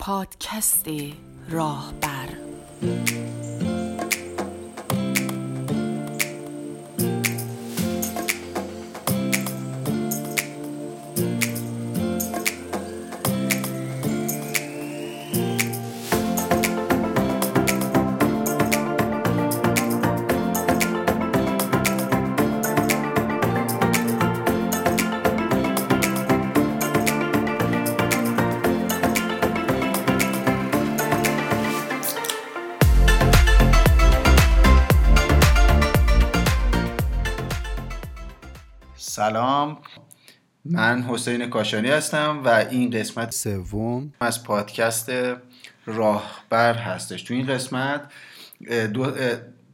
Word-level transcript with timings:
پادکست 0.00 0.86
راهبر. 1.50 2.28
من 40.90 41.02
حسین 41.02 41.50
کاشانی 41.50 41.88
هستم 41.88 42.40
و 42.44 42.48
این 42.48 42.90
قسمت 42.90 43.30
سوم. 43.30 44.12
از 44.20 44.44
پادکست 44.44 45.12
راهبر 45.86 46.74
هستش. 46.74 47.22
تو 47.22 47.34
این 47.34 47.46
قسمت 47.46 48.10
دو, 48.92 49.12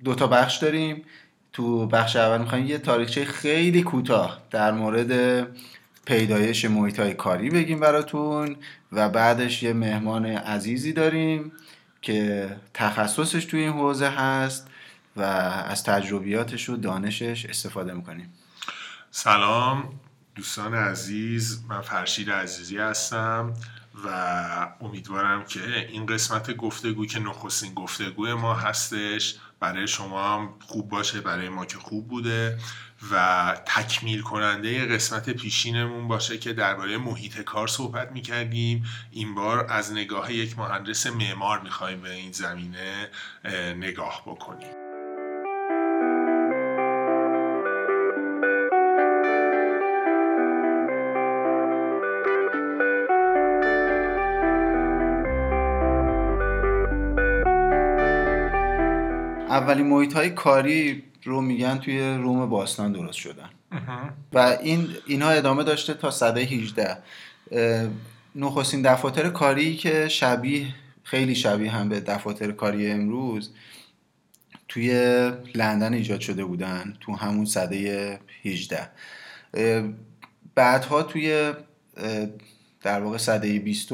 دو 0.05 0.15
تا 0.15 0.27
بخش 0.27 0.57
داریم. 0.57 1.05
تو 1.53 1.87
بخش 1.87 2.17
اول 2.17 2.39
می‌خوایم 2.39 2.67
یه 2.67 2.79
تاریخچه 2.79 3.25
خیلی 3.25 3.83
کوتاه 3.83 4.43
در 4.51 4.73
مورد 4.73 5.43
پیدایش 6.05 6.65
محیط 6.65 7.01
های 7.01 7.15
کاری 7.15 7.51
بگیم 7.51 7.81
براتون 7.81 8.57
و 8.93 9.09
بعدش 9.09 9.63
یه 9.63 9.73
مهمان 9.73 10.27
عزیزی 10.27 10.93
داریم 10.93 11.53
که 12.03 12.49
تخصصش 12.75 13.45
توی 13.45 13.61
این 13.61 13.73
حوزه 13.73 14.09
هست 14.09 14.69
و 15.17 15.23
از 15.23 15.85
تجربیاتش 15.85 16.69
و 16.69 16.77
دانشش 16.77 17.47
استفاده 17.47 17.93
می‌کنیم. 17.93 18.33
سلام. 19.11 20.01
دوستان 20.37 20.75
عزیز 20.75 21.65
من 21.69 21.81
فرشید 21.81 22.31
عزیزی 22.31 22.79
هستم 22.79 23.55
و 24.05 24.09
امیدوارم 24.81 25.45
که 25.45 25.89
این 25.89 26.07
قسمت 26.07 26.57
گفتگو 26.57 27.07
که 27.07 27.19
نخستین 27.19 27.75
گفتگوی 27.75 28.35
ما 28.35 28.55
هستش 28.55 29.37
برای 29.61 29.89
شما 29.89 30.35
هم 30.35 30.55
خوب 30.61 30.89
باشه 30.89 31.21
برای 31.21 31.49
ما 31.49 31.67
که 31.67 31.79
خوب 31.79 32.09
بوده 32.09 32.59
و 33.13 33.57
تکمیل 33.67 34.23
کننده 34.23 34.87
قسمت 34.87 35.31
پیشینمون 35.31 36.09
باشه 36.09 36.39
که 36.39 36.53
درباره 36.53 36.99
محیط 36.99 37.41
کار 37.41 37.67
صحبت 37.69 38.13
می‌کردیم. 38.13 38.87
این 39.11 39.35
بار 39.35 39.67
از 39.73 39.93
نگاه 39.93 40.33
یک 40.33 40.59
مهندس 40.59 41.07
معمار 41.07 41.61
می‌خوایم 41.61 42.01
به 42.01 42.13
این 42.13 42.33
زمینه 42.33 43.09
نگاه 43.77 44.23
بکنیم. 44.27 44.86
اولین 59.57 59.87
محیط 59.87 60.13
های 60.13 60.31
کاری 60.31 61.03
رو 61.25 61.41
میگن 61.41 61.79
توی 61.79 62.01
روم 62.01 62.49
باستان 62.49 62.93
درست 62.93 63.19
شدن. 63.19 63.49
و 64.33 64.39
این 64.39 64.89
اینها 65.07 65.31
ادامه 65.31 65.65
داشته 65.65 65.95
تا 65.95 66.11
صده 66.11 66.41
18 66.41 66.97
نخستین 68.35 68.83
دفاتر 68.83 69.29
کاری 69.29 69.77
که 69.77 70.09
شبیه 70.09 70.67
خیلی 71.03 71.35
شبیه 71.35 71.71
هم 71.71 71.89
به 71.89 72.01
دفاتر 72.01 72.53
کاری 72.53 72.91
امروز 72.91 73.51
توی 74.69 74.93
لندن 75.55 75.95
ایجاد 75.95 76.21
شده 76.21 76.45
بودن 76.45 76.97
تو 77.01 77.17
همون 77.17 77.45
صده 77.45 78.21
18 78.45 78.89
بعدها 80.55 81.03
توی 81.03 81.53
در 82.83 83.01
واقع 83.01 83.19
صده 83.19 83.59
20 83.59 83.93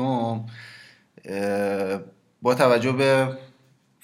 با 2.43 2.55
توجه 2.55 2.93
به 2.93 3.29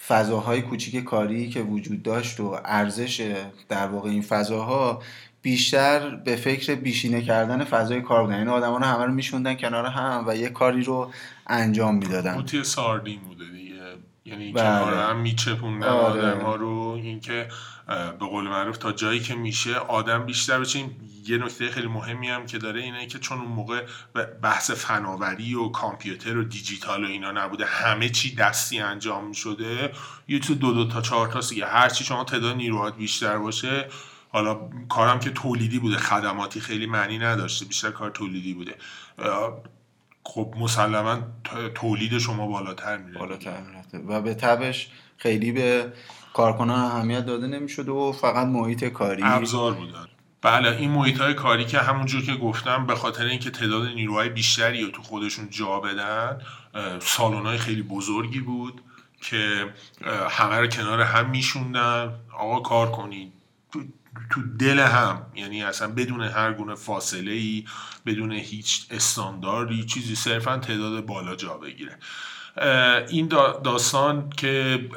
فضاهای 0.07 0.63
کوچیک 0.63 1.05
کاری 1.05 1.49
که 1.49 1.63
وجود 1.63 2.03
داشت 2.03 2.41
و 2.41 2.59
ارزش 2.65 3.37
در 3.69 3.87
واقع 3.87 4.11
این 4.11 4.23
فضاها 4.23 5.03
بیشتر 5.43 6.17
به 6.17 6.37
فکر 6.37 6.75
بیشینه 6.75 7.23
کردن 7.23 7.65
فضای 7.65 8.03
کار 8.03 8.23
بودن. 8.23 8.39
یعنی 8.39 8.51
آدما 8.51 8.79
رو 8.79 8.85
همه 8.85 9.05
رو 9.05 9.13
میشوندن 9.13 9.55
کنار 9.55 9.87
هم 9.87 10.25
و 10.27 10.37
یه 10.37 10.49
کاری 10.49 10.83
رو 10.83 11.11
انجام 11.47 11.97
می‌دادن. 11.97 12.35
قوطی 12.35 12.65
ساردین 12.65 13.21
یعنی 14.29 14.53
بله. 14.53 14.63
کنار 14.63 14.95
هم 14.95 15.17
میچپوندن 15.21 15.87
آره. 15.89 16.23
آدم 16.23 16.41
ها 16.41 16.55
رو 16.55 17.01
اینکه 17.03 17.49
به 17.89 18.27
قول 18.27 18.45
معروف 18.45 18.79
تا 18.79 18.93
جایی 18.93 19.21
که 19.21 19.35
میشه 19.35 19.75
آدم 19.75 20.27
بیشتر 20.27 20.61
بشه 20.61 20.85
یه 21.27 21.39
نکته 21.39 21.71
خیلی 21.71 21.87
مهمی 21.87 22.29
هم 22.29 22.47
که 22.47 22.59
داره 22.59 22.81
اینه 22.81 23.07
که 23.07 23.19
چون 23.19 23.39
اون 23.39 23.49
موقع 23.49 23.87
بحث 24.43 24.71
فناوری 24.71 25.55
و 25.55 25.69
کامپیوتر 25.69 26.37
و 26.37 26.45
دیجیتال 26.45 27.05
و 27.05 27.07
اینا 27.07 27.31
نبوده 27.31 27.65
همه 27.65 28.09
چی 28.09 28.35
دستی 28.35 28.81
انجام 28.81 29.33
شده 29.33 29.93
یه 30.29 30.39
تو 30.39 30.55
دو 30.55 30.73
دو 30.73 30.85
تا 30.85 31.01
چهار 31.01 31.29
تا 31.29 31.41
هر 31.41 31.65
هرچی 31.65 32.05
شما 32.05 32.25
تعداد 32.25 32.57
نیروهات 32.57 32.97
بیشتر 32.97 33.39
باشه 33.39 33.89
حالا 34.29 34.61
کارم 34.89 35.21
که 35.21 35.31
تولیدی 35.31 35.79
بوده 35.79 35.97
خدماتی 35.97 36.61
خیلی 36.61 36.87
معنی 36.87 37.19
نداشته 37.19 37.65
بیشتر 37.65 37.91
کار 37.91 38.11
تولیدی 38.11 38.55
بوده 38.55 38.75
خب 40.31 40.55
مسلما 40.59 41.19
تولید 41.75 42.19
شما 42.19 42.47
بالاتر 42.47 42.97
میره 42.97 43.19
بالاتر 43.19 43.61
میره 43.61 44.05
و 44.07 44.21
به 44.21 44.35
تبش 44.35 44.89
خیلی 45.17 45.53
به 45.53 45.93
کارکنان 46.35 46.81
اهمیت 46.81 47.27
داده 47.27 47.47
نمی‌شده 47.47 47.93
و 47.93 48.13
فقط 48.13 48.47
محیط 48.47 48.85
کاری 48.85 49.23
ابزار 49.25 49.75
بودن. 49.75 50.07
بله 50.43 50.77
این 50.77 50.91
محیط 50.91 51.21
های 51.21 51.35
کاری 51.35 51.65
که 51.65 51.79
همونجور 51.79 52.23
که 52.23 52.35
گفتم 52.35 52.87
به 52.87 52.95
خاطر 52.95 53.25
اینکه 53.25 53.51
تعداد 53.51 53.89
نیروهای 53.89 54.29
بیشتری 54.29 54.85
رو 54.85 54.91
تو 54.91 55.03
خودشون 55.03 55.51
جا 55.51 55.81
بدن 55.81 56.41
سالن 57.01 57.47
های 57.47 57.59
خیلی 57.59 57.83
بزرگی 57.83 58.41
بود 58.41 58.81
که 59.21 59.67
همه 60.31 60.57
رو 60.57 60.67
کنار 60.67 61.01
هم 61.01 61.31
میشوندن. 61.31 62.13
آقا 62.39 62.61
کار 62.61 62.91
کنید. 62.91 63.33
تو 64.31 64.43
دل 64.59 64.79
هم 64.79 65.23
یعنی 65.35 65.63
اصلا 65.63 65.89
بدون 65.89 66.21
هر 66.21 66.53
گونه 66.53 66.75
فاصله 66.75 67.33
ای 67.33 67.65
بدون 68.07 68.33
هیچ 68.33 68.87
استانداردی 68.91 69.85
چیزی 69.85 70.15
صرفا 70.15 70.59
تعداد 70.59 71.07
بالا 71.07 71.37
جا 71.37 71.55
بگیره. 71.55 71.99
این 73.09 73.29
داستان 73.65 74.31
که 74.31 74.89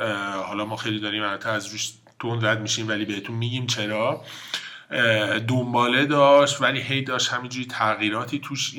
حالا 0.47 0.65
ما 0.65 0.75
خیلی 0.75 0.99
داریم 0.99 1.23
از 1.23 1.67
روش 1.67 1.91
تون 2.19 2.45
رد 2.45 2.61
میشیم 2.61 2.87
ولی 2.87 3.05
بهتون 3.05 3.35
میگیم 3.35 3.67
چرا. 3.67 4.23
دنباله 5.47 6.05
داشت 6.05 6.61
ولی 6.61 6.81
هی 6.81 7.01
داشت 7.01 7.33
همینجوری 7.33 7.65
تغییراتی 7.65 8.39
توش 8.39 8.75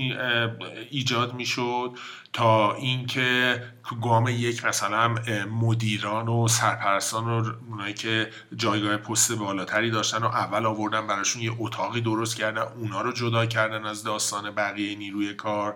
ایجاد 0.91 1.35
می‌شد. 1.35 1.93
تا 2.33 2.75
اینکه 2.75 3.63
گام 4.03 4.29
یک 4.29 4.65
مثلا 4.65 5.15
مدیران 5.51 6.29
و 6.29 6.49
سرپرستان 6.49 7.25
و 7.25 7.53
اونایی 7.69 7.95
که 7.95 8.31
جایگاه 8.57 8.97
پست 8.97 9.33
بالاتری 9.33 9.91
داشتن 9.91 10.19
و 10.19 10.27
اول 10.27 10.67
آوردن 10.67 11.07
براشون 11.07 11.43
یه 11.43 11.53
اتاقی 11.59 12.01
درست 12.01 12.37
کردن 12.37 12.63
اونا 12.63 13.01
رو 13.01 13.13
جدا 13.13 13.47
کردن 13.47 13.85
از 13.85 14.03
داستان 14.05 14.51
بقیه 14.51 14.95
نیروی 14.97 15.35
کار 15.35 15.75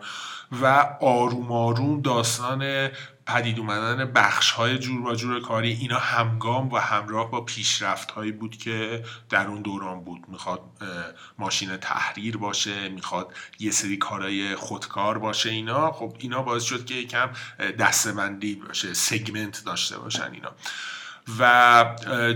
و 0.63 0.67
آروم 1.01 1.53
آروم 1.53 2.01
داستان 2.01 2.91
پدید 3.27 3.59
اومدن 3.59 4.13
بخش 4.13 4.51
های 4.51 4.79
جور 4.79 5.07
و 5.07 5.15
جور 5.15 5.41
کاری 5.41 5.73
اینا 5.73 5.99
همگام 5.99 6.73
و 6.73 6.77
همراه 6.77 7.31
با 7.31 7.41
پیشرفت 7.41 8.11
هایی 8.11 8.33
بود 8.33 8.57
که 8.57 9.05
در 9.31 9.47
اون 9.47 9.63
دوران 9.63 10.05
بود. 10.05 10.25
می‌خواد 10.29 10.61
ماشین 11.39 11.77
تحریر 11.77 12.37
باشه 12.37 12.89
می‌خواد 12.89 13.35
یه 13.59 13.71
سری 13.71 13.97
کارهای 13.97 14.55
خودکار 14.55 15.19
باشه 15.19 15.51
اینا. 15.51 15.93
خب 15.93 16.17
اینا 16.19 16.43
باعث 16.47 16.63
شد 16.63 16.85
که 16.85 16.95
یکم 16.95 17.29
دستبندی 17.79 18.55
باشه 18.55 18.95
سگمنت 18.95 19.65
داشته 19.65 19.99
باشن 19.99 20.31
اینا. 20.33 20.51
و 21.39 21.85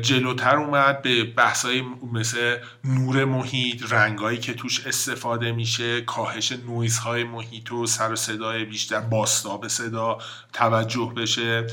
جلوتر 0.03 0.57
اومد 0.57 1.03
به 1.03 1.25
بحثای 1.25 1.85
مثل 2.13 2.57
نور 2.85 3.25
محیط 3.25 3.93
رنگایی 3.93 4.39
که 4.39 4.55
توش 4.55 4.87
استفاده 4.87 5.53
میشه 5.53 6.01
کاهش 6.01 6.53
نویزهای 6.53 7.25
محیط 7.25 7.73
و 7.73 7.87
سر 7.87 8.13
و 8.13 8.17
صدای 8.17 8.65
بیشتر 8.65 9.01
باستاب 9.01 9.69
صدا 9.69 10.19
توجه 10.53 11.13
بشه 11.17 11.67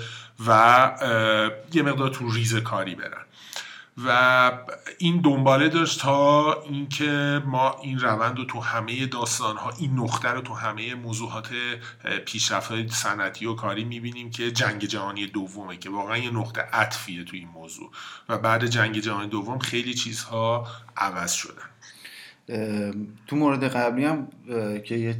و 0.48 1.62
یه 1.74 1.81
مقدار 1.81 2.10
تو 2.10 2.31
ریز 2.31 2.56
کاری 2.56 2.95
برن. 2.95 3.26
و 4.05 4.51
این 4.97 5.21
دنباله 5.21 5.69
داشت 5.69 6.01
تا 6.01 6.53
اینکه 6.61 7.41
ما 7.45 7.75
این 7.83 7.99
روند 7.99 8.38
رو 8.38 8.45
تو 8.45 8.59
همه 8.59 9.05
داستان 9.05 9.57
ها 9.57 9.69
این 9.79 9.99
نقطه 9.99 10.29
رو 10.29 10.41
تو 10.41 10.53
همه 10.53 10.95
موضوعات 10.95 11.49
پیشرفت 12.25 12.71
های 12.71 12.88
صنعتی 12.89 13.45
و 13.45 13.53
کاری 13.53 13.83
می‌بینیم 13.83 14.29
که 14.29 14.51
جنگ 14.51 14.85
جهانی 14.85 15.27
دومه 15.27 15.77
که 15.77 15.89
واقعا 15.89 16.17
یه 16.17 16.31
نقطه 16.31 16.61
عطفیه 16.61 17.23
تو 17.23 17.35
این 17.35 17.47
موضوع. 17.47 17.91
و 18.29 18.38
بعد 18.38 18.65
جنگ 18.65 18.99
جهانی 18.99 19.29
دوم 19.29 19.59
خیلی 19.59 19.94
چیزها 19.94 20.67
عوض 20.97 21.33
شدن. 21.33 21.63
تو 23.27 23.35
مورد 23.35 23.63
قبلی 23.63 24.05
هم 24.05 24.27
که 24.85 24.95
یه, 24.95 25.15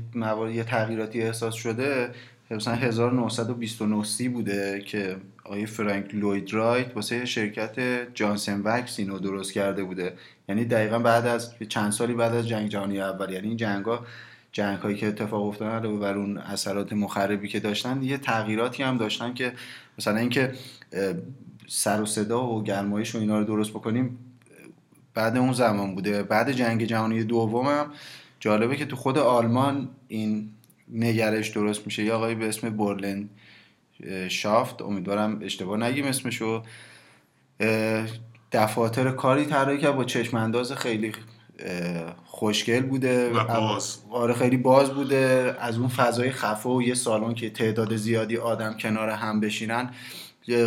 یه 0.54 0.64
تغییراتی 0.64 1.22
احساس 1.22 1.56
شده 1.56 2.14
مثلا 2.56 2.74
1929 2.74 4.30
بوده 4.30 4.82
که 4.86 5.18
آقای 5.46 5.66
فرانک 5.66 6.16
لوید 6.16 6.54
رایت 6.54 6.96
واسه 6.96 7.26
شرکت 7.26 7.76
جانسن 8.14 8.62
وکس 8.62 9.00
اینو 9.00 9.20
درست 9.20 9.54
کرده 9.54 9.84
بوده. 9.84 10.14
یعنی 10.50 10.66
دقیقا 10.66 11.00
بعد 11.00 11.26
از 11.26 11.54
چند 11.70 11.92
سالی 11.92 12.14
بعد 12.14 12.36
از 12.36 12.48
جنگ 12.48 12.70
جهانی 12.70 13.02
اول. 13.02 13.32
یعنی 13.32 13.48
این 13.48 13.58
جنگ 13.58 13.86
ها 13.86 14.06
جنگ 14.52 14.78
هایی 14.78 14.98
که 14.98 15.08
اتفاق 15.08 15.44
افتادن 15.44 15.72
علاوه 15.72 16.00
بر 16.00 16.18
اون 16.18 16.38
اثرات 16.38 16.94
مخربی 16.94 17.48
که 17.48 17.60
داشتن 17.60 18.04
یه 18.04 18.18
تغییراتی 18.18 18.84
هم 18.84 18.98
داشتن 18.98 19.34
که 19.34 19.54
مثلا 20.00 20.18
اینکه 20.18 20.54
سر 21.68 22.02
و 22.02 22.06
صدا 22.06 22.48
و 22.48 22.64
گرمایش 22.64 23.16
و 23.16 23.18
اینا 23.18 23.40
رو 23.40 23.46
درست 23.46 23.70
بکنیم 23.70 24.18
بعد 25.14 25.38
اون 25.38 25.54
زمان 25.54 25.96
بوده. 25.96 26.24
بعد 26.24 26.52
جنگ 26.52 26.84
جهانی 26.84 27.24
دومم 27.24 27.92
جالبه 28.40 28.76
که 28.76 28.86
تو 28.86 28.96
خود 28.96 29.18
آلمان 29.18 29.90
این 30.08 30.50
نگرش 30.92 31.50
درست 31.50 31.86
میشه. 31.86 32.04
یا 32.04 32.16
آقایی 32.16 32.36
به 32.36 32.48
اسم 32.48 32.70
برلن 32.70 33.30
شافت 34.28 34.82
امیدوارم 34.82 35.40
اشتباه 35.42 35.78
نگیم 35.78 36.06
اسمشو 36.06 36.64
دفاتر 38.52 39.12
کاری 39.12 39.46
طراحی 39.46 39.78
کرد 39.78 39.96
با 39.96 40.04
چشم 40.04 40.38
انداز 40.38 40.72
خیلی 40.72 41.12
خوشگل 42.26 42.82
بوده 42.82 43.30
و 43.30 43.44
باز. 43.44 43.98
آره 44.10 44.34
خیلی 44.34 44.58
باز 44.58 44.92
بوده. 44.92 45.56
از 45.60 45.78
اون 45.78 45.88
فضای 45.88 46.32
خفه 46.32 46.70
و 46.70 46.82
یه 46.82 46.94
سالن 46.94 47.34
که 47.34 47.50
تعداد 47.50 47.96
زیادی 47.96 48.38
آدم 48.38 48.78
کنار 48.78 49.10
هم 49.10 49.40
بشینن 49.40 49.90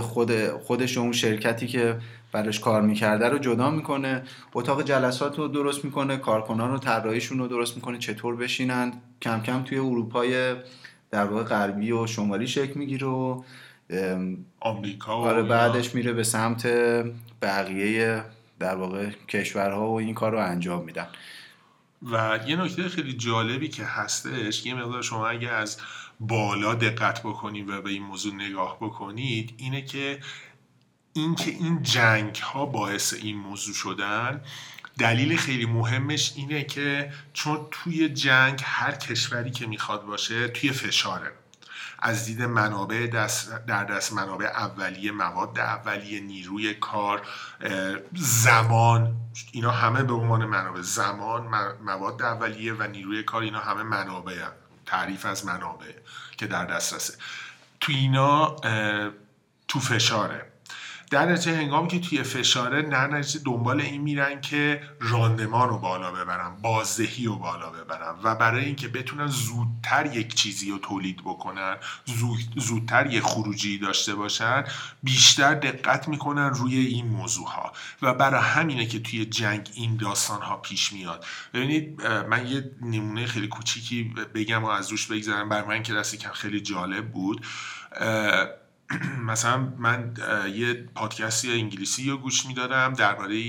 خود 0.01 0.49
خودش 0.49 0.99
اون 0.99 1.13
شرکتی 1.13 1.67
که 1.67 1.99
براش 2.33 2.61
کار 2.61 2.83
می‌کرده 2.83 3.29
رو 3.29 3.39
جدا 3.39 3.71
می‌کنه. 3.71 4.23
اتاق 4.55 4.83
جلسات 4.83 5.39
رو 5.39 5.49
درست 5.49 5.85
می‌کنه 5.85 6.17
کارکنان 6.17 6.71
رو 6.71 6.79
طراحیشون 6.79 7.39
رو 7.39 7.49
درست 7.49 7.77
می‌کنه 7.77 7.99
چطور 7.99 8.37
بشینن 8.37 8.93
کم 9.23 9.41
کم 9.41 9.63
توی 9.63 9.79
اروپای 9.79 10.55
در 11.11 11.25
واقع 11.25 11.43
غربی 11.43 11.93
و 11.93 12.07
شمالی 12.07 12.47
شکل 12.47 12.79
می‌گیره 12.79 13.07
و 13.07 13.43
آمریکا 14.61 15.23
و 15.23 15.25
آره 15.25 15.43
بعدش 15.43 15.95
میره 15.95 16.13
به 16.13 16.23
سمت 16.23 16.67
بقیه 17.43 18.25
در 18.59 18.77
واقع 18.77 19.11
کشورها 19.29 19.91
و 19.91 19.99
این 19.99 20.15
کار 20.15 20.33
رو 20.33 20.39
انجام 20.39 20.85
میدن. 20.85 21.07
و 22.03 22.39
یه 22.47 22.57
نکته 22.57 22.89
خیلی 22.89 23.13
جالبی 23.13 23.69
که 23.69 23.85
هستش 23.85 24.67
یه 24.67 24.75
مقدار 24.75 25.03
شما 25.03 25.29
اگه 25.29 25.49
از 25.49 25.79
بالا 26.21 26.75
دقت 26.75 27.21
بکنید 27.21 27.69
و 27.69 27.83
به 27.83 27.91
این 27.91 28.03
موضوع 28.03 28.35
نگاه 28.35 28.77
بکنید 28.81 29.55
اینه 29.57 29.83
که 29.83 30.19
اینکه 31.13 31.51
این 31.51 31.83
جنگ 31.83 32.37
ها 32.37 32.67
باعث 32.67 33.15
این 33.15 33.37
موضوع 33.37 33.75
شدن 33.75 34.41
دلیل 34.99 35.37
خیلی 35.37 35.67
مهمش 35.67 36.33
اینه 36.37 36.65
که 36.65 37.13
چون 37.33 37.67
توی 37.71 38.09
جنگ 38.09 38.61
هر 38.65 38.93
کشوری 38.93 39.51
که 39.51 39.67
می‌خواد 39.67 40.07
باشه 40.07 40.49
توی 40.49 40.73
فشاره. 40.73 41.33
از 42.03 42.27
دید 42.27 42.43
منابع 42.43 43.07
دست 43.07 43.67
در 43.67 43.85
دست 43.85 44.13
منابع 44.13 44.47
اولیه 44.47 45.13
مواد 45.13 45.59
اولیه 45.59 46.21
نیروی 46.21 46.75
کار 46.75 47.27
زمان. 48.15 49.17
اینا 49.53 49.71
همه 49.71 50.03
به 50.03 50.13
عنوان 50.13 50.45
منابع 50.45 50.81
زمان 50.81 51.47
مواد 51.85 52.23
اولیه 52.23 52.75
و 52.75 52.83
نیروی 52.83 53.23
کار 53.23 53.43
اینا 53.43 53.61
همه 53.61 53.83
منابع 53.83 54.39
تعریف 54.87 55.27
از 55.27 55.47
منابع 55.47 55.93
که 56.37 56.47
در 56.47 56.65
دسترسه. 56.65 57.15
تو 57.81 57.93
اینا 57.93 58.57
تو 59.69 59.81
فشاره. 59.81 60.53
در 61.11 61.27
نتیجه 61.27 61.57
هنگامی 61.57 61.89
که 61.89 62.01
توی 62.01 62.23
فشاره 62.23 62.83
نتیجه 62.83 63.41
دنبال 63.45 63.81
این 63.81 64.01
میرن 64.01 64.41
که 64.41 64.83
راندمان 65.01 65.69
رو 65.69 65.79
بالا 65.79 66.13
ببرن 66.13 66.57
بازدهی 66.63 67.25
رو 67.25 67.37
بالا 67.37 67.71
ببرن 67.71 68.15
و 68.23 68.35
برای 68.35 68.65
اینکه 68.65 68.89
بتونن 68.89 69.27
زودتر 69.27 70.07
یک 70.07 70.35
چیزی 70.35 70.71
رو 70.71 70.79
تولید 70.79 71.21
بکنن 71.21 71.77
زودتر 72.57 73.07
یک 73.07 73.23
خروجی 73.23 73.79
داشته 73.79 74.15
باشن 74.15 74.65
بیشتر 75.03 75.55
دقت 75.55 76.09
می‌کنن 76.09 76.51
روی 76.51 76.77
این 76.77 77.07
موضوع 77.07 77.47
ها 77.47 77.73
و 78.03 78.15
برای 78.15 78.43
همینه 78.43 78.87
که 78.87 79.01
توی 79.01 79.25
جنگ 79.25 79.71
این 79.75 79.97
داستان 79.97 80.43
ها 80.43 80.57
پیش 80.57 80.93
میاد. 80.93 81.25
ببینید 81.55 82.03
من 82.07 82.47
یه 82.47 82.71
نمونه 82.83 83.27
خیلی 83.27 83.49
کوچیکی 83.49 84.15
بگم 84.35 84.65
و 84.65 84.69
از 84.69 84.91
روش 84.91 85.07
بگذارم 85.07 85.49
بر 85.49 85.65
من 85.65 85.83
که 85.83 85.95
دستی 85.95 86.17
که 86.17 86.29
خیلی 86.29 86.61
جالب 86.61 87.13
بود. 87.13 87.47
مثلا 89.31 89.73
من 89.79 90.15
یه 90.55 90.75
پادکستی 90.95 91.53
انگلیسی 91.53 92.11
رو 92.11 92.17
گوش 92.17 92.47
می‌دادم 92.47 92.93
درباره 92.93 93.45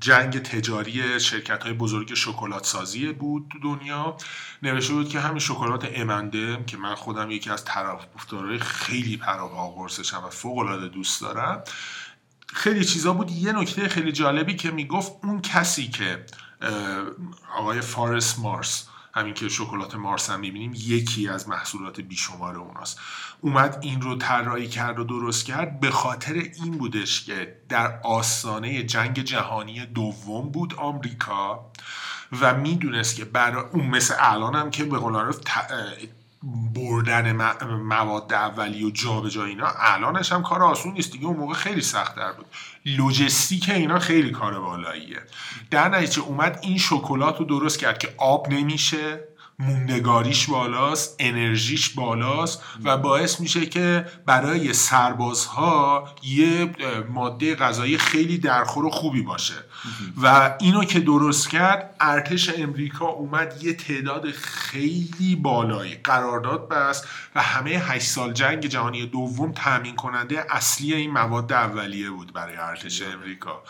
جنگ 0.00 0.42
تجاری 0.42 1.20
شرکت 1.20 1.62
های 1.62 1.72
بزرگ 1.72 2.14
شکلات 2.14 2.66
سازی 2.66 3.12
بود 3.12 3.46
تو 3.52 3.58
دنیا. 3.58 4.16
نوشته 4.62 4.92
بود 4.94 5.08
که 5.08 5.20
همین 5.20 5.38
شکلات 5.38 5.88
امنده 5.94 6.64
که 6.66 6.76
من 6.76 6.94
خودم 6.94 7.30
یکی 7.30 7.50
از 7.50 7.64
طرفدارای 7.64 8.58
خیلی 8.58 9.16
پراپا 9.16 9.70
قرصشم 9.70 10.22
و 10.24 10.30
فوق 10.30 10.58
العاده 10.58 10.88
دوست 10.88 11.20
دارم. 11.20 11.62
خیلی 12.46 12.84
چیزا 12.84 13.12
بود. 13.12 13.30
یه 13.30 13.52
نکته 13.52 13.88
خیلی 13.88 14.12
جالبی 14.12 14.56
که 14.56 14.70
می‌گفت 14.70 15.12
اون 15.22 15.40
کسی 15.40 15.88
که 15.88 16.26
آقای 17.56 17.80
فارس 17.80 18.38
مارس 18.38 18.88
همین 19.14 19.34
که 19.34 19.48
شکلات 19.48 19.94
مارس 19.94 20.30
هم 20.30 20.40
می‌بینیم 20.40 20.72
یکی 20.74 21.28
از 21.28 21.48
محصولات 21.48 22.00
بیشمار 22.00 22.56
اوناست. 22.56 23.00
اومد 23.40 23.78
این 23.80 24.00
رو 24.00 24.16
طراحی 24.16 24.68
کرد 24.68 24.98
و 24.98 25.04
درست 25.04 25.44
کرد 25.44 25.80
به 25.80 25.90
خاطر 25.90 26.32
این 26.32 26.78
بودش 26.78 27.24
که 27.24 27.56
در 27.68 28.00
آستانه 28.04 28.82
جنگ 28.82 29.18
جهانی 29.18 29.86
دوم 29.86 30.50
بود 30.50 30.74
آمریکا 30.74 31.72
و 32.40 32.54
می‌دونست 32.54 33.16
که 33.16 33.24
برای 33.24 33.64
اون 33.72 33.86
مثل 33.86 34.14
الان 34.18 34.54
هم 34.54 34.70
که 34.70 34.84
به 34.84 34.98
قول 34.98 35.32
بردن 36.74 37.32
مواد 37.76 38.32
اولی 38.32 38.84
و 38.84 38.90
جابجا 38.90 39.44
اینا 39.44 39.72
الانش 39.78 40.32
هم 40.32 40.42
کار 40.42 40.62
آسون 40.62 40.92
نیست 40.92 41.12
دیگه 41.12 41.26
اون 41.26 41.36
موقع 41.36 41.54
خیلی 41.54 41.80
سخت 41.80 42.16
در 42.16 42.32
بود. 42.32 42.46
لوجستیک 42.86 43.68
اینا 43.68 43.98
خیلی 43.98 44.30
کار 44.30 44.60
بالاییه. 44.60 45.22
در 45.70 45.88
نتیجه 45.88 46.22
اومد 46.22 46.58
این 46.62 46.78
شکلات 46.78 47.38
رو 47.38 47.44
درست 47.44 47.78
کرد 47.78 47.98
که 47.98 48.14
آب 48.18 48.48
نمیشه. 48.48 49.24
موندگاریش 49.62 50.46
بالاست 50.46 51.16
انرژیش 51.18 51.88
بالاست 51.90 52.62
و 52.84 52.96
باعث 52.96 53.40
میشه 53.40 53.66
که 53.66 54.06
برای 54.26 54.72
سربازها 54.72 56.08
یه 56.22 56.74
ماده 57.08 57.54
غذایی 57.54 57.98
خیلی 57.98 58.38
درخور 58.38 58.84
و 58.84 58.90
خوبی 58.90 59.22
باشه. 59.22 59.54
و 60.22 60.54
اینو 60.60 60.84
که 60.84 61.00
درست 61.00 61.50
کرد 61.50 61.96
ارتش 62.00 62.58
امریکا 62.58 63.06
اومد 63.06 63.62
یه 63.62 63.74
تعداد 63.74 64.30
خیلی 64.30 65.36
بالایی 65.36 65.94
قرارداد 65.94 66.68
بست 66.68 67.08
و 67.34 67.42
همه 67.42 67.70
هشت 67.70 68.06
سال 68.06 68.32
جنگ 68.32 68.66
جهانی 68.66 69.06
دوم 69.06 69.52
تامین 69.52 69.96
کننده 69.96 70.46
اصلی 70.50 70.94
این 70.94 71.10
مواد 71.10 71.52
اولیه 71.52 72.10
بود 72.10 72.32
برای 72.32 72.56
ارتش 72.56 73.02
امریکا. 73.02 73.62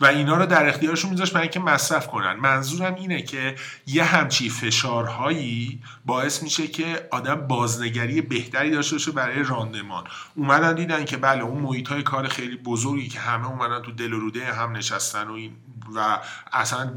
و 0.00 0.06
اینا 0.06 0.36
رو 0.36 0.46
در 0.46 0.68
اختیارشون 0.68 1.10
میذاشت 1.10 1.32
برای 1.32 1.42
اینکه 1.42 1.60
مصرف 1.60 2.06
کنن. 2.06 2.32
منظورم 2.32 2.94
اینه 2.94 3.22
که 3.22 3.54
یه 3.86 4.04
همچی 4.04 4.50
فشارهایی 4.50 5.82
باعث 6.06 6.42
میشه 6.42 6.66
که 6.66 7.08
آدم 7.10 7.34
بازنگری 7.34 8.20
بهتری 8.20 8.70
داشته 8.70 8.94
باشه 8.94 9.12
برای 9.12 9.42
راندمان. 9.42 10.04
اومدن 10.34 10.74
دیدن 10.74 11.04
که 11.04 11.16
بله 11.16 11.42
اون 11.42 11.62
محیط 11.62 11.88
های 11.88 12.02
کار 12.02 12.28
خیلی 12.28 12.56
بزرگی 12.56 13.08
که 13.08 13.20
همه 13.20 13.48
اومدن 13.48 13.82
تو 13.82 13.92
دل 13.92 14.12
و 14.12 14.20
روده 14.20 14.44
هم 14.44 14.76
نشستن 14.76 15.28
و 15.28 15.32
این 15.32 15.52
و 15.94 16.18
اصلا 16.52 16.90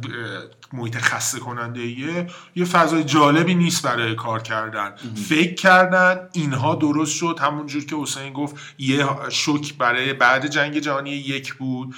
محیط 0.74 0.98
خسته 0.98 1.40
کننده 1.40 1.88
یه 1.88 2.28
یه 2.56 2.66
فضای 2.66 3.04
جالبی 3.04 3.56
نیست 3.56 3.84
برای 3.84 4.16
کار 4.16 4.42
کردن. 4.42 4.96
فکر 5.30 5.54
کردن 5.54 6.30
اینها 6.34 6.76
درست 6.76 7.16
شد. 7.16 7.40
همونجور 7.42 7.86
که 7.86 7.96
حسین 7.96 8.34
گفت 8.34 8.56
یه 8.78 9.06
شک 9.30 9.74
برای 9.78 10.14
بعد 10.14 10.48
جنگ 10.48 10.80
جهانی 10.80 11.10
یک 11.10 11.54
بود. 11.54 11.96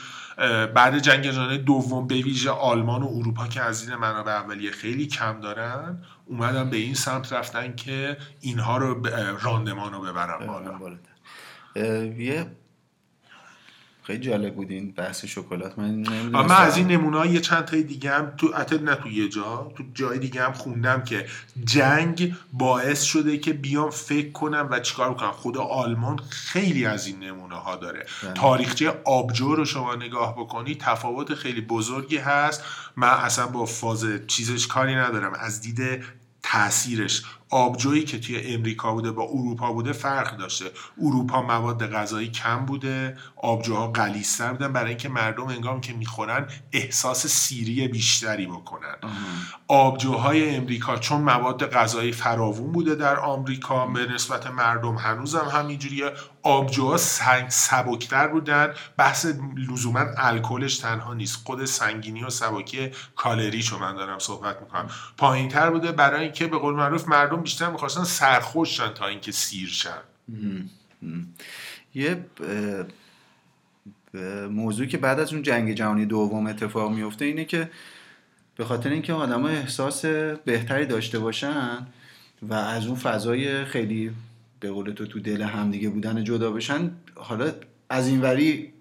بعد 0.75 1.00
جنگ 1.00 1.29
جهانی 1.29 1.58
دوم 1.58 2.08
به 2.08 2.15
ویژه 2.15 2.51
آلمان 2.51 3.03
و 3.03 3.08
اروپا 3.08 3.48
که 3.48 3.62
از 3.62 3.89
این 3.89 3.98
منابع 3.98 4.31
اولیه 4.31 4.72
خیلی 4.72 5.08
کم 5.08 5.39
دارن 5.39 6.03
اومدن 6.25 6.69
به 6.69 6.77
این 6.77 6.93
سمت 6.93 7.34
رفتن 7.34 7.75
که 7.75 8.17
اینها 8.41 8.77
رو 8.77 9.08
راندمان 9.41 9.93
رو 9.93 10.01
ببرن 10.01 10.48
بالا. 10.48 10.98
یه 12.17 12.51
خیلی 14.10 14.20
جالب 14.20 14.56
بود 14.56 14.72
این 14.72 14.92
بحث 14.92 15.25
شکلات. 15.25 15.80
من 15.80 15.89
من 16.32 16.51
از 16.51 16.78
این 16.78 16.88
نمونه 16.88 17.32
یه 17.32 17.39
چند 17.39 17.66
تای 17.66 17.84
دیگه 17.84 18.12
هم 18.12 18.32
تو 18.38 18.51
اتد 18.58 18.84
نه 18.84 18.96
تو 18.96 19.10
یه 19.10 19.30
جا 19.30 19.72
تو 19.78 19.84
جای 19.94 20.20
دیگه 20.20 20.44
هم 20.44 20.54
خوندم 20.54 21.04
که 21.04 21.25
جنگ 21.66 22.36
باعث 22.54 23.04
شده 23.04 23.38
که 23.38 23.54
بیام 23.54 23.89
فکر 23.89 24.32
کنم 24.32 24.68
و 24.72 24.80
چیکار 24.80 25.13
کنم. 25.13 25.32
خدا 25.32 25.62
آلمان 25.62 26.20
خیلی 26.30 26.86
از 26.86 27.08
این 27.08 27.20
نمونه 27.20 27.56
ها 27.56 27.75
داره. 27.75 28.06
بله. 28.24 28.34
تاریخچه 28.34 28.94
آبجو 29.06 29.56
رو 29.56 29.66
شما 29.66 29.96
نگاه 29.96 30.36
بکنی 30.36 30.75
تفاوت 30.75 31.34
خیلی 31.34 31.62
بزرگی 31.62 32.18
هست. 32.18 32.63
من 32.96 33.08
اصلا 33.08 33.48
با 33.48 33.66
فاز 33.66 34.06
چیزش 34.28 34.68
کاری 34.68 34.96
ندارم. 34.96 35.34
از 35.34 35.62
دید 35.62 36.04
تاثیرش 36.44 37.24
آبجویی 37.50 38.03
که 38.03 38.20
توی 38.20 38.53
امریکا 38.56 38.94
بوده 38.94 39.12
با 39.12 39.24
اروپا 39.24 39.74
بوده 39.74 39.94
فرق 39.94 40.38
داشته. 40.38 40.72
اروپا 41.01 41.41
مواد 41.41 41.91
غذایی 41.91 42.29
کم 42.29 42.65
بوده 42.65 43.18
آبجوها 43.36 43.88
غلیظتر 43.88 44.51
بودن 44.51 44.74
برای 44.74 44.89
اینکه 44.89 45.10
مردم 45.10 45.48
انگام 45.48 45.82
که 45.82 45.94
می‌خورن 45.94 46.48
احساس 46.72 47.27
سیری 47.27 47.88
بیشتری 47.88 48.46
بکنن. 48.46 48.96
آبجوهای 49.68 50.56
امریکا 50.56 50.98
چون 50.98 51.22
مواد 51.22 51.72
غذایی 51.72 52.12
فراوون 52.12 52.72
بوده 52.72 52.96
در 52.96 53.20
آمریکا 53.20 53.86
به 53.86 54.06
نسبت 54.06 54.48
مردم 54.48 54.96
هنوزم 54.96 55.50
همینجوریه. 55.53 56.12
آبجوها 56.44 56.98
سنگ 56.98 57.50
سبکتر 57.50 58.27
بودن. 58.27 58.74
بحث 58.98 59.27
لزوما 59.72 60.06
الکلش 60.18 60.77
تنها 60.77 61.13
نیست. 61.13 61.46
خود 61.46 61.65
سنگینی 61.65 62.24
و 62.24 62.29
سبکی 62.29 62.91
کالریشو 63.15 63.79
من 63.79 63.96
دارم 63.96 64.20
صحبت 64.20 64.62
می‌کنم. 64.62 64.89
پایین 65.18 65.50
تر 65.50 65.70
بوده 65.70 65.91
برای 65.91 66.24
اینکه 66.24 66.48
به 66.48 66.58
قول 66.58 66.74
معروف 66.74 67.08
مردم 67.08 67.38
بیشتر 67.39 67.72
می‌خواستن 67.72 68.03
شن 68.63 68.93
تا 68.93 69.08
اینکه 69.08 69.31
سیر 69.31 69.69
شن. 69.69 70.01
یه 71.96 72.25
موضوعی 74.50 74.88
که 74.88 74.98
بعد 74.98 75.19
از 75.19 75.34
اون 75.34 75.41
جنگ 75.41 75.74
جهانی 75.74 76.05
دوم 76.05 76.48
اتفاق 76.48 76.91
میفته 76.91 77.25
اینه 77.25 77.46
که 77.46 77.69
به 78.55 78.65
خاطر 78.65 78.89
اینکه 78.89 79.13
آدم 79.13 79.46
احساس 79.46 80.05
بهتری 80.46 80.86
داشته 80.86 81.19
باشن 81.19 81.88
و 82.41 82.53
از 82.53 82.88
اون 82.88 82.96
فضای 82.96 83.65
خیلی 83.65 84.12
به 84.60 84.72
قول 84.72 84.91
تو 84.91 85.05
تو 85.05 85.19
دل 85.19 85.41
همدیگه 85.41 85.89
بودن 85.89 86.24
جدا 86.24 86.51
بشن 86.51 86.91
حالا 87.15 87.51
از 87.89 88.08
این 88.08 88.22
وری 88.22 88.74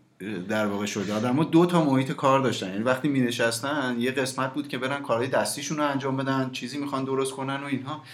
در 0.48 0.66
واقع 0.66 0.86
شده. 0.86 1.14
آدم 1.14 1.44
دو 1.44 1.66
تا 1.66 1.84
محیط 1.84 2.12
کار 2.12 2.40
داشتن. 2.40 2.68
یعنی 2.68 2.82
وقتی 2.82 3.08
می 3.08 3.20
نشستن 3.20 3.96
یه 3.98 4.10
قسمت 4.10 4.54
بود 4.54 4.68
که 4.68 4.78
برن 4.78 5.02
کارهای 5.02 5.28
دستیشون 5.28 5.76
رو 5.76 5.84
انجام 5.84 6.16
بدن 6.16 6.50
چیزی 6.50 6.78
می‌خوان 6.78 7.04
درست 7.04 7.32
کنن 7.32 7.62
و 7.62 7.64
اینها. 7.64 8.04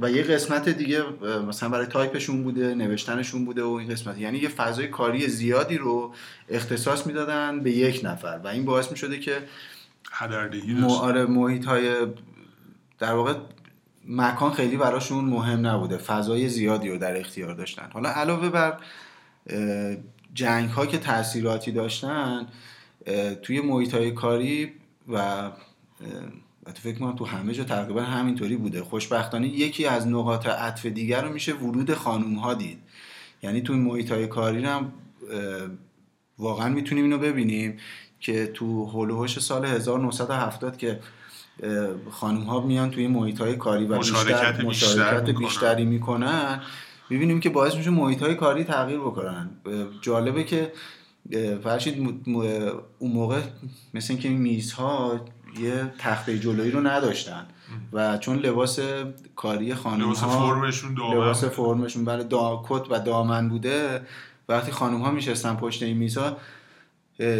و 0.00 0.10
یه 0.10 0.22
قسمت 0.22 0.68
دیگه 0.68 1.02
مثلا 1.48 1.68
برای 1.68 1.86
تایپشون 1.86 2.42
بوده 2.42 2.74
نوشتنشون 2.74 3.44
بوده 3.44 3.62
و 3.62 3.70
این 3.70 3.88
قسمت. 3.88 4.18
یعنی 4.18 4.38
یه 4.38 4.48
فضای 4.48 4.88
کاری 4.88 5.28
زیادی 5.28 5.78
رو 5.78 6.14
اختصاص 6.48 7.06
می‌دادن 7.06 7.60
به 7.60 7.70
یک 7.70 8.00
نفر 8.04 8.40
و 8.44 8.48
این 8.48 8.64
باعث 8.64 8.90
می 8.90 8.96
شده 8.96 9.18
که 9.18 9.42
آره 11.00 11.26
محیط 11.26 11.64
های 11.64 12.06
در 12.98 13.12
واقع 13.12 13.34
مکان 14.08 14.52
خیلی 14.52 14.76
براشون 14.76 15.24
مهم 15.24 15.66
نبوده 15.66 15.96
فضای 15.96 16.48
زیادی 16.48 16.90
رو 16.90 16.98
در 16.98 17.16
اختیار 17.16 17.54
داشتن. 17.54 17.90
حالا 17.92 18.08
علاوه 18.08 18.48
بر 18.50 18.76
جنگ 20.34 20.70
ها 20.70 20.86
که 20.86 20.98
تاثیراتی 20.98 21.72
داشتن 21.72 22.46
توی 23.42 23.60
محیط 23.60 23.94
های 23.94 24.10
کاری 24.10 24.72
و 25.08 25.50
تو 26.64 26.72
فکر 26.72 26.98
کنم 26.98 27.16
تو 27.16 27.24
همه 27.24 27.52
جا 27.52 27.64
تقریبا 27.64 28.02
همینطوری 28.02 28.56
بوده. 28.56 28.82
خوشبختانه 28.82 29.48
یکی 29.48 29.86
از 29.86 30.08
نقاط 30.08 30.46
عطف 30.46 30.86
دیگر 30.86 31.22
رو 31.22 31.32
میشه 31.32 31.54
ورود 31.54 31.94
خانوم 31.94 32.34
ها 32.34 32.54
دید. 32.54 32.78
یعنی 33.42 33.60
تو 33.60 33.74
محیط 33.74 34.12
های 34.12 34.26
کاری 34.26 34.64
هم 34.64 34.92
واقعا 36.38 36.68
می‌تونیم 36.68 37.04
اینو 37.04 37.18
ببینیم 37.18 37.76
که 38.20 38.46
تو 38.46 38.86
هلوهوش 38.86 39.38
سال 39.38 39.64
1970 39.64 40.76
که 40.76 41.00
خانم 42.10 42.40
ها 42.40 42.60
میان 42.60 42.90
توی 42.90 43.06
محیط 43.06 43.40
های 43.40 43.56
کاری 43.56 43.84
و 43.84 43.98
مشارکت, 43.98 44.56
بیشتر 44.56 44.64
مشارکت 44.64 45.30
بیشتری 45.30 45.84
می‌کنن 45.84 46.60
می‌بینیم 47.10 47.40
که 47.40 47.50
باعث 47.50 47.74
میشه 47.74 47.90
محیط 47.90 48.22
های 48.22 48.34
کاری 48.34 48.64
تغییر 48.64 48.98
بکنن. 48.98 49.50
جالبه 50.00 50.44
که 50.44 50.72
فرشید 51.62 52.24
اون 52.98 53.12
موقع 53.12 53.40
مثل 53.94 54.12
اینکه 54.12 54.28
این 54.28 54.38
میزها 54.38 55.20
یه 55.60 55.92
تخته 55.98 56.38
جلویی 56.38 56.70
رو 56.70 56.80
نداشتن. 56.80 57.46
و 57.92 58.18
چون 58.18 58.38
لباس 58.38 58.78
کاری 59.36 59.74
خانم 59.74 60.02
لباس 60.02 60.24
فرمشون 60.24 60.94
دامن 60.94 61.14
لباس 61.14 61.44
فرمشون 61.44 62.04
برای 62.04 62.24
دا... 62.24 62.62
کت 62.68 62.90
و 62.90 62.98
دامن 62.98 63.48
بوده. 63.48 64.00
وقتی 64.48 64.72
خانم 64.72 65.00
ها 65.00 65.10
میشستن 65.10 65.54
پشت 65.54 65.82
این 65.82 65.96
میزها 65.96 66.36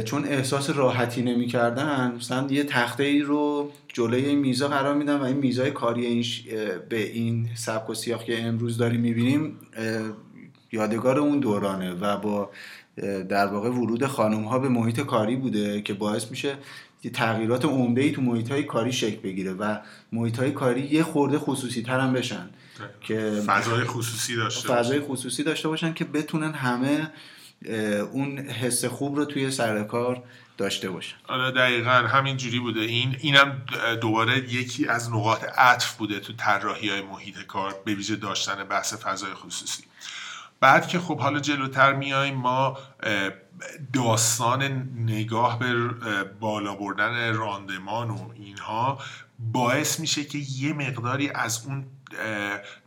چون 0.05 0.25
احساس 0.25 0.71
راحتی 0.71 1.23
نمی‌کردن 1.23 2.15
مثلا 2.17 2.47
یه 2.51 2.65
تخته 2.65 3.03
ای 3.03 3.21
رو 3.21 3.71
جلوی 3.89 4.25
این 4.25 4.39
میزا 4.39 4.69
قرار 4.69 4.95
میدن 4.95 5.17
و 5.17 5.23
این 5.23 5.37
میزای 5.37 5.71
کاری 5.71 6.07
این 6.07 6.25
به 6.89 7.11
این 7.11 7.49
سبک 7.55 7.91
و 7.91 7.95
سیاق 7.95 8.25
که 8.25 8.43
امروز 8.43 8.79
داریم 8.79 9.01
می‌بینیم 9.01 9.57
یادگار 10.73 11.19
اون 11.19 11.41
دورانه 11.41 11.93
و 11.93 12.17
با 12.17 12.51
در 13.29 13.47
واقع 13.47 13.69
ورود 13.69 14.07
خانم 14.07 14.45
ها 14.45 14.59
به 14.59 14.69
محیط 14.69 15.01
کاری 15.01 15.37
بوده 15.37 15.83
که 15.83 15.95
باعث 15.95 16.31
میشه 16.31 16.55
تغییرات 17.11 17.65
عمده 17.65 18.03
ای 18.03 18.13
تو 18.13 18.23
محیط 18.23 18.51
های 18.51 18.63
کاری 18.63 18.93
شکل 18.93 19.21
بگیره 19.21 19.53
و 19.53 19.79
محیط 20.13 20.39
های 20.39 20.51
کاری 20.51 20.81
یه 20.81 21.03
خورده 21.03 21.39
خصوصی 21.39 21.83
تر 21.83 22.01
هم 22.01 22.13
بشن 22.13 22.51
که 23.01 23.43
فضای 23.47 23.85
خصوصی 23.85 24.37
داشته 24.37 24.69
فضای 24.69 25.01
خصوصی 25.01 25.43
داشته 25.43 25.69
باشن 25.69 25.93
که 25.93 26.05
بتونن 26.05 26.53
همه 26.53 27.11
اون 28.13 28.39
حس 28.39 28.85
خوب 28.85 29.17
رو 29.17 29.25
توی 29.25 29.51
سر 29.51 29.83
کار 29.83 30.23
داشته 30.59 30.91
باشن. 30.91 31.17
آره 31.29 31.51
دقیقا 31.51 31.91
همین 31.91 32.37
جوری 32.37 32.59
بوده. 32.59 32.81
این 32.81 33.17
اینم 33.21 33.63
دوباره 34.01 34.39
یکی 34.39 34.89
از 34.89 35.11
نقاط 35.11 35.45
عطف 35.45 35.97
بوده 35.97 36.21
تو 36.21 36.33
طراحی 36.33 36.89
های 36.89 37.03
محیط 37.03 37.39
کار 37.39 37.75
به 37.85 37.95
ویژه 37.95 38.17
داشتن 38.17 38.65
بحث 38.65 38.95
فضای 38.95 39.35
خصوصی. 39.35 39.85
بعد 40.63 40.89
که 40.89 40.99
خب 40.99 41.19
حالا 41.19 41.41
جلوتر 41.41 41.93
میایم 41.93 42.35
ما 42.35 42.79
داستان 43.93 44.63
نگاه 44.97 45.59
به 45.59 45.75
بالا 46.41 46.75
بردن 46.75 47.35
راندمان 47.35 48.11
و 48.11 48.31
اینها 48.35 48.99
باعث 49.39 50.01
میشه 50.01 50.25
که 50.25 50.39
یه 50.39 50.73
مقداری 50.73 51.31
از 51.31 51.67
اون 51.67 51.87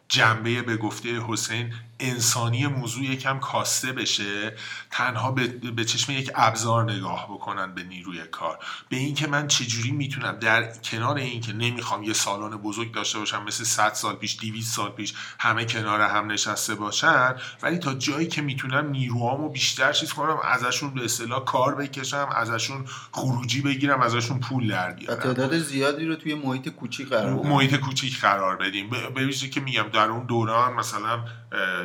جنبه 0.07 0.61
به 0.61 0.77
گفته 0.77 1.21
حسین 1.27 1.73
انسانی 1.99 2.67
موضوع 2.67 3.03
یکم 3.03 3.39
کاسته 3.39 3.91
بشه 3.91 4.55
تنها 4.91 5.31
به, 5.31 5.47
به 5.47 5.85
چشم 5.85 6.11
یک 6.11 6.31
ابزار 6.35 6.91
نگاه 6.91 7.27
بکنن 7.29 7.75
به 7.75 7.83
نیروی 7.83 8.27
کار. 8.31 8.59
به 8.89 8.97
اینکه 8.97 9.27
من 9.27 9.47
چجوری 9.47 9.91
می‌تونم 9.91 10.31
در 10.31 10.73
کنار 10.77 11.17
اینکه 11.17 11.53
نمی‌خوام 11.53 12.03
یه 12.03 12.13
سالن 12.13 12.57
بزرگ 12.57 12.91
داشته 12.93 13.19
باشم 13.19 13.43
مثل 13.43 13.63
100 13.63 13.93
سال 13.93 14.15
پیش 14.15 14.37
200 14.39 14.75
سال 14.75 14.91
پیش 14.91 15.13
همه 15.39 15.65
کنار 15.65 16.01
هم 16.01 16.31
نشسته 16.31 16.75
باشن 16.75 17.35
ولی 17.61 17.77
تا 17.77 17.93
جایی 17.93 18.27
که 18.27 18.41
می‌تونم 18.41 18.89
نیروهامو 18.89 19.49
بیشتر 19.49 19.93
چیز 19.93 20.13
کنم 20.13 20.37
ازشون 20.43 20.93
به 20.93 21.05
اصطلاح 21.05 21.45
کار 21.45 21.75
بکشم 21.75 22.29
ازشون 22.35 22.85
خروجی 23.11 23.61
بگیرم 23.61 24.01
ازشون 24.01 24.39
پول 24.39 24.67
در 24.67 24.91
بیارم. 24.91 25.23
تعداد 25.23 25.57
زیادی 25.57 26.05
رو 26.05 26.15
توی 26.15 26.35
محیط 26.35 26.69
کوچیک 26.69 27.09
قرار 27.09 27.33
محیط 27.33 27.75
کوچیک 27.75 28.21
قرار 28.21 28.55
بدیم. 28.57 28.89
به 28.89 29.31
که 29.31 29.59
میگم 29.59 29.85
در 29.93 30.07
اون 30.07 30.25
دوران 30.25 30.73
مثلا 30.73 31.25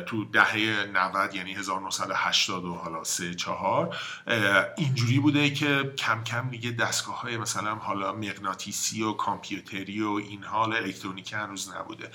تو 0.01 0.25
دهه 0.25 0.85
90 0.93 1.35
یعنی 1.35 1.53
1980 1.53 2.65
و 2.65 2.75
حالا 2.75 3.03
3 3.03 3.33
4 3.35 3.97
اینجوری 4.77 5.19
بوده 5.19 5.49
که 5.49 5.93
کم 5.97 6.23
کم 6.23 6.49
دیگه 6.49 6.71
دستگاه 6.71 7.21
های 7.21 7.37
مثلا 7.37 7.75
حالا 7.75 8.13
مغناطیسی 8.13 9.03
و 9.03 9.13
کامپیوتری 9.13 10.01
و 10.01 10.09
این 10.09 10.43
حال 10.43 10.73
الکترونیکی 10.73 11.35
هنوز 11.35 11.73
نبوده. 11.75 12.11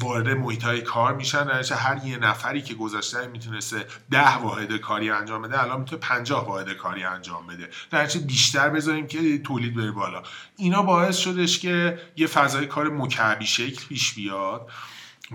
وارد 0.00 0.28
محیط 0.28 0.64
های 0.64 0.80
کار 0.80 1.14
میشن 1.14 1.62
هر 1.74 2.06
یه 2.06 2.16
نفری 2.16 2.62
که 2.62 2.74
گذاشته 2.74 3.26
می‌تونسته 3.26 3.86
ده 4.10 4.36
واحد 4.36 4.76
کاری 4.76 5.10
انجام 5.10 5.42
بده 5.42 5.62
الان 5.62 5.80
می‌تونه 5.80 6.00
50 6.00 6.46
واحد 6.46 6.72
کاری 6.72 7.04
انجام 7.04 7.46
بده. 7.46 7.70
در 7.90 8.06
بیشتر 8.06 8.68
بذاریم 8.68 9.06
که 9.06 9.38
تولید 9.38 9.74
بره 9.74 9.90
بالا. 9.90 10.22
اینا 10.56 10.82
باعث 10.82 11.16
شدش 11.16 11.58
که 11.58 12.00
یه 12.16 12.26
فضای 12.26 12.66
کار 12.66 12.88
مکعبی 12.88 13.46
شکل 13.46 13.86
پیش 13.88 14.14
بیاد. 14.14 14.70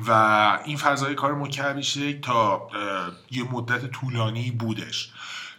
و 0.07 0.11
این 0.65 0.77
فضای 0.77 1.15
کار 1.15 1.35
مکعبی 1.35 2.19
تا 2.21 2.69
یه 3.31 3.43
مدت 3.51 3.85
طولانی 3.85 4.51
بودش. 4.51 5.11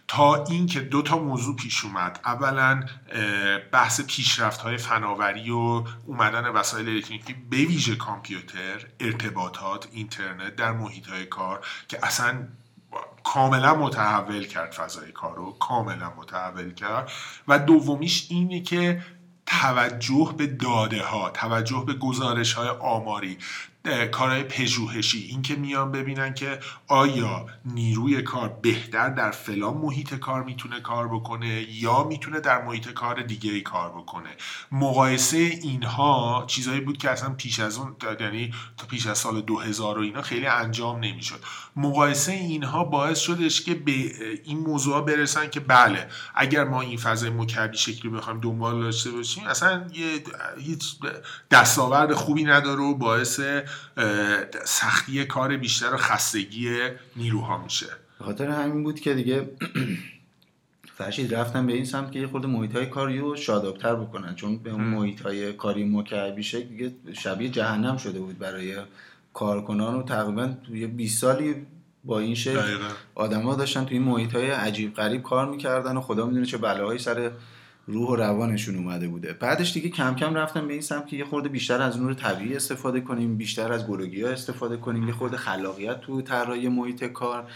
تا 0.09 0.43
اینکه 0.43 0.79
دو 0.79 1.01
تا 1.01 1.17
موضوع 1.17 1.55
پیش 1.55 1.85
اومد. 1.85 2.19
اولا 2.25 2.83
بحث 3.71 4.01
پیشرفت 4.01 4.61
های 4.61 4.77
فناوری 4.77 5.49
و 5.49 5.83
اومدن 6.05 6.47
وسایل 6.47 6.89
الکترونیکی 6.89 7.33
به 7.33 7.57
ویژه 7.57 7.95
کامپیوتر 7.95 8.85
ارتباطات 8.99 9.87
اینترنت 9.91 10.55
در 10.55 10.71
محیط 10.71 11.07
های 11.07 11.25
کار 11.25 11.65
که 11.87 11.99
اصلا 12.05 12.47
کاملا 13.23 13.75
متحول 13.75 14.47
کرد 14.47 14.71
فضای 14.71 15.11
کار 15.11 15.35
رو 15.35 15.51
کاملا 15.59 16.13
متحول 16.17 16.73
کرد. 16.73 17.11
و 17.47 17.59
دومیش 17.59 18.27
اینه 18.29 18.61
که 18.61 19.01
توجه 19.45 20.33
به 20.37 20.47
داده 20.47 21.03
ها 21.03 21.29
توجه 21.29 21.83
به 21.87 21.93
گزارش 21.93 22.53
های 22.53 22.69
آماری. 22.69 23.37
کارهای 24.11 24.43
پژوهشی. 24.43 25.27
این 25.29 25.41
که 25.41 25.55
میان 25.55 25.91
ببینن 25.91 26.33
که 26.33 26.59
آیا 26.87 27.45
نیروی 27.65 28.21
کار 28.21 28.59
بهتر 28.61 29.09
در 29.09 29.31
فلان 29.31 29.77
محیط 29.77 30.15
کار 30.15 30.43
می‌تونه 30.43 30.81
کار 30.81 31.07
بکنه 31.07 31.65
یا 31.71 32.03
می‌تونه 32.03 32.39
در 32.39 32.65
محیط 32.65 32.89
کار 32.89 33.21
دیگه 33.21 33.51
ای 33.51 33.61
کار 33.61 33.89
بکنه. 33.89 34.29
مقایسه 34.71 35.37
اینها 35.37 36.43
چیزایی 36.47 36.81
بود 36.81 36.97
که 36.97 37.09
اصلا 37.09 37.29
پیش 37.29 37.59
از 37.59 37.77
اون 37.77 37.95
یعنی 38.19 38.53
تا 38.77 38.87
پیش 38.87 39.07
از 39.07 39.17
سال 39.17 39.41
2000 39.41 39.97
و 39.97 40.01
اینا 40.01 40.21
خیلی 40.21 40.45
انجام 40.45 40.99
نمی‌شد. 40.99 41.39
مقایسه 41.75 42.31
اینها 42.31 42.83
باعث 42.83 43.19
شدش 43.19 43.61
که 43.61 43.73
به 43.73 43.91
این 44.43 44.59
موضوع 44.59 45.05
برسن 45.05 45.49
که 45.49 45.59
بله 45.59 46.07
اگر 46.35 46.63
ما 46.63 46.81
این 46.81 46.97
فضای 46.97 47.29
مکعبی 47.29 47.77
شکلی 47.77 48.11
بخوایم 48.11 48.39
دنبال 48.39 48.81
داشته 48.81 49.11
باشیم 49.11 49.47
اصلا 49.47 49.87
یه 49.93 50.23
هیچ 50.59 50.95
دستاورد 51.51 52.13
خوبی 52.13 52.43
نداره 52.43 52.81
و 52.81 52.95
باعث 52.95 53.39
سختی 54.65 55.25
کار 55.25 55.57
بیشتر 55.57 55.93
و 55.93 55.97
خستگی 55.97 56.77
نیروها 57.15 57.57
میشه. 57.57 57.87
به 58.19 58.25
خاطر 58.25 58.47
همین 58.47 58.83
بود 58.83 58.99
که 58.99 59.13
دیگه 59.13 59.49
فرشید 60.97 61.35
رفتن 61.35 61.67
به 61.67 61.73
این 61.73 61.85
سمت 61.85 62.11
که 62.11 62.19
یه 62.19 62.27
خورده 62.27 62.47
محیط 62.47 62.75
های 62.75 62.85
کاری 62.85 63.19
رو 63.19 63.35
شادابتر 63.35 63.95
بکنن. 63.95 64.35
چون 64.35 64.57
به 64.57 64.69
اون 64.69 64.83
محیط 64.83 65.21
های 65.21 65.53
کاری 65.53 65.83
مکعبی 65.83 66.43
شکل 66.43 66.67
دیگه 66.67 66.91
شبیه 67.13 67.49
جهنم 67.49 67.97
شده 67.97 68.19
بود 68.19 68.37
برای 68.37 68.77
کارکنان 69.33 69.95
و 69.95 70.03
تقریبا 70.03 70.53
توی 70.67 70.87
20 70.87 71.21
سالی 71.21 71.55
با 72.03 72.19
این 72.19 72.35
شکل 72.35 72.77
آدما 73.15 73.55
داشتن 73.55 73.85
توی 73.85 73.97
این 73.97 74.07
محیط 74.07 74.35
های 74.35 74.49
عجیب 74.49 74.93
غریب 74.93 75.23
کار 75.23 75.49
می‌کردن 75.49 75.97
و 75.97 76.01
خدا 76.01 76.25
می‌دونه 76.25 76.45
چه 76.45 76.57
بلاهایی 76.57 76.99
سر 76.99 77.31
روح 77.89 78.09
و 78.09 78.15
روانشون 78.15 78.75
اومده 78.75 79.07
بوده. 79.07 79.33
بعدش 79.33 79.73
دیگه 79.73 79.89
کم 79.89 80.15
کم 80.15 80.35
رفتم 80.35 80.67
به 80.67 80.73
این 80.73 80.81
سمت 80.81 81.07
که 81.07 81.17
یه 81.17 81.25
خورده 81.25 81.49
بیشتر 81.49 81.81
از 81.81 81.97
نور 81.97 82.13
طبیعی 82.13 82.55
استفاده 82.55 83.01
کنیم 83.01 83.37
بیشتر 83.37 83.73
از 83.73 83.87
گلوگی 83.87 84.21
ها 84.21 84.29
استفاده 84.29 84.77
کنیم 84.77 85.07
یه 85.07 85.13
خورده 85.13 85.37
خلاقیت 85.37 86.01
تو 86.01 86.21
طراحی 86.21 86.67
محیط 86.67 87.03
کار 87.03 87.51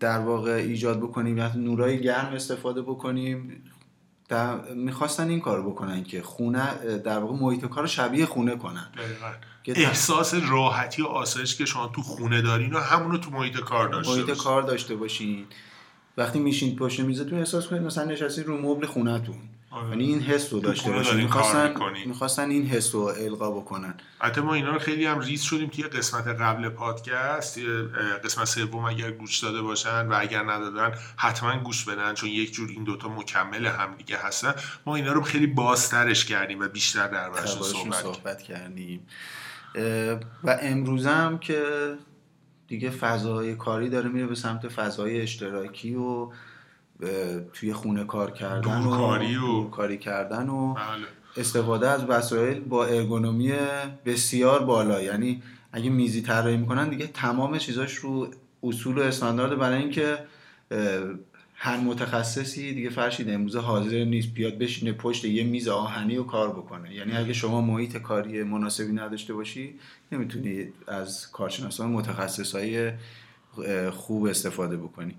در 0.00 0.18
واقع 0.18 0.50
ایجاد 0.50 0.98
بکنیم 0.98 1.38
یا 1.38 1.56
نورای 1.56 2.00
گرم 2.00 2.32
استفاده 2.32 2.82
بکنیم. 2.82 3.62
می‌خواستن 4.74 5.28
این 5.28 5.40
کار 5.40 5.62
بکنن 5.62 6.04
که 6.04 6.22
خونه 6.22 6.98
در 7.04 7.18
واقع 7.18 7.36
محیط 7.36 7.64
کار 7.64 7.86
شبیه 7.86 8.26
خونه 8.26 8.56
کنن. 8.56 8.86
احساس 9.66 10.34
راحتی 10.34 11.02
و 11.02 11.06
آسایش 11.06 11.56
که 11.56 11.64
شما 11.64 11.88
تو 11.88 12.02
خونه 12.02 12.42
دارین 12.42 12.72
و 12.72 12.78
همونو 12.78 13.18
تو 13.18 13.30
محیط 13.30 13.56
کار 13.56 13.88
داشته 13.88 14.12
محیط 14.12 14.36
کار 14.36 14.62
داشته 14.62 14.94
باشین. 14.96 15.46
وقتی 16.16 16.38
میشین 16.38 16.76
پشت 16.76 17.00
میزتون 17.00 17.38
احساس 17.38 17.66
کنید 17.66 17.82
مثلا 17.82 18.04
نشستید 18.04 18.46
رو 18.46 18.60
مبل 18.60 18.86
خونهتون. 18.86 19.36
آره. 19.70 19.88
یعنی 19.88 20.04
این 20.04 20.20
حس 20.20 20.52
رو 20.52 20.60
داشته 20.60 20.90
باشین. 20.90 21.16
می‌خواستن 21.16 21.74
می‌خواستن 22.06 22.50
این 22.50 22.66
حس 22.66 22.94
رو 22.94 23.00
القا 23.00 23.50
بکنن. 23.50 23.94
حتی 24.18 24.40
ما 24.40 24.54
اینا 24.54 24.72
رو 24.72 24.78
خیلی 24.78 25.06
هم 25.06 25.18
ریز 25.18 25.42
شدیم 25.42 25.68
توی 25.68 25.84
قسمت 25.84 26.26
قبل 26.26 26.68
پادکست 26.68 27.58
قسمت 28.24 28.44
سوم 28.44 28.84
اگر 28.84 29.10
گوش 29.10 29.38
داده 29.38 29.62
باشن 29.62 30.06
و 30.06 30.16
اگر 30.20 30.42
ندادن 30.42 30.94
حتما 31.16 31.58
گوش 31.58 31.84
بدن 31.84 32.14
چون 32.14 32.28
یک 32.28 32.52
جور 32.52 32.68
این 32.68 32.84
دوتا 32.84 33.08
مکمل 33.08 33.66
هم 33.66 33.94
دیگه 33.94 34.16
هستن. 34.18 34.54
ما 34.86 34.96
اینا 34.96 35.12
رو 35.12 35.22
خیلی 35.22 35.46
بازترش 35.46 36.24
کردیم 36.24 36.60
و 36.60 36.68
بیشتر 36.68 37.08
در 37.08 37.46
صحبت, 37.46 38.02
صحبت 38.02 38.42
کردیم. 38.42 39.06
و 40.44 40.58
امروزم 40.62 41.38
که 41.38 41.62
دیگه 42.70 42.90
فضای 42.90 43.54
کاری 43.54 43.88
داره 43.88 44.08
میره 44.08 44.26
به 44.26 44.34
سمت 44.34 44.68
فضای 44.68 45.20
اشتراکی 45.20 45.94
و 45.94 46.28
توی 47.52 47.72
خونه 47.72 48.04
کار 48.04 48.30
کردن 48.30 48.82
و 48.82 48.90
کاری 48.90 49.36
و 49.36 49.64
کاری 49.64 49.98
کردن 49.98 50.48
و 50.48 50.74
بله. 50.74 51.06
استفاده 51.36 51.88
از 51.88 52.04
وسایل 52.04 52.60
با 52.60 52.84
ارگونومی 52.84 53.52
بسیار 54.04 54.64
بالا 54.64 55.02
یعنی 55.02 55.42
اگه 55.72 55.90
میزی 55.90 56.22
طراحی 56.22 56.56
می‌کنن 56.56 56.88
دیگه 56.88 57.06
تمام 57.06 57.58
چیزاش 57.58 57.94
رو 57.94 58.28
اصول 58.62 58.98
و 58.98 59.02
استاندارد 59.02 59.58
برای 59.58 59.78
اینکه 59.78 60.18
هر 61.62 61.76
متخصصی 61.76 62.74
دیگه 62.74 62.90
فرشید 62.90 63.30
امروز 63.30 63.56
حاضر 63.56 64.04
نیست. 64.04 64.34
بیاد 64.34 64.58
بشینه 64.58 64.92
پشت 64.92 65.24
یه 65.24 65.44
میز 65.44 65.68
آهنی 65.68 66.16
و 66.16 66.22
کار 66.22 66.50
بکنه. 66.50 66.94
یعنی 66.94 67.12
اگه 67.12 67.32
شما 67.32 67.60
محیط 67.60 67.96
کاری 67.96 68.42
مناسبی 68.42 68.92
نداشته 68.92 69.34
باشی 69.34 69.74
نمی‌تونی 70.12 70.72
از 70.88 71.30
کارشناسان 71.30 71.90
متخصص 71.90 72.54
های 72.54 72.92
خوب 73.90 74.24
استفاده 74.24 74.76
بکنی. 74.76 75.14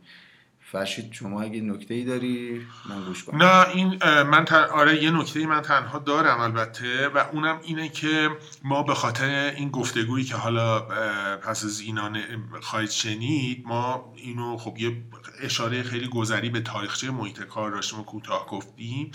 فرشید 0.71 1.13
شما 1.13 1.41
اگه 1.41 1.61
نکته 1.61 1.93
ای 1.93 2.03
داری 2.03 2.67
من 2.89 3.03
گوش 3.03 3.23
کنم. 3.23 3.43
نه 3.43 3.69
این 3.69 3.99
من 4.23 4.45
آره 4.73 5.03
یه 5.03 5.11
نکته 5.11 5.39
ای 5.39 5.45
من 5.45 5.61
تنها 5.61 5.99
دارم 5.99 6.39
البته 6.39 7.07
و 7.07 7.17
اونم 7.17 7.59
اینه 7.63 7.89
که 7.89 8.29
ما 8.63 8.83
به 8.83 8.93
خاطر 8.93 9.53
این 9.57 9.69
گفتگویی 9.69 10.25
که 10.25 10.35
حالا 10.35 10.79
پس 11.37 11.65
از 11.65 11.79
اینا 11.79 12.11
خواهید 12.61 12.89
شنید 12.89 13.63
ما 13.65 14.13
اینو 14.15 14.57
خب 14.57 14.77
یه 14.77 14.97
اشاره 15.41 15.83
خیلی 15.83 16.07
گذری 16.07 16.49
به 16.49 16.61
تاریخچه 16.61 17.11
محیط 17.11 17.43
کار 17.43 17.71
داشتیم 17.71 17.99
و 17.99 18.03
کوتاه 18.03 18.47
گفتیم 18.47 19.11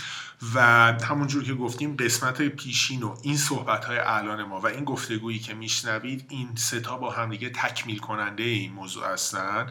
و 0.55 0.61
همونجور 1.05 1.45
که 1.45 1.55
گفتیم 1.55 1.97
قسمت 1.97 2.43
پیشین 2.43 3.03
و 3.03 3.17
این 3.23 3.37
صحبت 3.37 3.85
های 3.85 3.99
الان 3.99 4.43
ما 4.43 4.61
و 4.61 4.67
این 4.67 4.85
گفتگویی 4.85 5.39
که 5.39 5.55
میشنوید 5.55 6.27
این 6.29 6.49
ستا 6.55 6.97
با 6.97 7.11
همدیگه 7.11 7.51
تکمیل 7.51 7.99
کننده 7.99 8.43
این 8.43 8.73
موضوع 8.73 9.07
هستن. 9.13 9.67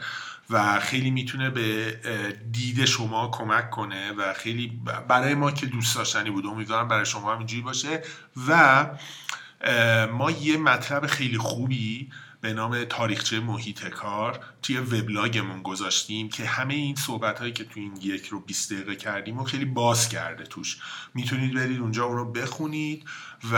و 0.50 0.80
خیلی 0.80 1.12
می‌تونه 1.12 1.50
به 1.50 2.00
دید 2.52 2.86
شما 2.86 3.32
کمک 3.34 3.70
کنه 3.70 4.12
و 4.12 4.34
خیلی 4.34 4.82
برای 5.08 5.34
ما 5.34 5.52
که 5.52 5.66
دوست 5.66 5.96
داشتنی 5.96 6.30
بود 6.30 6.46
امیدوارم 6.46 6.88
برای 6.88 7.06
شما 7.06 7.32
هم 7.32 7.38
اینجوری 7.38 7.62
باشه. 7.62 8.02
و 8.48 8.86
ما 10.12 10.32
یه 10.32 10.58
مطلب 10.58 11.08
خیلی 11.08 11.38
خوبی 11.38 12.12
به 12.46 12.54
نام 12.54 12.84
تاریخچه 12.84 13.40
محیط 13.40 13.88
کار 13.88 14.40
توی 14.62 14.78
وبلاگمون 14.78 15.62
گذاشتیم 15.62 16.30
که 16.30 16.46
همه 16.46 16.74
این 16.74 16.96
صحبت 16.96 17.40
هایی 17.40 17.54
که 17.54 17.64
توی 17.64 17.84
این 17.84 17.98
یک 18.02 18.28
رو 18.28 18.40
20 18.40 18.74
دقیقه 18.74 18.96
کردیم 18.96 19.38
و 19.38 19.44
خیلی 19.44 19.66
باز 19.66 20.10
کرده 20.10 20.44
توش. 20.44 20.78
می‌تونید 21.14 21.54
برید 21.54 21.80
اونجا 21.80 22.06
اون 22.06 22.18
رو 22.18 22.32
بخونید 22.32 23.06
و 23.52 23.56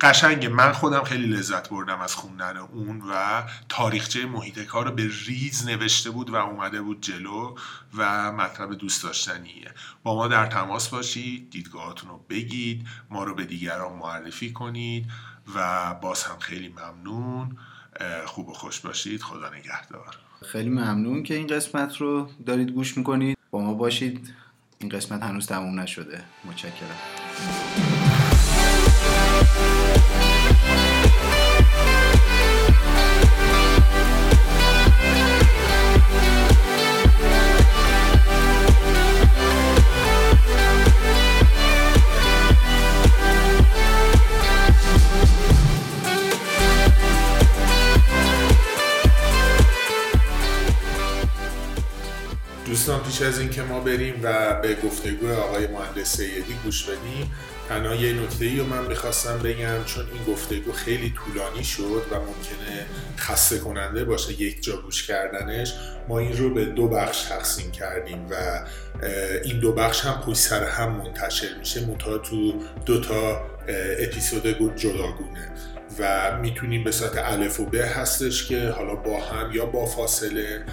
قشنگ 0.00 0.46
من 0.46 0.72
خودم 0.72 1.04
خیلی 1.04 1.26
لذت 1.26 1.68
بردم 1.68 2.00
از 2.00 2.14
خوندن 2.14 2.56
اون 2.56 3.02
و 3.10 3.42
تاریخچه 3.68 4.26
محیط 4.26 4.58
کار 4.58 4.84
رو 4.84 4.92
به 4.92 5.10
ریز 5.26 5.66
نوشته 5.66 6.10
بود 6.10 6.30
و 6.30 6.34
اومده 6.34 6.82
بود 6.82 7.00
جلو 7.00 7.56
و 7.96 8.32
مطلب 8.32 8.74
دوست 8.74 9.02
داشتنیه. 9.02 9.74
با 10.02 10.14
ما 10.14 10.28
در 10.28 10.46
تماس 10.46 10.88
باشید 10.88 11.50
دیدگاهاتون 11.50 12.10
رو 12.10 12.24
بگید 12.30 12.86
ما 13.10 13.24
رو 13.24 13.34
به 13.34 13.44
دیگران 13.44 13.92
معرفی 13.92 14.52
کنید. 14.52 15.06
و 15.54 15.94
باز 15.94 16.24
هم 16.24 16.38
خیلی 16.38 16.68
ممنون. 16.68 17.56
خوب 18.26 18.48
و 18.48 18.52
خوش 18.52 18.80
باشید. 18.80 19.22
خدا 19.22 19.50
نگهدار. 19.50 20.16
خیلی 20.46 20.70
ممنون 20.70 21.22
که 21.22 21.34
این 21.34 21.46
قسمت 21.46 21.96
رو 21.96 22.30
دارید 22.46 22.70
گوش 22.70 22.96
می‌کنید. 22.96 23.38
با 23.50 23.60
ما 23.60 23.74
باشید. 23.74 24.34
این 24.78 24.90
قسمت 24.90 25.22
هنوز 25.22 25.46
تموم 25.46 25.80
نشده. 25.80 26.24
متشکرم. 26.44 27.97
دوستان 52.88 53.06
پیش 53.06 53.22
از 53.22 53.40
اینکه 53.40 53.62
ما 53.62 53.80
بریم 53.80 54.20
و 54.22 54.54
به 54.60 54.74
گفتگو 54.74 55.32
آقای 55.32 55.66
مهندس 55.66 56.16
سیدی 56.16 56.56
گوش 56.64 56.84
بدیم 56.84 57.32
تنها 57.68 57.94
یه 57.94 58.12
نکته 58.12 58.44
ای 58.44 58.58
رو 58.58 58.66
من 58.66 58.86
می‌خواستم 58.86 59.38
بگم 59.38 59.84
چون 59.86 60.04
این 60.12 60.34
گفتگو 60.34 60.72
خیلی 60.72 61.14
طولانی 61.16 61.64
شد 61.64 62.02
و 62.10 62.14
ممکنه 62.14 62.86
خسته 63.18 63.58
کننده 63.58 64.04
باشه 64.04 64.42
یک 64.42 64.62
جا 64.62 64.76
گوش 64.76 65.06
کردنش 65.06 65.74
ما 66.08 66.18
این 66.18 66.38
رو 66.38 66.54
به 66.54 66.64
دو 66.64 66.88
بخش 66.88 67.22
تقسیم 67.22 67.70
کردیم 67.70 68.26
و 68.30 68.64
این 69.44 69.60
دو 69.60 69.72
بخش 69.72 70.00
هم 70.00 70.20
پشت 70.20 70.38
سر 70.38 70.64
هم 70.64 70.90
منتشر 70.90 71.58
میشه 71.58 71.86
منتها 71.86 72.18
تو 72.18 72.54
دو 72.86 73.00
تا 73.00 73.42
اپیزود 73.98 74.76
جداگونه. 74.76 75.52
و 75.98 76.38
می‌تونیم 76.42 76.84
به 76.84 76.92
صورت 76.92 77.12
الف 77.16 77.60
و 77.60 77.64
ب 77.64 77.74
هستش 77.74 78.48
که 78.48 78.68
حالا 78.68 78.94
با 78.94 79.20
هم 79.20 79.52
یا 79.52 79.66
با 79.66 79.86
فاصله 79.86 80.64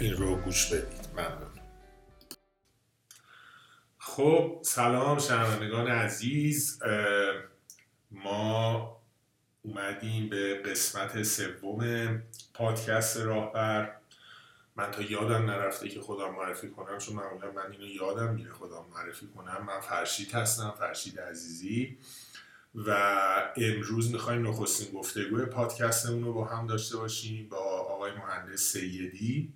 این 0.00 0.12
رو 0.12 0.36
گوش 0.36 0.66
بدید 0.66 1.05
خب 4.16 4.58
سلام 4.62 5.18
شنوندگان 5.18 5.86
عزیز. 5.86 6.82
ما 8.10 9.00
اومدیم 9.62 10.28
به 10.28 10.54
قسمت 10.54 11.22
سوم 11.22 12.22
پادکست 12.54 13.16
راهبر. 13.16 13.96
من 14.76 14.90
تا 14.90 15.02
یادم 15.02 15.50
نرفته 15.50 15.88
که 15.88 16.00
خودم 16.00 16.34
معرفی 16.34 16.70
کنم 16.70 16.98
چون 16.98 17.16
معمولا 17.16 17.52
من 17.52 17.72
اینو 17.72 17.86
یادم 17.86 18.34
میره 18.34 18.52
خودم 18.52 18.84
معرفی 18.94 19.26
کنم. 19.26 19.64
من 19.66 19.80
فرشید 19.80 20.32
هستم 20.32 20.74
فرشید 20.78 21.20
عزیزی. 21.20 21.98
و 22.74 22.90
امروز 23.56 24.12
می‌خوایم 24.12 24.48
نخستین 24.48 24.98
گفتگوی 24.98 25.44
پادکستمون 25.44 26.24
رو 26.24 26.32
با 26.32 26.44
هم 26.44 26.66
داشته 26.66 26.96
باشیم 26.96 27.48
با 27.48 27.56
آقای 27.80 28.12
مهندس 28.12 28.60
سیدی 28.60 29.52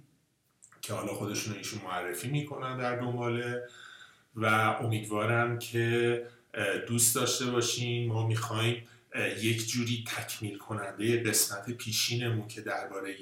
که 0.81 0.95
حالا 0.95 1.15
خودشون 1.15 1.57
ایشون 1.57 1.81
معرفی 1.85 2.29
می‌کنن 2.29 2.79
در 2.79 2.97
دنباله 2.97 3.63
و 4.37 4.47
امیدوارم 4.81 5.59
که 5.59 6.27
دوست 6.89 7.15
داشته 7.15 7.47
باشین. 7.47 8.09
ما 8.09 8.27
می‌خوایم 8.27 8.87
یک 9.41 9.69
جوری 9.69 10.05
تکمیل 10.09 10.59
کننده 10.59 11.23
قسمت 11.23 11.71
پیشینمون 11.71 12.49
که 12.49 12.61
درباره 12.61 13.15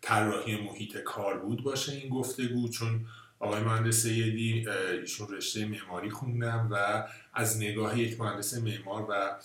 طراحی 0.00 0.56
محیط 0.56 0.98
کار 0.98 1.38
بود 1.38 1.62
باشه 1.62 1.92
این 1.92 2.08
گفتگو. 2.08 2.68
چون 2.68 3.06
آقای 3.38 3.62
مهندس 3.62 4.02
سیدی 4.02 4.68
ایشون 5.00 5.28
رشته 5.28 5.66
معماری 5.66 6.10
خوندم 6.10 6.68
و 6.70 7.04
از 7.34 7.58
نگاه 7.58 7.98
یک 7.98 8.20
مهندس 8.20 8.58
معمار 8.58 9.06
و 9.10 9.36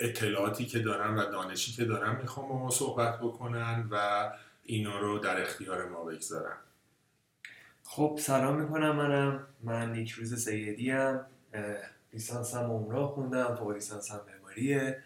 اطلاعاتی 0.00 0.66
که 0.66 0.78
دارن 0.78 1.14
و 1.14 1.30
دانشی 1.30 1.72
که 1.72 1.84
دارن 1.84 2.20
می‌خوام 2.20 2.48
با 2.48 2.58
ما 2.58 2.70
صحبت 2.70 3.18
بکنن 3.18 3.88
و 3.90 4.30
اینا 4.64 4.98
رو 4.98 5.18
در 5.18 5.42
اختیار 5.42 5.88
ما 5.88 6.04
بگذارن 6.04 6.56
خب 7.94 8.18
سلام 8.20 8.60
می‌کنم 8.60 8.96
منم. 8.96 9.46
من 9.62 9.92
نیکروز 9.92 10.44
سیدی 10.44 10.90
هم 10.90 11.26
لیسانسم 12.12 12.58
عمرا 12.58 13.06
خوندم. 13.06 13.54
فوق 13.54 13.70
لیسانسم 13.70 14.20
معماریه. 14.28 14.98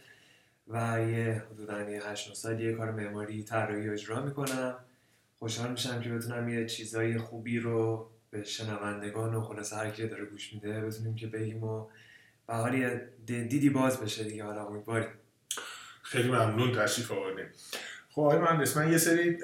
و 0.69 1.01
یه 1.11 1.43
حدودا 1.51 1.91
یه 1.91 2.03
هشت 2.07 2.35
سال 2.35 2.61
یه 2.61 2.73
کار 2.73 2.91
معماری 2.91 3.43
طراحی 3.43 3.89
اجرا 3.89 4.21
می‌کنم. 4.21 4.75
خوشحال 5.39 5.71
میشم 5.71 6.01
که 6.01 6.11
بتونم 6.11 6.49
یه 6.49 6.67
چیزای 6.67 7.19
خوبی 7.19 7.59
رو 7.59 8.09
به 8.31 8.45
شنوندگان 8.45 9.35
و 9.35 9.41
خلاصه 9.41 9.77
هر 9.77 9.91
کی 9.91 10.09
داره 10.09 10.25
گوش 10.25 10.53
میده 10.53 10.81
بتونیم 10.81 11.15
که 11.15 11.27
بگیم 11.27 11.65
و 11.65 11.87
به 12.47 12.55
حال 12.55 13.01
دیدی 13.27 13.71
باز 13.71 14.01
بشه 14.01 14.25
دیگه. 14.25 14.45
حالا 14.45 14.67
امیدواریم. 14.67 15.09
خیلی 16.03 16.29
ممنون 16.29 16.73
تشریف 16.73 17.13
آوردیم 17.13 17.47
خب 18.11 18.21
آقای 18.21 18.39
من 18.77 18.93
یه 18.93 18.99
سری 18.99 19.39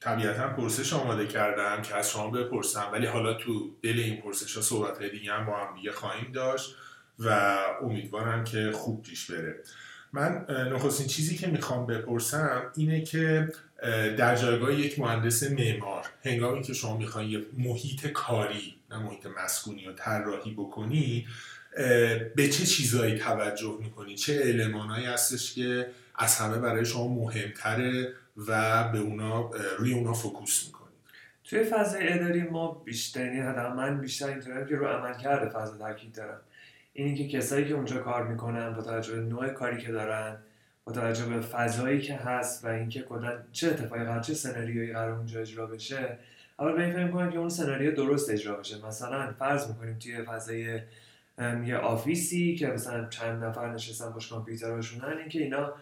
طبیعتا 0.00 0.48
پرسش 0.48 0.92
آماده 0.92 1.26
کردم 1.26 1.82
که 1.82 1.94
از 1.94 2.10
شما 2.10 2.30
بپرسم 2.30 2.88
ولی 2.92 3.06
حالا 3.06 3.34
تو 3.34 3.76
دل 3.82 3.98
این 3.98 4.20
پرسش 4.20 4.56
ها 4.56 4.62
صحبت 4.62 5.02
دیگه 5.02 5.32
هم 5.32 5.46
با 5.46 5.56
هم 5.56 5.76
دیگه 5.76 5.92
خواهیم 5.92 6.32
داشت 6.32 6.76
و 7.18 7.58
امیدوارم 7.82 8.44
که 8.44 8.72
خوب 8.74 9.02
پیش 9.02 9.30
بره. 9.30 9.54
من 10.12 10.46
نخستین 10.72 11.06
چیزی 11.06 11.36
که 11.36 11.46
می‌خوام 11.46 11.86
بپرسم 11.86 12.72
اینه 12.76 13.02
که 13.02 13.52
در 14.16 14.36
جایگاه 14.36 14.74
یک 14.74 14.98
مهندس 14.98 15.50
معمار 15.50 16.04
هنگامی 16.24 16.62
که 16.62 16.74
شما 16.74 16.96
می‌خواین 16.96 17.30
یه 17.30 17.46
محیط 17.58 18.06
کاری 18.06 18.76
نه 18.90 18.98
محیط 18.98 19.26
مسکونی 19.44 19.86
و 19.86 19.92
طراحی 19.92 20.54
بکنی 20.54 21.26
به 22.36 22.48
چه 22.48 22.66
چیزهایی 22.66 23.18
توجه 23.18 23.78
می‌کنی؟ 23.80 24.14
چه 24.14 24.42
المانهایی 24.44 25.06
هستش 25.06 25.54
که 25.54 25.86
از 26.14 26.36
همه 26.36 26.58
برای 26.58 26.84
شما 26.84 27.08
مهمتره؟ 27.08 28.12
و 28.48 28.84
به 28.88 28.98
اونا 28.98 29.50
روی 29.78 29.94
اونا 29.94 30.12
فوکوس 30.12 30.66
می‌کنی 30.66 30.86
توی 31.44 31.64
فضای 31.64 32.12
اداری 32.12 32.42
ما 32.42 32.82
بیشتر 32.84 33.34
یعنی 33.34 33.68
من 33.76 34.00
بیشتر 34.00 34.28
اینطوریم 34.28 34.66
که 34.66 34.76
رو 34.76 34.86
عمل 34.86 35.18
کرده 35.18 35.50
فضا 35.50 35.76
تاکید 35.78 36.14
دارم. 36.14 36.40
اینی 36.92 37.14
که 37.14 37.38
کسایی 37.38 37.68
که 37.68 37.74
اونجا 37.74 37.98
کار 37.98 38.28
می‌کنن 38.28 38.72
با 38.72 38.82
توجه 38.82 39.14
به 39.14 39.20
نوع 39.20 39.48
کاری 39.48 39.82
که 39.82 39.92
دارن 39.92 40.36
با 40.84 40.92
توجه 40.92 41.26
به 41.26 41.40
فضایی 41.40 42.00
که 42.00 42.14
هست 42.14 42.64
و 42.64 42.68
اینکه 42.68 43.02
کلا 43.02 43.38
چه 43.52 43.68
اتفاقی 43.68 44.04
قرار 44.04 44.20
چه 44.20 44.34
سناریویی 44.34 44.92
قرار 44.92 45.10
اونجا 45.10 45.40
اجرا 45.40 45.66
بشه 45.66 46.18
اول 46.58 46.72
به 46.72 46.84
این 46.84 46.92
فکر 46.92 47.30
که 47.30 47.38
اون 47.38 47.48
سناریو 47.48 47.94
درست 47.94 48.30
اجرا 48.30 48.56
بشه. 48.56 48.86
مثلا 48.86 49.32
فرض 49.38 49.68
می‌کنیم 49.68 49.98
توی 49.98 50.22
فضای 50.22 50.80
یه 51.64 51.76
آفیسی 51.76 52.56
که 52.56 52.66
مثلا 52.66 53.08
چند 53.08 53.44
نفر 53.44 53.72
نشستن 53.74 54.10
باش 54.10 54.28
کامپیوترهاشونن 54.28 55.18
اینکه 55.18 55.42
اینا 55.42 55.72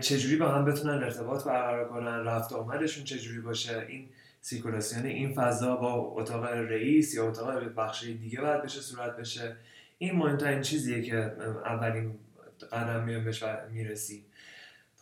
چجوری 0.00 0.36
با 0.36 0.48
هم 0.48 0.64
بتونن 0.64 1.02
ارتباط 1.02 1.44
برقرار 1.44 1.88
کنن؟ 1.88 2.24
رفت 2.24 2.52
آمدشون 2.52 3.04
چجوری 3.04 3.40
باشه؟ 3.40 3.86
این 3.88 4.08
سیکولاسیون 4.40 5.06
این 5.06 5.34
فضا 5.34 5.76
با 5.76 5.92
اتاق 5.94 6.44
رئیس 6.44 7.14
یا 7.14 7.28
اتاق 7.28 7.74
بخش 7.74 8.04
دیگه 8.04 8.40
باید 8.40 8.62
بشه 8.62 8.80
صورت 8.80 9.16
بشه؟ 9.16 9.56
این 9.98 10.16
مهمترین 10.16 10.60
چیزیه 10.60 11.02
که 11.02 11.16
اولین 11.64 12.18
قدم 12.72 13.04
میان 13.04 13.24
بهش 13.24 13.44
می‌رسیم. 13.72 14.24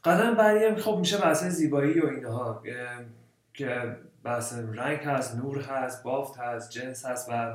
قدم 0.05 0.35
بعدی 0.35 0.65
هم 0.65 0.77
خب 0.77 0.97
میشه 0.99 1.19
بحث 1.19 1.45
زیبایی 1.45 2.01
و 2.01 2.07
اینها. 2.07 2.63
که 3.55 3.97
بحث 4.25 4.55
رنگ 4.75 4.99
هست 4.99 5.37
نور 5.37 5.61
هست 5.61 6.03
بافت 6.03 6.39
هست 6.39 6.71
جنس 6.71 7.07
هست 7.07 7.29
و 7.31 7.55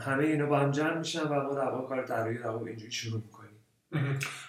همه 0.00 0.24
اینا 0.24 0.46
با 0.46 0.58
هم 0.58 0.70
جمع 0.70 0.98
میشن 0.98 1.22
و 1.22 1.42
ما 1.42 1.54
در 1.54 1.88
کار 1.88 2.06
طراحی 2.06 2.38
در 2.38 2.48
اینجوری 2.48 2.92
شروع 2.92 3.22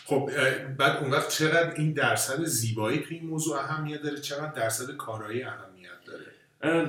خب 0.06 0.30
بعد 0.78 0.98
اون 0.98 1.12
وقت 1.12 1.30
چقدر 1.30 1.74
این 1.76 1.94
درصد 1.94 2.44
زیبایی 2.44 3.00
تو 3.00 3.08
این 3.10 3.26
موضوع 3.26 3.60
اهمیت 3.60 4.02
داره؟ 4.02 4.18
چقدر 4.18 4.52
درصد 4.52 4.96
کارایی 4.96 5.44
اهمیت 5.44 5.90
داره؟ 6.06 6.26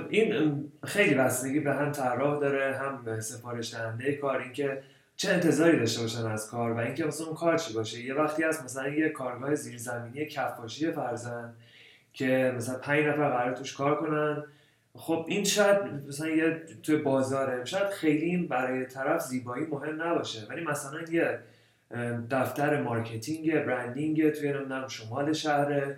این 0.09 0.71
خیلی 0.85 1.15
بستگی 1.15 1.61
به 1.61 1.75
هم 1.75 1.93
طراح 1.93 2.41
داره 2.41 2.77
هم 2.79 3.21
سفارش 3.21 3.75
دهنده 3.75 4.13
کار 4.13 4.41
اینکه 4.41 4.83
چه 5.17 5.31
انتظاری 5.31 5.79
داشته 5.79 6.03
باشن 6.03 6.27
از 6.27 6.51
کار 6.51 6.73
و 6.73 6.79
اینکه 6.79 7.05
مثلا 7.05 7.27
اون 7.27 7.37
کار 7.37 7.59
چی 7.59 7.75
باشه. 7.75 8.01
یه 8.01 8.15
وقتی 8.15 8.43
هست 8.43 8.65
مثلا 8.65 8.89
یه 8.89 9.09
کارگاه 9.09 9.55
زیرزمینی 9.55 10.27
کفاشی 10.27 10.93
فرزن 10.93 11.53
که 12.13 12.55
مثلا 12.57 12.79
پنج 12.79 13.05
نفر 13.05 13.31
قرار 13.31 13.57
توش 13.57 13.75
کار 13.75 13.97
کنن 13.97 14.45
خب 14.97 15.25
این 15.29 15.45
شاید 15.45 15.79
مثلا 16.09 16.29
یه 16.29 16.63
توی 16.83 16.97
بازاره 16.97 17.65
شاید 17.65 17.91
خیلی 17.91 18.37
برای 18.37 18.85
طرف 18.85 19.23
زیبایی 19.23 19.67
مهم 19.67 20.03
نباشه. 20.03 20.47
ولی 20.51 20.65
مثلا 20.65 21.01
یه 21.11 21.39
دفتر 22.31 22.83
marketing 22.83 23.55
branding 23.55 24.31
توی 24.31 24.53
نمی‌دونم 24.53 24.89
شمال 24.89 25.33
شهر 25.33 25.95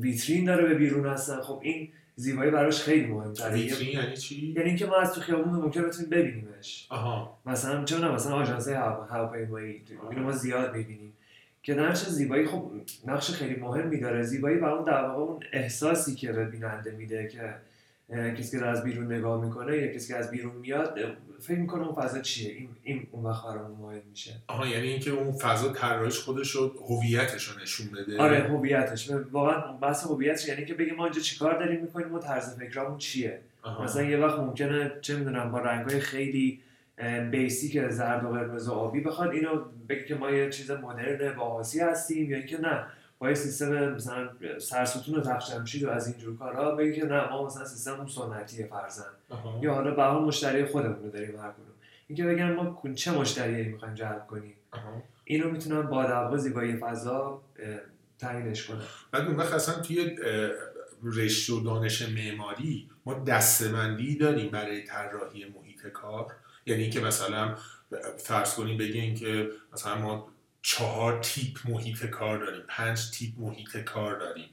ویترین 0.00 0.44
داره 0.44 0.68
به 0.68 0.74
بیرون 0.74 1.06
هستن. 1.06 1.40
خب 1.40 1.60
این 1.62 1.88
زیبایی 2.16 2.50
براش 2.50 2.82
خیلی 2.82 3.06
مهمتره. 3.06 3.54
ویترین 3.54 3.88
یعنی 3.88 4.16
چی؟ 4.16 4.46
یعنی 4.46 4.68
اینکه 4.68 4.86
ما 4.86 4.96
از 4.96 5.12
تو 5.12 5.20
خیابون 5.20 5.52
ممکن 5.52 5.82
بتونیم 5.82 6.10
ببینیمش. 6.10 6.86
آها. 6.90 7.38
مثلا 7.46 7.84
چه 7.84 8.08
مثلا 8.08 8.34
آژانس 8.34 8.68
هواپیمایی. 8.68 9.82
اینو 10.10 10.22
ما 10.22 10.32
زیاد 10.32 10.76
می‌بینیم. 10.76 11.12
که 11.62 11.74
نقش 11.74 11.98
زیبایی 11.98 12.46
خب 12.46 12.70
نقش 13.06 13.30
خیلی 13.30 13.60
مهمی 13.60 14.00
داره. 14.00 14.22
زیبایی 14.22 14.58
و 14.58 14.64
اون 14.64 14.84
در 14.84 15.02
واقع 15.02 15.22
اون 15.22 15.40
احساسی 15.52 16.14
که 16.14 16.32
به 16.32 16.44
بیننده 16.44 16.90
میده 16.90 17.28
که 17.28 17.54
کسی 18.10 18.58
که 18.58 18.66
از 18.66 18.84
بیرون 18.84 19.12
نگاه 19.12 19.44
می‌کنه 19.44 19.76
یا 19.76 19.94
کسی 19.94 20.12
که 20.12 20.18
از 20.18 20.30
بیرون 20.30 20.56
میاد 20.56 20.98
فکر 21.40 21.58
می‌کنه 21.58 21.86
اون 21.86 21.94
فضا 21.94 22.20
چیه؟ 22.20 22.52
این 22.54 22.68
این 22.82 23.06
اون 23.10 23.24
وقت 23.24 23.44
مهم 23.80 24.02
میشه. 24.10 24.32
آها 24.46 24.66
یعنی 24.66 24.86
اینکه 24.88 25.10
اون 25.10 25.32
فضا 25.32 25.72
طراحیش 25.72 26.18
خودش 26.18 26.50
رو 26.50 26.72
هویتش 26.88 27.44
رو 27.44 27.60
نشون 27.62 27.86
بده. 27.86 28.18
آره 28.18 28.38
هویتش. 28.38 29.10
واقعا 29.10 29.72
بحث 29.72 30.04
هویتش 30.04 30.48
یعنی 30.48 30.64
که 30.64 30.74
بگیم 30.74 30.94
ما 30.94 31.04
اینجا 31.04 31.20
چیکار 31.20 31.58
داریم 31.58 31.80
می‌کنیم 31.80 32.14
و 32.14 32.18
طرز 32.18 32.58
فکرامون 32.58 32.98
چیه. 32.98 33.40
آها. 33.62 33.84
مثلا 33.84 34.02
یه 34.02 34.16
وقت 34.16 34.38
ممکنه 34.38 34.92
چه 35.00 35.16
می‌دونم 35.16 35.52
با 35.52 35.58
رنگای 35.58 36.00
خیلی 36.00 36.60
بیسیک 37.30 37.88
زرد 37.88 38.24
و 38.24 38.28
قرمز 38.28 38.68
و 38.68 38.72
آبی 38.72 39.00
بخواد 39.00 39.30
اینو 39.30 39.64
بگه 39.88 40.04
که 40.04 40.14
ما 40.14 40.30
یه 40.30 40.50
چیز 40.50 40.70
مدرن 40.70 41.34
با 41.34 41.62
هستیم 41.82 42.30
یا 42.30 42.36
اینکه 42.36 42.60
نه. 42.60 42.86
با 43.18 43.28
یه 43.28 43.34
سیستم 43.34 43.88
مثلا 43.88 44.28
سرستون 44.58 45.14
و 45.14 45.38
جمشید 45.50 45.84
و 45.84 45.90
از 45.90 46.08
اینجور 46.08 46.36
کارها 46.36 46.74
بگی 46.74 47.00
که 47.00 47.06
نه 47.06 47.30
ما 47.30 47.46
مثلا 47.46 47.64
سیستم 47.64 47.94
اون 47.94 48.06
سنتیه 48.06 48.66
فرزن 48.66 49.10
یا 49.62 49.74
حالا 49.74 49.94
به 49.94 50.02
حال 50.02 50.22
مشتری 50.22 50.64
خودمون 50.64 51.02
رو 51.02 51.10
داریم 51.10 51.40
هر 51.40 51.50
کدوم. 51.50 51.74
اینکه 52.06 52.24
بگن 52.24 52.52
ما 52.52 52.82
چه 52.94 53.10
مشتریایی 53.10 53.68
می‌خوایم 53.68 53.94
جلب 53.94 54.26
کنیم؟ 54.26 54.54
اینو 55.24 55.50
می‌تونن 55.50 55.82
با 55.82 56.04
در 56.04 56.36
زیبایی 56.36 56.76
فضا 56.76 57.42
تعیینش 58.18 58.66
کنن 58.66 58.82
بعد 59.10 59.26
اون 59.26 59.36
وقت 59.36 59.52
اصلا 59.52 59.82
توی 59.82 60.16
رشته 61.02 61.52
و 61.52 61.60
دانش 61.60 62.08
معماری 62.08 62.90
ما 63.06 63.14
دستبندی 63.14 64.16
داریم 64.16 64.50
برای 64.50 64.82
طراحی 64.82 65.44
محیط 65.44 65.86
کار. 65.86 66.32
یعنی 66.66 66.82
اینکه 66.82 67.00
مثلا 67.00 67.54
فرض 68.18 68.54
کنیم 68.54 68.78
بگین 68.78 69.14
که 69.14 69.50
مثلا 69.72 69.98
ما 69.98 70.28
چهار 70.68 71.20
تیپ 71.22 71.58
محیط 71.64 72.06
کار 72.06 72.38
داریم 72.38 72.62
پنج 72.68 73.10
تیپ 73.10 73.38
محیط 73.38 73.76
کار 73.76 74.18
داریم 74.18 74.48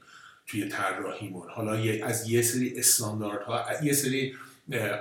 توی 0.46 0.68
طراحیمون 0.68 1.48
حالا 1.50 1.72
از 2.06 2.30
یه 2.30 2.42
سری 2.42 2.78
استانداردها 2.78 3.64
یه 3.82 3.92
سری 3.92 4.34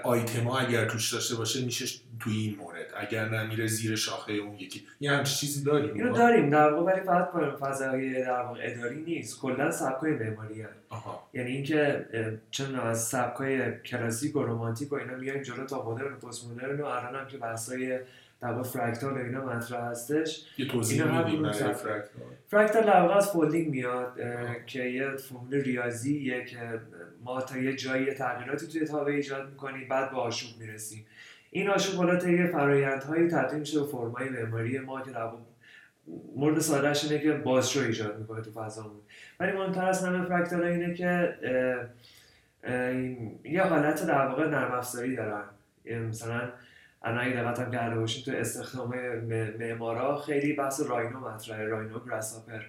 آیتم 0.03 0.43
ها 0.43 0.59
اگر 0.59 0.89
توش 0.89 1.13
داشته 1.13 1.35
باشه 1.35 1.65
میشه 1.65 1.85
توی 2.19 2.37
این 2.37 2.55
مورد 2.55 2.85
اگر 2.97 3.29
نمیره 3.29 3.67
زیر 3.67 3.95
شاخه 3.95 4.33
اون 4.33 4.55
یکی. 4.55 4.83
یه 4.99 5.11
همچین 5.11 5.35
چیزی 5.35 5.63
داریم؟ 5.63 5.93
اینو 5.93 6.13
داریم 6.13 6.49
در 6.49 6.73
واقع 6.73 6.93
ولی 6.93 7.01
فقط 7.01 7.29
فضای 7.59 8.23
در 8.23 8.41
واقع 8.41 8.59
اداری 8.63 9.01
نیست. 9.01 9.41
کلا 9.41 9.71
سبکای 9.71 10.11
معماری 10.11 10.65
یعنی 11.33 11.51
اینکه 11.51 12.05
چون 12.51 12.75
از 12.75 13.07
سبکای 13.07 13.79
کلاسیک 13.79 14.35
و 14.35 14.43
رمانتیک 14.43 14.91
و 14.91 14.95
اینا 14.95 15.15
میایم 15.15 15.41
جلو 15.41 15.65
تا 15.65 15.91
مدرن 15.91 16.13
و 16.13 16.17
پست 16.17 16.51
مدرن 16.51 16.81
و 16.81 16.85
الان 16.85 17.15
هم 17.15 17.27
که 17.27 17.37
بحثای 17.37 17.99
در 18.41 18.63
fractal 18.63 19.17
اینا 19.17 19.45
مطرح 19.45 19.81
هستش. 19.81 20.45
یه 20.57 20.67
توضیح 20.67 21.03
میدیم 21.03 21.51
fractal 21.51 22.03
fractal 22.47 22.83
در 22.83 23.11
از 23.11 23.31
folding 23.31 23.69
میاد 23.69 24.19
که 24.65 24.83
یه 24.83 25.15
فرمول 25.15 25.53
ریاضیه 25.53 26.45
که 26.45 26.79
ما 27.23 27.41
تا 27.41 27.57
یه 27.57 27.75
جایی 27.75 28.13
تغییراتی 28.13 28.67
توی 28.67 28.85
تابع 28.85 29.11
ایجاد 29.11 29.49
می‌کنیم 29.49 29.87
بعد 29.87 30.11
به 30.11 30.17
آشوب 30.17 30.59
می‌رسیم. 30.59 31.05
این 31.55 31.69
آشوب 31.69 31.95
حالا 31.95 32.29
یه 32.29 32.47
فرایندهایی 32.47 33.27
تبدیل 33.27 33.59
میشه 33.59 33.79
به 33.79 33.85
فرمای 33.85 34.29
معماری 34.29 34.79
ما 34.79 35.01
که 35.01 35.11
در 35.11 35.29
مورد 36.35 36.59
سادهش 36.59 37.03
اینه 37.03 37.23
که 37.23 37.31
بازشو 37.31 37.79
ایجاد 37.79 38.19
می‌کنه 38.19 38.41
تو 38.41 38.51
فضامون. 38.51 39.01
ولی 39.39 39.51
مهمتر 39.51 39.85
از 39.85 40.03
همه 40.03 40.25
fractal 40.25 40.63
اینه 40.63 40.93
که 40.93 41.35
یه 43.43 43.63
حالت 43.63 44.07
در 44.07 44.27
واقع 44.27 44.47
نرم 44.47 44.71
افزاری 44.71 45.15
دارن. 45.15 45.43
مثلا 46.09 46.49
الان 47.03 47.27
اگه 47.27 47.43
دقت 47.43 47.71
کرده 47.71 47.99
باشیم 47.99 48.23
تو 48.25 48.39
استخدام 48.39 48.95
معمارا 49.59 50.17
خیلی 50.17 50.53
بحث 50.53 50.81
راینو 50.81 51.19
مطرحه 51.19 51.63
راینو 51.65 51.99
گراساپر. 52.05 52.61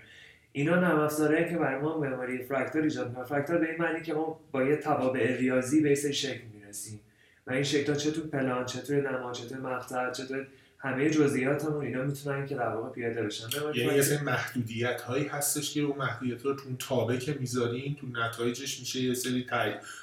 اینا 0.53 0.75
نرم 0.75 1.09
که 1.49 1.57
برای 1.59 1.81
ما 1.81 1.99
معماری 1.99 2.45
فرکتور 2.45 2.83
ایجاد 2.83 3.09
می‌کنه. 3.09 3.25
فرکتور 3.25 3.59
به 3.59 3.71
این 3.71 3.83
معنی 3.83 4.03
که 4.03 4.15
ما 4.15 4.41
با 4.53 4.63
یه 4.63 4.77
توابع 4.77 5.37
ریاضی 5.37 5.81
به 5.81 5.95
شکل 5.95 6.45
می‌رسیم. 6.55 7.01
و 7.47 7.53
این 7.53 7.63
شکل 7.63 7.95
چه 7.95 8.11
تو 8.11 8.21
پلان 8.21 8.67
چه 8.67 8.81
تو 8.81 8.95
نما 8.95 9.33
چه 9.33 9.49
تو 9.49 9.55
مقطع 9.55 10.11
چه 10.11 10.47
همه 10.79 11.11
جزئیاتمون 11.11 11.85
اینا 11.85 12.03
می‌تونن 12.03 12.47
که 12.47 12.55
در 12.55 12.69
واقع 12.69 12.89
پیاده 12.89 13.23
بشن. 13.23 13.47
یعنی 13.75 13.99
یه 13.99 14.25
محدودیت 14.25 15.01
هایی 15.01 15.27
هستش 15.27 15.75
که 15.75 15.81
اون 15.81 15.99
محدودیت 15.99 16.43
رو 16.43 16.55
تو 16.55 16.77
تابه 16.79 17.19
که 17.19 17.37
می‌ذارین 17.41 17.97
تو 18.01 18.07
نتایجش 18.07 18.81
میشه 18.81 19.01
یه 19.01 19.15
سری 19.15 19.47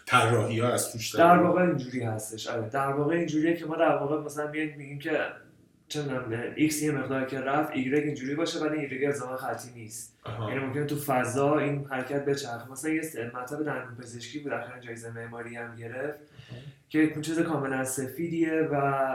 طراحی 0.05 0.59
ها 0.59 0.73
از 0.73 0.91
توش 0.91 1.15
در 1.15 1.37
واقع 1.37 1.61
اینجوری 1.61 2.03
هستش. 2.03 2.47
آره 2.47 2.69
در 2.69 2.87
واقع 2.87 3.15
اینجوریه 3.15 3.55
که 3.55 3.65
ما 3.65 3.75
در 3.75 3.95
واقع 3.95 4.17
مثلا 4.17 4.51
میگیم 4.51 4.99
که 4.99 5.17
چه 5.87 6.03
ایکس 6.55 6.81
یه 6.81 6.91
مقدار 6.91 7.25
که 7.25 7.39
رفت 7.39 7.71
ایگرگ 7.71 8.03
اینجوری 8.03 8.35
باشه 8.35 8.59
ولی 8.59 8.79
ایگرگ 8.79 9.05
الزاما 9.05 9.37
خطی 9.37 9.69
نیست. 9.75 10.17
یعنی 10.49 10.59
ممکنه 10.59 10.85
تو 10.85 10.95
فضا 10.95 11.57
این 11.57 11.85
حرکت 11.89 12.25
بچرخه 12.25 12.71
مثلا 12.71 12.91
یه 12.91 13.01
مطب 13.33 13.65
دندون 13.65 13.95
پزشکی 13.95 14.39
بود 14.39 14.53
اخیرا 14.53 14.79
جایزه 14.79 15.11
معماری 15.11 15.55
هم 15.55 15.75
گرفت. 15.75 16.19
که 16.89 17.21
چیز 17.21 17.39
کاملا 17.39 17.83
سفیدیه 17.83 18.69
و 18.71 19.13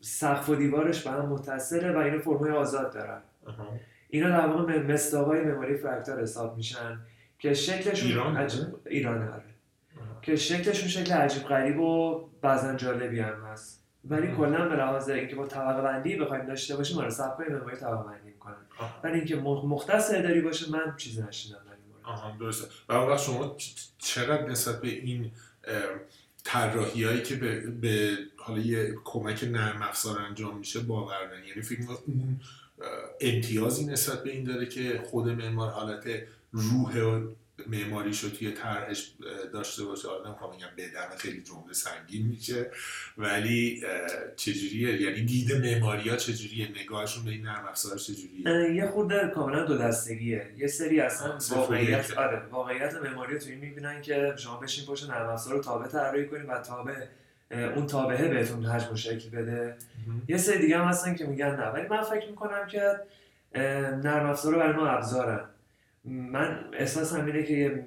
سقف 0.00 0.48
و 0.48 0.54
دیوارش 0.54 1.02
به 1.02 1.10
هم 1.10 1.26
متصله 1.26 1.92
و 1.92 1.98
اینا 1.98 2.18
فرمای 2.18 2.50
آزاد 2.50 2.92
دارن. 2.92 3.22
اینا 4.08 4.28
در 4.28 4.46
واقع 4.46 4.82
مصداقای 4.82 5.40
معماری 5.40 5.76
fractal 5.76 6.22
حساب 6.22 6.56
میشن 6.56 6.98
که 7.38 7.54
شکلشون 7.54 8.08
ایران 8.08 8.36
عجب... 8.36 8.66
ایران 8.86 9.22
هره. 9.22 9.42
که 10.22 10.36
شکلشون 10.36 10.88
شکل 10.88 11.12
عجیب 11.12 11.42
غریب 11.42 11.80
و 11.80 12.20
بعضا 12.42 12.74
جالبی 12.74 13.20
هم 13.20 13.44
هست. 13.44 13.80
ولی 14.04 14.36
کلا 14.36 14.68
به 14.68 14.76
لحاظ 14.76 15.08
اینکه 15.08 15.36
با 15.36 15.46
طبقه 15.46 15.82
بندی 15.82 16.16
بخوایم 16.16 16.46
داشته 16.46 16.76
باشیم 16.76 16.98
آره 16.98 17.10
سبکای 17.10 17.48
مموری 17.48 17.76
طبقه 17.76 18.02
بندی 18.02 18.28
می‌کنن 18.28 18.54
ولی 19.04 19.14
اینکه 19.18 19.36
مختص 19.36 20.10
اداری 20.14 20.40
باشه 20.40 20.70
من 20.72 20.94
چیزی 20.96 21.22
نشیدم 21.22 21.58
آها 22.02 22.36
درسته. 22.40 22.68
و 22.88 23.16
شما 23.16 23.56
چقدر 23.98 24.46
نسبت 24.46 24.80
به 24.80 24.88
این 24.88 25.30
طراحی 26.44 27.04
هایی 27.04 27.22
که 27.22 27.36
به, 27.36 27.60
به 27.60 28.18
حالا 28.36 28.60
یه 28.60 28.94
کمک 29.04 29.44
نرم 29.44 29.82
افزار 29.82 30.18
انجام 30.18 30.58
میشه 30.58 30.80
باور 30.80 31.30
یعنی 31.48 31.62
فکر 31.62 31.80
اون 32.06 32.40
امتیازی 33.20 33.86
نسبت 33.86 34.24
به 34.24 34.30
این 34.30 34.44
داره 34.44 34.66
که 34.66 35.02
خود 35.10 35.28
معمار 35.28 35.70
حالت 35.70 36.04
روح 36.52 37.20
معماریشو 37.66 38.30
توی 38.30 38.52
طرحش 38.52 39.12
داشته 39.52 39.84
باشه. 39.84 40.08
حالا 40.08 40.28
نمی‌خوام 40.28 40.56
بگم 40.56 40.68
بدم 40.76 41.16
خیلی 41.18 41.42
جمله 41.42 41.72
سنگین 41.72 42.26
میشه 42.26 42.70
ولی 43.18 43.82
چجوریه؟ 44.36 45.02
یعنی 45.02 45.22
دید 45.24 45.52
معماری 45.52 46.08
ها 46.08 46.16
چجوریه؟ 46.16 46.68
نگاهشون 46.82 47.24
به 47.24 47.30
این 47.30 47.42
نرم 47.42 47.64
افزار 47.68 47.98
چجوریه؟ 47.98 48.74
یه 48.74 48.86
خورده 48.86 49.32
کاملا 49.34 49.64
دو 49.64 49.78
دستگیه. 49.78 50.46
یه 50.56 50.66
سری 50.66 51.00
اصلا 51.00 51.38
واقعیت 51.50 52.18
آره 52.18 52.42
واقعیت 52.50 52.94
معماری 52.94 53.38
توی 53.38 53.54
می‌بینن 53.54 54.02
که 54.02 54.34
شما 54.36 54.56
بشین 54.56 54.86
پشت 54.86 55.10
نرم 55.10 55.28
افزار 55.28 55.54
رو 55.54 55.62
تابع 55.62 55.88
طراحی 55.88 56.26
کنید 56.26 56.48
و 56.48 56.58
تابع 56.58 56.94
اون 57.50 57.86
تابعه 57.86 58.28
بهتون 58.28 58.64
حجم 58.66 58.92
و 58.92 58.96
شکل 58.96 59.30
بده. 59.30 59.76
یه 60.28 60.36
سری 60.36 60.58
دیگه 60.58 60.78
هم 60.78 60.84
هستن 60.84 61.14
که 61.14 61.26
میگن 61.26 61.56
نه. 61.56 61.66
ولی 61.66 61.88
من 61.88 62.02
فکر 62.02 62.28
می‌کنم 62.28 62.66
که 62.66 63.00
نرم 64.04 64.30
افزار 64.30 64.54
برای 64.54 64.76
ما 64.76 64.86
ابزارن. 64.86 65.44
من 66.04 66.64
احساس 66.72 67.14
همینه 67.14 67.42
که 67.42 67.54
یه 67.54 67.84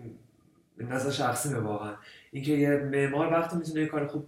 نظر 0.79 1.11
شخصی 1.11 1.53
واقعا. 1.53 1.93
اینکه 2.31 2.51
یه 2.51 2.69
معمار 2.69 3.33
وقتی 3.33 3.57
می‌تونه 3.57 3.81
یه 3.81 3.87
کار 3.87 4.07
خوب 4.07 4.27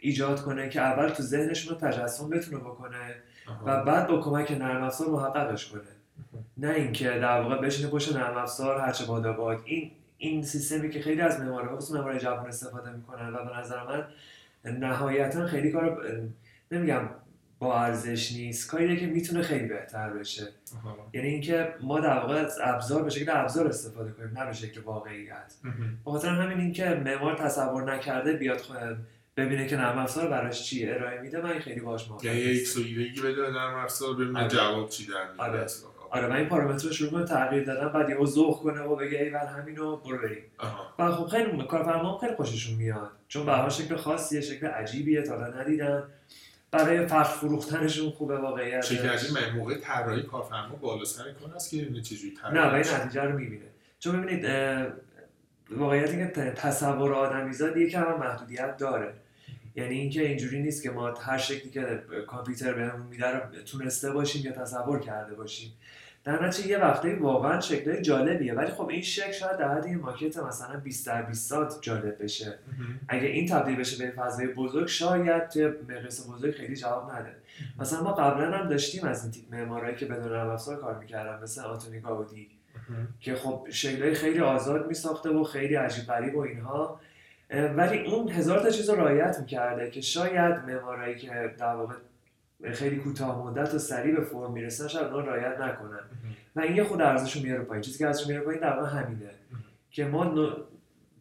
ایجاد 0.00 0.42
کنه 0.42 0.68
که 0.68 0.80
اول 0.80 1.08
تو 1.08 1.22
ذهنش 1.22 1.68
رو 1.68 1.76
تجسم 1.76 2.30
بتونه 2.30 2.58
بکنه 2.58 3.14
و 3.66 3.84
بعد 3.84 4.08
با 4.08 4.20
کمک 4.20 4.50
نرم 4.50 4.84
افزار 4.84 5.08
محققش 5.08 5.66
کنه. 5.66 5.82
نه 6.56 6.70
اینکه 6.70 7.08
در 7.08 7.40
واقع 7.40 7.60
بشینه 7.60 7.90
پشت 7.90 8.16
نرم 8.16 8.36
افزار 8.36 8.80
هرچه 8.80 9.04
باد 9.04 9.36
باد 9.36 9.62
این 9.64 9.90
این 10.18 10.42
سیستمی 10.42 10.90
که 10.90 11.00
خیلی 11.00 11.20
از 11.20 11.40
معمارها 11.40 11.76
خصوصا 11.76 11.94
معمارای 11.94 12.18
جوان 12.18 12.46
استفاده 12.46 12.92
می‌کنن 12.92 13.34
و 13.34 13.44
به 13.44 13.58
نظر 13.58 13.84
من 13.84 14.06
نهایتا 14.64 15.46
خیلی 15.46 15.72
کار 15.72 16.12
نمیگم 16.70 17.08
با 17.66 17.80
ارزش 17.80 18.32
نیست. 18.32 18.70
کاری 18.70 19.00
که 19.00 19.06
می‌تونه 19.06 19.42
خیلی 19.42 19.68
بهتر 19.68 20.10
بشه. 20.10 20.48
یعنی 21.12 21.28
اینکه 21.28 21.74
ما 21.80 22.00
در 22.00 22.18
واقع 22.18 22.34
از 22.34 22.58
ابزار 22.62 23.02
به 23.02 23.10
شکل 23.10 23.30
ابزار 23.34 23.66
استفاده 23.66 24.12
کنیم 24.12 24.38
نه 24.38 24.46
به 24.46 24.52
شکل 24.52 24.80
واقعیت. 24.80 25.54
به 26.04 26.10
خاطر 26.10 26.28
همین 26.28 26.60
اینکه 26.60 27.02
معمار 27.04 27.36
تصور 27.36 27.94
نکرده 27.94 28.32
بیاد 28.32 28.60
ببینه 29.36 29.66
که 29.66 29.76
نرم 29.76 29.98
افزار 29.98 30.28
براش 30.28 30.62
چی 30.62 30.90
ارائه 30.90 31.20
میده 31.20 31.40
من 31.40 31.58
خیلی 31.58 31.80
باش 31.80 32.08
موافقم. 32.08 32.28
یعنی 32.28 32.40
یک 32.40 32.66
سویدگی 32.66 33.20
بده 33.20 33.50
نرم 33.50 33.74
افزار 33.74 34.14
ببینه 34.14 34.40
آره. 34.40 34.48
جواب 34.48 34.88
چی 34.88 35.06
در 35.06 35.44
آره. 35.44 35.66
آره 36.10 36.26
من 36.26 36.36
این 36.36 36.48
پارامتر 36.48 36.88
رو 36.88 36.94
شروع 36.94 37.10
کنم 37.10 37.24
تغییر 37.24 37.64
دادم 37.64 37.88
بعد 37.88 38.10
یهو 38.10 38.26
ذوق 38.26 38.62
کنه 38.62 38.80
و 38.80 38.96
بگه 38.96 39.18
ای 39.18 39.30
ول 39.30 39.46
همینو 39.46 39.96
برو 39.96 40.18
بریم. 40.18 40.44
و 40.98 41.12
خب 41.12 41.26
خیلی 41.26 41.66
کارفرما 41.66 42.18
خیلی 42.18 42.34
خوششون 42.34 42.74
میاد. 42.74 43.10
چون 43.28 43.46
به 43.46 43.68
شکل 43.68 43.96
خاصیه 43.96 44.40
شکل 44.40 44.66
عجیبیه 44.66 45.22
تا 45.22 45.46
ندیدن. 45.46 46.02
برای 46.70 47.06
فرق 47.06 47.26
فروختنشون 47.26 48.10
خوبه 48.10 48.38
واقعیت. 48.38 48.84
چه 48.84 49.32
من 49.34 49.56
موقع 49.56 49.74
طراحی 49.74 50.22
کارفرما 50.22 50.76
بالا 50.76 51.04
سر 51.04 51.32
کن 51.32 51.52
است 51.52 51.70
که 51.70 51.92
چه 51.92 52.00
چجوری 52.00 52.38
نه 52.52 52.70
و 52.70 52.74
این 52.74 52.84
نتیجه 52.94 53.22
رو 53.22 53.38
می‌بینه. 53.38 53.64
چون 53.98 54.22
ببینید 54.22 54.44
واقعیت 55.70 56.34
که 56.34 56.50
تصور 56.56 57.14
آدمیزاد 57.14 57.76
یکم 57.76 58.18
محدودیت 58.18 58.76
داره. 58.76 59.14
یعنی 59.76 59.94
اینکه 59.94 60.28
اینجوری 60.28 60.62
نیست 60.62 60.82
که 60.82 60.90
ما 60.90 61.10
هر 61.10 61.38
شکلی 61.38 61.70
که 61.70 62.02
کامپیوتر 62.26 62.72
بهمون 62.72 63.06
میده 63.06 63.30
رو 63.30 63.40
تونسته 63.62 64.10
باشیم 64.10 64.46
یا 64.46 64.52
تصور 64.52 65.00
کرده 65.00 65.34
باشیم. 65.34 65.72
در 66.26 66.46
نتیجه 66.46 66.68
یه 66.68 66.78
وقتی 66.78 67.12
واقعا 67.12 67.60
شکل 67.60 68.00
جالبیه. 68.00 68.54
ولی 68.54 68.70
خب 68.70 68.88
این 68.88 69.02
شکل 69.02 69.32
شاید 69.32 69.56
در 69.56 69.74
حد 69.74 69.88
ماکت 69.88 70.36
مثلا 70.36 70.80
20 70.80 71.06
در 71.06 71.22
20 71.22 71.50
ساعت 71.50 71.78
جالب 71.80 72.22
بشه. 72.22 72.58
اگه 73.08 73.26
این 73.26 73.48
تبدیل 73.48 73.76
بشه 73.76 74.06
به 74.06 74.10
فضای 74.10 74.46
بزرگ 74.46 74.86
شاید 74.86 75.48
توی 75.48 75.66
مقیاس 75.88 76.30
بزرگ 76.30 76.54
خیلی 76.54 76.76
جواب 76.76 77.10
نده. 77.10 77.32
مثلا 77.78 78.02
ما 78.02 78.12
قبلا 78.12 78.58
هم 78.58 78.68
داشتیم 78.68 79.04
از 79.04 79.22
این 79.22 79.32
تیپ 79.32 79.54
معمارایی 79.54 79.96
که 79.96 80.06
بدون 80.06 80.32
نرم 80.32 80.50
افزار 80.50 80.80
کار 80.80 80.98
می‌کردن 80.98 81.42
مثل 81.42 81.60
آنتونی 81.60 82.00
گاودی. 82.00 82.48
که 83.20 83.34
خب 83.34 83.66
شکلهای 83.70 84.14
خیلی 84.14 84.40
آزاد 84.40 84.88
میساخته 84.88 85.30
و 85.30 85.44
خیلی 85.44 85.74
عجیب 85.74 86.04
غریب 86.04 86.36
و 86.36 86.40
اینها. 86.40 87.00
ولی 87.50 87.98
اون 87.98 88.28
هزار 88.28 88.60
تا 88.60 88.70
چیز 88.70 88.90
رو 88.90 88.96
رعایت 88.96 89.38
می‌کرده 89.40 89.90
که 89.90 90.00
شاید 90.00 90.54
معمارایی 90.66 91.16
که 91.16 91.54
در 91.58 91.74
واقع 91.74 91.94
خیلی 92.72 92.96
کوتاه 92.96 93.46
مدت 93.46 93.74
و 93.74 93.78
سریع 93.78 94.14
به 94.14 94.24
فرم 94.24 94.52
می‌رسن 94.52 94.88
شاید 94.88 95.06
اون 95.06 95.26
رعایت 95.26 95.60
نکنن. 95.60 96.00
و 96.56 96.60
این 96.60 96.76
یه 96.76 96.84
خود 96.84 97.02
ارزششون 97.02 97.42
میاره 97.42 97.62
پایین. 97.62 97.82
چیزی 97.82 97.98
که 97.98 98.06
ارزششون 98.06 98.30
میاره 98.30 98.44
پایین 98.44 98.60
در 98.60 98.76
واقع 98.76 98.88
همینه 98.88 99.30
که 99.90 100.04
ما 100.04 100.56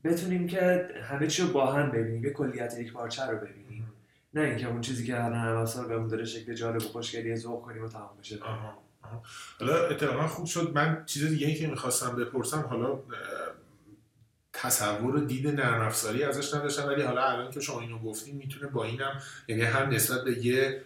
بتونیم 0.03 0.47
که 0.47 0.89
همه 1.03 1.27
چی 1.27 1.41
رو 1.43 1.47
با 1.47 1.73
هم 1.73 1.91
ببینیم. 1.91 2.23
یه 2.23 2.29
کلیت 2.29 2.79
یک 2.79 2.93
پارچه 2.93 3.25
رو 3.25 3.37
ببینیم. 3.37 3.93
نه 4.33 4.41
اینکه 4.41 4.67
اون 4.67 4.81
چیزی 4.81 5.05
که 5.05 5.15
الان 5.15 5.33
نرم 5.33 5.57
افزار 5.57 5.87
بهمون 5.87 6.07
داره 6.07 6.25
شکل 6.25 6.53
جالب 6.53 6.75
و 6.75 6.79
خوشگلی 6.79 7.35
ذوق 7.35 7.61
کنیم 7.61 7.83
و 7.83 7.87
تمام 7.87 8.09
بشه. 8.19 8.39
حالا 9.59 9.87
اتفاقا 9.87 10.27
خوب 10.27 10.45
شد. 10.45 10.71
من 10.75 11.03
چیز 11.05 11.29
دیگه 11.29 11.53
که 11.53 11.67
می‌خواستم 11.67 12.15
بپرسم 12.15 12.59
حالا 12.59 12.99
تصور 14.53 15.15
و 15.15 15.19
دید 15.19 15.47
نرم 15.47 15.81
افزاری 15.81 16.23
ازش 16.23 16.53
نداشتم 16.53 16.87
ولی 16.87 17.01
حالا 17.01 17.23
الان 17.23 17.51
که 17.51 17.59
شما 17.59 17.81
اینو 17.81 17.99
گفتیم 17.99 18.35
می‌تونه 18.35 18.67
با 18.67 18.83
اینم 18.83 19.21
یعنی 19.47 19.61
هم 19.61 19.89
نسبت 19.89 20.23
به 20.23 20.45
یه 20.45 20.81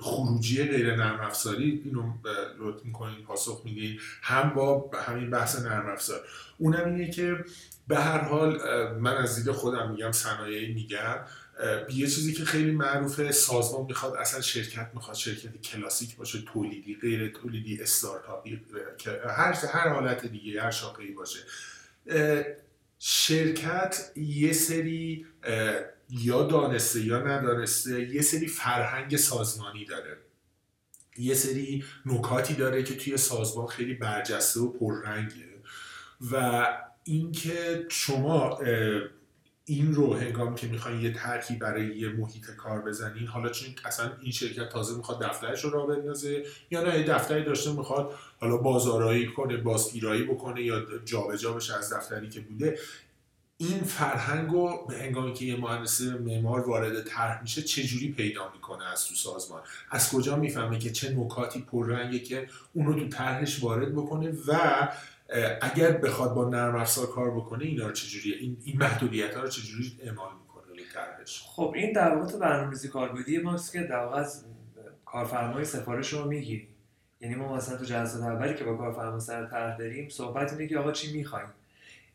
خروجی 0.00 0.64
غیر 0.64 0.96
نرم 0.96 1.20
افزاری 1.20 1.82
اینو 1.84 2.12
لطف 2.58 2.84
می‌کنید 2.84 3.24
پاسخ 3.24 3.62
می‌دید 3.64 4.00
هم 4.22 4.50
با 4.50 4.90
همین 5.06 5.30
بحث 5.30 5.58
نرم 5.58 5.90
افزار. 5.90 6.20
اونم 6.58 6.94
اینه 6.94 7.10
که 7.10 7.44
به 7.88 7.96
هر 7.98 8.18
حال 8.18 8.58
من 8.98 9.16
از 9.16 9.36
دید 9.36 9.52
خودم 9.54 9.90
میگم 9.90 10.12
صنایعی 10.12 10.74
میگم 10.74 11.16
یه 11.90 12.06
چیزی 12.06 12.32
که 12.32 12.44
خیلی 12.44 12.70
معروفه 12.70 13.32
سازمان 13.32 13.86
می‌خواد 13.86 14.14
اصلا 14.14 14.40
شرکت 14.40 14.90
می‌خواد 14.94 15.16
شرکت 15.16 15.60
کلاسیک 15.60 16.16
باشه 16.16 16.38
تولیدی 16.52 16.98
غیر 17.02 17.28
تولیدی 17.28 17.82
استارتاپی 17.82 18.60
هر 19.28 19.52
هر 19.52 19.88
حالت 19.88 20.26
دیگه 20.26 20.62
هر 20.62 20.70
شاخه‌ای 20.70 21.10
باشه. 21.10 21.38
شرکت 22.98 24.10
یه 24.16 24.52
سری 24.52 25.26
یا 26.12 26.42
دانسته 26.42 27.00
یا 27.00 27.18
ندانسته 27.18 28.14
یه 28.14 28.22
سری 28.22 28.46
فرهنگ 28.46 29.16
سازمانی 29.16 29.84
داره. 29.84 30.16
یه 31.18 31.34
سری 31.34 31.84
نکاتی 32.06 32.54
داره 32.54 32.82
که 32.82 32.96
توی 32.96 33.16
سازمان 33.16 33.66
خیلی 33.66 33.94
برجسته 33.94 34.60
و 34.60 34.72
پررنگه. 34.72 35.48
و 36.32 36.66
اینکه 37.04 37.86
شما 37.88 38.58
این 39.64 39.94
رو 39.94 40.14
هنگامی 40.14 40.56
که 40.56 40.66
می‌خواین 40.66 41.00
یه 41.00 41.12
ترکی 41.12 41.54
برای 41.54 41.96
یه 41.96 42.08
محیط 42.08 42.50
کار 42.50 42.82
بزنین 42.82 43.26
حالا 43.26 43.48
چون 43.48 43.74
اصلا 43.84 44.12
این 44.22 44.32
شرکت 44.32 44.68
تازه 44.68 44.96
می‌خواد 44.96 45.22
دفترش 45.22 45.64
رو 45.64 45.70
را 45.70 45.86
بندازه 45.86 46.46
یا 46.70 46.82
نه 46.82 47.02
دفتری 47.02 47.44
داشته 47.44 47.72
می‌خواد 47.72 48.14
حالا 48.40 48.56
بازارایی 48.56 49.26
کنه 49.26 49.56
بازگیرایی 49.56 50.22
بکنه 50.22 50.62
یا 50.62 50.98
جابجا 51.04 51.52
بشه 51.52 51.74
از 51.74 51.92
دفتری 51.92 52.28
که 52.28 52.40
بوده 52.40 52.78
این 53.68 53.82
فرهنگ 53.82 54.50
رو 54.50 54.86
به 54.88 54.94
هنگامی 54.94 55.32
که 55.32 55.44
یه 55.44 55.56
مهندس 55.56 56.00
معمار 56.00 56.68
وارد 56.68 57.02
طرح 57.02 57.42
میشه 57.42 57.62
چجوری 57.62 58.12
پیدا 58.12 58.52
می‌کنه 58.52 58.92
از 58.92 59.06
تو 59.06 59.14
سازمان؟ 59.14 59.60
از 59.90 60.12
کجا 60.12 60.36
می‌فهمه 60.36 60.78
که 60.78 60.90
چه 60.90 61.14
نکاتی 61.14 61.60
پررنگه 61.60 62.18
که 62.18 62.48
اون 62.72 62.86
رو 62.86 62.94
تو 62.94 63.08
طرحش 63.08 63.62
وارد 63.62 63.92
بکنه 63.92 64.32
و 64.46 64.88
اگر 65.62 65.92
بخواد 65.92 66.34
با 66.34 66.48
نرم 66.48 66.76
افزار 66.76 67.06
کار 67.06 67.30
بکنه 67.30 67.64
اینا 67.64 67.86
رو 67.86 67.92
چجوری 67.92 68.32
این, 68.32 68.56
این 68.64 68.78
محدودیت 68.78 69.34
ها 69.34 69.42
رو 69.42 69.48
چجوری 69.48 69.98
اعمال 70.02 70.32
می‌کنه 70.42 70.62
طرحش؟ 70.94 71.42
خب 71.46 71.72
این 71.76 71.92
در 71.92 72.14
واقع 72.16 72.30
تو 72.30 72.38
برنامه‌ریزی 72.38 72.88
کاربردی 72.88 73.38
ماست 73.38 73.72
که 73.72 73.82
در 73.82 74.04
واقع 74.04 74.16
از 74.16 74.44
کارفرمای 75.04 75.64
سفارش 75.64 76.12
رو 76.12 76.28
می‌گیریم. 76.28 76.68
یعنی 77.20 77.34
ما 77.34 77.56
مثلا 77.56 77.78
تو 77.78 77.84
جلسات 77.84 78.22
اولی 78.22 78.54
که 78.54 78.64
با 78.64 78.76
کارفرما 78.76 79.20
سر 79.20 79.46
طرح 79.46 79.78
داریم 79.78 80.08
صحبت 80.08 80.52
اینه 80.52 80.66
که 80.66 80.78
آقا 80.78 80.92
چی 80.92 81.16
می‌خوایم 81.16 81.46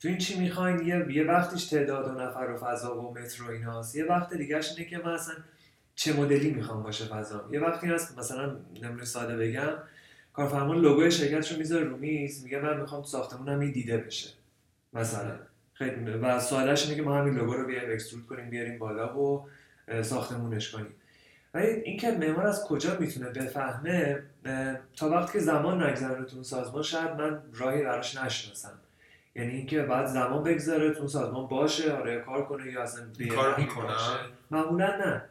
تو 0.02 0.08
این 0.08 0.18
چی 0.18 0.40
می‌خواین؟ 0.40 0.80
یه 0.80 1.06
یه 1.10 1.24
وقتیش 1.24 1.66
تعداد 1.66 2.08
و 2.08 2.22
نفر 2.22 2.52
و 2.52 2.58
فضا 2.58 3.02
و 3.02 3.14
متر 3.14 3.44
و 3.44 3.52
ایناست. 3.52 3.96
یه 3.96 4.06
وقت 4.06 4.34
دیگهش 4.34 4.72
اینه 4.72 4.90
که 4.90 4.98
من 4.98 5.18
چه 5.96 6.14
مدلی 6.14 6.52
می‌خوام 6.52 6.84
باشه 6.84 7.06
فضا؟ 7.06 7.50
یه 7.52 7.60
وقتی 7.60 7.88
هست 7.88 8.20
مثلا 8.20 8.56
نمونه 8.82 9.06
ساده 9.06 9.38
بگم 9.38 9.74
کارفرما 10.34 10.74
لوگوی 10.74 11.12
شرکتش 11.12 11.52
رو 11.52 11.58
می‌ذاره 11.58 11.84
رو 11.84 11.98
میز 11.98 12.44
میگه 12.44 12.60
من 12.60 12.82
می‌خوام 12.82 13.04
ساختمونم 13.04 13.60
این 13.60 13.72
دیده 13.72 13.98
بشه 13.98 14.30
مثلا. 14.94 15.40
خیلی 15.74 16.12
و 16.12 16.40
سوالش 16.40 16.84
اینه 16.84 16.96
که 16.96 17.02
ما 17.02 17.18
همین 17.18 17.34
لوگو 17.34 17.54
رو 17.54 17.66
بیایم 17.66 17.92
اکسترود 17.92 18.28
کنیم 18.28 18.50
بیاریم 18.50 18.80
بالا 18.80 19.20
و 19.20 19.50
ساختمونش 20.02 20.72
کنیم. 20.72 20.94
ولی 21.54 21.68
اینکه 21.68 22.12
معمار 22.12 22.48
از 22.48 22.64
کجا 22.64 22.98
می‌تونه 23.00 23.30
بفهمه 23.30 24.24
تا 24.96 25.10
وقتی 25.10 25.34
که 25.34 25.40
زمان 25.40 25.84
نگذره 25.84 26.26
تو 26.26 26.44
سازمان 26.44 26.84
شاید 26.84 27.12
من 27.12 27.42
راهی 27.54 27.84
براش 27.84 28.18
نشناسم. 28.18 28.80
یعنی 29.38 29.52
اینکه 29.52 29.82
بعد 29.82 30.06
زمان 30.06 30.44
بگذره 30.44 30.92
تو 30.92 31.08
سازمان 31.08 31.48
باشه 31.48 31.94
آره 31.94 32.20
کار 32.20 32.46
کنه 32.46 32.72
یا 32.72 32.86
کارو 32.86 33.06
بی‌رحمی 33.18 33.64
می‌کنن؟ 33.64 33.96
معمولا 34.52 34.98
نه. 34.98 35.22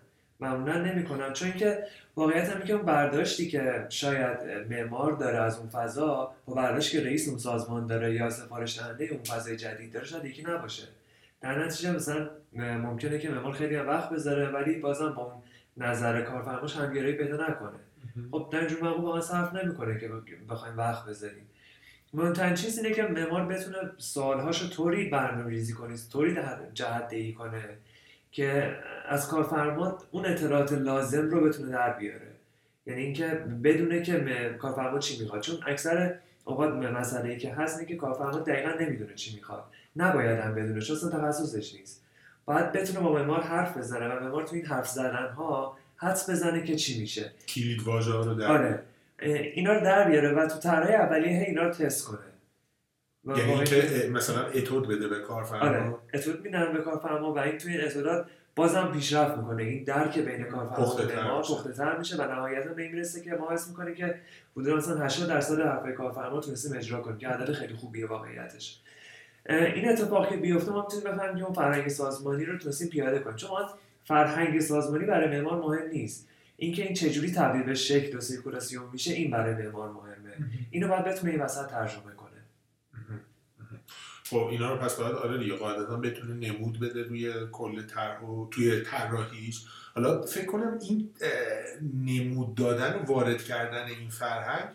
معمولا 0.40 0.82
نمی‌کنن. 0.82 1.32
چون 1.32 1.52
که 1.52 1.84
واقعیت 2.16 2.50
هم 2.50 2.62
که 2.62 2.72
اون 2.72 2.82
برداشتی 2.82 3.48
که 3.48 3.86
شاید 3.88 4.38
معمار 4.70 5.12
داره 5.12 5.38
از 5.38 5.58
اون 5.58 5.68
فضا 5.68 6.34
با 6.46 6.54
برداشتی 6.54 6.98
که 6.98 7.04
رئیس 7.04 7.28
اون 7.28 7.38
سازمان 7.38 7.86
داره 7.86 8.14
یا 8.14 8.30
سفارش 8.30 8.78
دهنده 8.78 9.04
اون 9.04 9.22
فضای 9.22 9.56
جدید 9.56 9.92
داره 9.92 10.06
شاید 10.06 10.24
یکی 10.24 10.42
نباشه. 10.42 10.82
در 11.40 11.64
نتیجه 11.64 11.92
مثلا 11.92 12.28
ممکنه 12.52 13.18
که 13.18 13.30
معمار 13.30 13.52
خیلی 13.52 13.76
هم 13.76 13.88
وقت 13.88 14.10
بذاره 14.10 14.48
ولی 14.48 14.78
بازم 14.78 15.12
با 15.12 15.22
اون 15.22 15.42
نظر 15.76 16.22
کارفرماش 16.22 16.76
همگرایی 16.76 17.12
پیدا 17.12 17.46
نکنه. 17.48 17.78
خب 18.30 18.48
در 18.52 18.58
اینجور 18.58 18.82
موقع 18.82 19.00
با 19.00 19.14
من 19.14 19.20
صرف 19.20 19.54
نمی‌کنه 19.54 20.00
که 20.00 20.10
بخوایم 20.50 20.78
وقت 20.78 21.06
بذاریم. 21.06 21.48
مهمترین 22.14 22.54
چیز 22.54 22.78
اینه 22.78 22.94
که 22.94 23.02
معمار 23.02 23.46
بتونه 23.46 23.76
سوالهاشو 23.98 24.68
طوری 24.68 25.08
برنامه 25.08 25.50
ریزی 25.50 25.72
کنه 25.72 25.96
طوری 26.12 26.36
جهت 26.74 27.08
دهی 27.08 27.32
کنه 27.32 27.64
که 28.32 28.76
از 29.08 29.28
کارفرما 29.28 29.98
اون 30.10 30.26
اطلاعات 30.26 30.72
لازم 30.72 31.30
رو 31.30 31.40
بتونه 31.40 31.72
در 31.72 31.92
بیاره. 31.92 32.26
یعنی 32.86 33.02
اینکه 33.02 33.26
بدونه 33.64 34.02
که 34.02 34.12
م- 34.12 34.58
کارفرما 34.58 34.98
چی 34.98 35.22
می‌خواد. 35.22 35.42
چون 35.42 35.56
اکثر 35.66 36.14
اوقات 36.44 36.72
مسئله 36.72 37.28
ای 37.28 37.38
که 37.38 37.54
هست 37.54 37.78
اینه 37.78 37.88
که 37.88 37.96
کارفرما 37.96 38.38
دقیقا 38.38 38.70
نمی‌دونه 38.80 39.14
چی 39.14 39.34
می‌خواد. 39.34 39.64
نباید 39.96 40.38
هم 40.38 40.54
بدونه 40.54 40.80
چون 40.80 40.96
اصلا 40.96 41.10
تخصصش 41.10 41.74
نیست. 41.74 42.02
باید 42.44 42.72
بتونه 42.72 43.00
با 43.00 43.12
معمار 43.12 43.42
حرف 43.42 43.76
بزنه 43.76 44.08
و 44.08 44.24
معمار 44.24 44.46
تو 44.46 44.56
این 44.56 44.66
حرف 44.66 44.88
زدن 44.88 45.28
ها 45.28 45.76
حدس 45.96 46.30
بزنه 46.30 46.64
که 46.64 46.76
چی 46.76 47.00
میشه. 47.00 47.32
کلید 47.48 47.82
واژه 47.82 48.12
ها 48.12 48.20
رو 48.20 48.34
در 48.34 48.46
آره. 48.46 48.82
اینا 49.20 49.72
رو 49.72 49.80
در 49.80 50.10
بیاره 50.10 50.32
و 50.32 50.46
تو 50.46 50.58
طرح 50.58 50.90
اولیه 51.00 51.44
اینا 51.46 51.62
رو 51.62 51.70
تست 51.70 52.04
کنه. 52.04 52.18
یعنی 53.24 53.50
واقعا- 53.50 53.64
که 53.64 54.10
مثلا 54.12 54.46
اتود 54.46 54.88
بده 54.88 55.08
به 55.08 55.20
کارفرما؟ 55.20 55.68
آره 55.68 55.94
اتود 56.14 56.44
میدن 56.44 56.72
به 56.72 56.78
کارفرما 56.82 57.32
و 57.34 57.38
این 57.38 57.58
توی 57.58 57.72
این 57.76 57.84
اتودات 57.84 58.26
بازم 58.56 58.90
پیشرفت 58.92 59.38
می‌کنه. 59.38 59.62
این 59.62 59.84
درک 59.84 60.18
بین 60.18 60.44
کارفرما 60.44 61.38
و. 61.38 61.42
پخته 61.42 61.72
تر 61.72 61.98
میشه 61.98 62.16
و 62.16 62.22
نهایتا 62.32 62.74
به 62.74 62.82
این 62.82 62.92
می‌رسه 62.92 63.20
که 63.20 63.30
ما 63.30 63.50
حس 63.52 63.68
می‌کنیم 63.68 63.94
که 63.94 64.14
حدود 64.56 64.76
مثلا 64.76 65.04
80 65.04 65.28
درصد 65.28 65.60
حرفای 65.60 65.92
کارفرما 65.92 66.40
تونستیم 66.40 66.76
اجرا 66.76 67.00
کنیم 67.00 67.18
که 67.18 67.28
عدد 67.28 67.52
خیلی 67.52 67.74
خوبیه 67.74 68.06
واقعیتش. 68.06 68.80
این 69.48 69.88
اتفاق 69.88 70.28
که 70.28 70.36
بیفته 70.36 70.70
ما 70.72 70.82
می‌تونیم 70.82 71.16
بفهمیم 71.16 71.36
که 71.36 71.44
اون 71.44 71.54
فرهنگ 71.54 71.88
سازمانی 71.88 72.44
رو 72.44 72.58
تونستیم 72.58 72.88
پیاده 72.88 73.18
کنیم. 73.18 73.36
چون 73.36 73.50
فرهنگ 74.04 74.60
سازمانی 74.60 75.04
برای 75.04 75.40
معمار 75.40 75.58
مهم 75.58 75.88
نیست. 75.88 76.28
اینکه 76.56 76.82
این 76.82 76.94
چجوری 76.94 77.32
تبدیل 77.32 77.62
به 77.62 77.74
شکل 77.74 78.16
و 78.16 78.20
سیرکولاسیون 78.20 78.88
میشه 78.92 79.12
این 79.12 79.30
برای 79.30 79.54
معمار 79.54 79.90
مهمه. 79.90 80.50
اینو 80.70 80.88
باید 80.88 81.04
بتونه 81.04 81.32
این 81.32 81.40
وسط 81.40 81.66
ترجمه 81.66 82.12
کنه. 82.16 82.26
خب 84.24 84.48
اینا 84.50 84.74
رو 84.74 84.78
پس 84.78 84.96
باید 84.96 85.12
آره 85.12 85.38
دیگه 85.38 85.56
قاعدتا 85.56 85.96
بتونه 85.96 86.34
نمود 86.34 86.80
بده 86.80 87.02
روی 87.02 87.34
کل 87.52 87.82
طرح 87.82 88.22
و 88.22 88.48
توی 88.50 88.80
طراحیش. 88.80 89.64
حالا 89.94 90.22
فکر 90.22 90.46
کنم 90.46 90.78
این 90.82 91.10
نمود 91.94 92.54
دادن 92.54 92.94
و 92.94 93.04
وارد 93.04 93.42
کردن 93.42 93.86
این 93.86 94.08
فرهنگ 94.08 94.68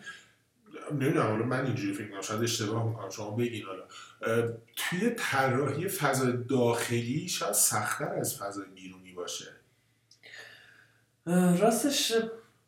نمی‌دونم 0.92 1.26
حالا 1.26 1.44
من 1.44 1.66
اینجوری 1.66 1.92
فکر 1.92 2.08
کنم 2.08 2.20
شاید 2.20 2.42
اشتباه 2.42 2.88
می‌کنم 2.88 3.10
شما 3.10 3.30
بگین 3.30 3.64
حالا. 3.64 3.84
توی 4.76 5.10
طراحی 5.16 5.88
فضای 5.88 6.32
داخلی 6.48 7.28
شاید 7.28 7.52
سختتر 7.52 8.14
از 8.14 8.38
فضای 8.38 8.66
بیرونی 8.74 9.12
باشه. 9.12 9.51
راستش 11.26 12.12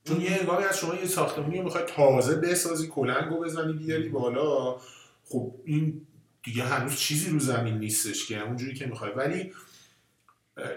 چون 0.04 0.20
یه 0.20 0.36
انگامی 0.40 0.64
از 0.64 0.78
شما 0.78 0.94
یه 0.94 1.06
ساختمونی 1.06 1.58
رو 1.58 1.64
می‌خوای 1.64 1.84
تازه 1.84 2.36
بسازی 2.36 2.88
کلنگو 2.88 3.40
بزنی 3.40 3.72
بیاری 3.72 4.08
بالا. 4.08 4.76
خب 5.24 5.54
این 5.64 6.06
دیگه 6.42 6.64
هنوز 6.64 6.96
چیزی 6.96 7.30
رو 7.30 7.38
زمین 7.38 7.78
نیستش 7.78 8.26
که 8.26 8.38
همونجوری 8.38 8.74
که 8.74 8.86
می‌خوای. 8.86 9.10
ولی 9.10 9.52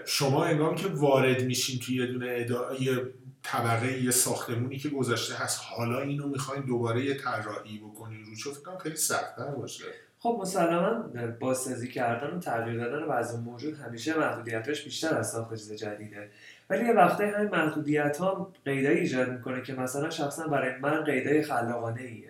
شما 0.04 0.44
انگامی 0.44 0.76
که 0.76 0.88
وارد 0.88 1.42
میشین 1.42 1.80
توی 1.80 1.96
یه 1.96 2.06
دونه 2.06 2.36
ادا... 2.38 2.74
یه 2.74 3.02
طبقه 3.42 4.02
یه 4.02 4.10
ساختمونی 4.10 4.78
که 4.78 4.88
گذاشته 4.88 5.34
هست. 5.34 5.60
حالا 5.64 6.00
اینو 6.00 6.28
می‌خواین 6.28 6.62
دوباره 6.62 7.04
یه 7.04 7.14
طراحی 7.14 7.78
بکنین 7.78 8.24
رو 8.24 8.52
فکر 8.52 8.62
کنم 8.62 8.78
خیلی 8.78 8.96
سختتر 8.96 9.50
باشه. 9.50 9.84
خب 10.20 10.38
مسلما 10.42 11.04
بازسازی 11.40 11.88
کردن 11.88 12.36
و 12.36 12.40
تغییر 12.40 12.84
دادن 12.84 13.02
وضع 13.04 13.38
موجود 13.38 13.74
همیشه 13.74 14.18
محدودیتش 14.18 14.84
بیشتر 14.84 15.14
از 15.14 15.30
ساخت 15.30 15.54
چیز 15.54 15.72
جدیده. 15.72 16.30
ولی 16.70 16.84
یه 16.84 16.92
وقته 16.92 17.26
همین 17.26 17.48
محدودیت 17.48 18.16
ها 18.16 18.52
قیدایی 18.64 18.98
ایجاد 18.98 19.32
می‌کنه 19.32 19.62
که 19.62 19.74
مثلا 19.74 20.10
شخصا 20.10 20.46
برای 20.46 20.78
من 20.78 21.04
قیدای 21.04 21.42
خلاقانه 21.42 22.00
ایه 22.00 22.28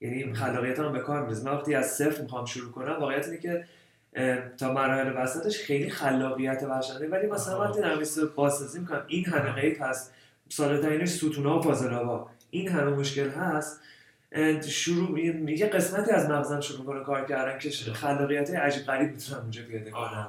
یعنی 0.00 0.34
خلاقیت 0.34 0.78
هم 0.78 0.92
به 0.92 1.00
کار 1.00 1.22
من 1.22 1.52
وقتی 1.52 1.74
از 1.74 1.86
صفر 1.86 2.22
می‌خوام 2.22 2.44
شروع 2.44 2.72
کنم 2.72 2.96
واقعیت 3.00 3.28
اینه 3.28 3.38
که 3.38 3.64
تا 4.58 4.72
مراحل 4.72 5.12
وسطش 5.16 5.58
خیلی 5.58 5.90
خلاقیت 5.90 6.62
وحشتناک 6.62 7.12
ولی 7.12 7.26
مثلا. 7.26 7.60
وقتی 7.60 7.80
یه 7.80 8.26
بازسازی 8.36 8.80
می‌کنم 8.80 9.04
این 9.06 9.24
همه 9.24 9.52
قید 9.52 9.78
هست. 9.78 10.14
ساده 10.48 10.82
ترینش 10.82 11.08
ستونا 11.08 11.58
و 11.58 11.62
فاضلابا 11.62 12.30
این 12.50 12.68
همه 12.68 12.90
مشکل 12.90 13.30
هست. 13.30 13.80
شروع 14.68 15.20
یه 15.20 15.66
قسمتی 15.66 16.10
از 16.10 16.30
مغزم 16.30 16.60
شروع 16.60 16.86
کنه 16.86 17.04
کار 17.04 17.24
کردن 17.24 17.58
که 17.58 17.70
خلاقیت 17.70 18.54
عجیب 18.54 18.86
غریب 18.86 19.10
می‌تونم 19.12 19.40
اونجا 19.40 19.62
پیاده 19.62 19.90
کنم. 19.90 20.28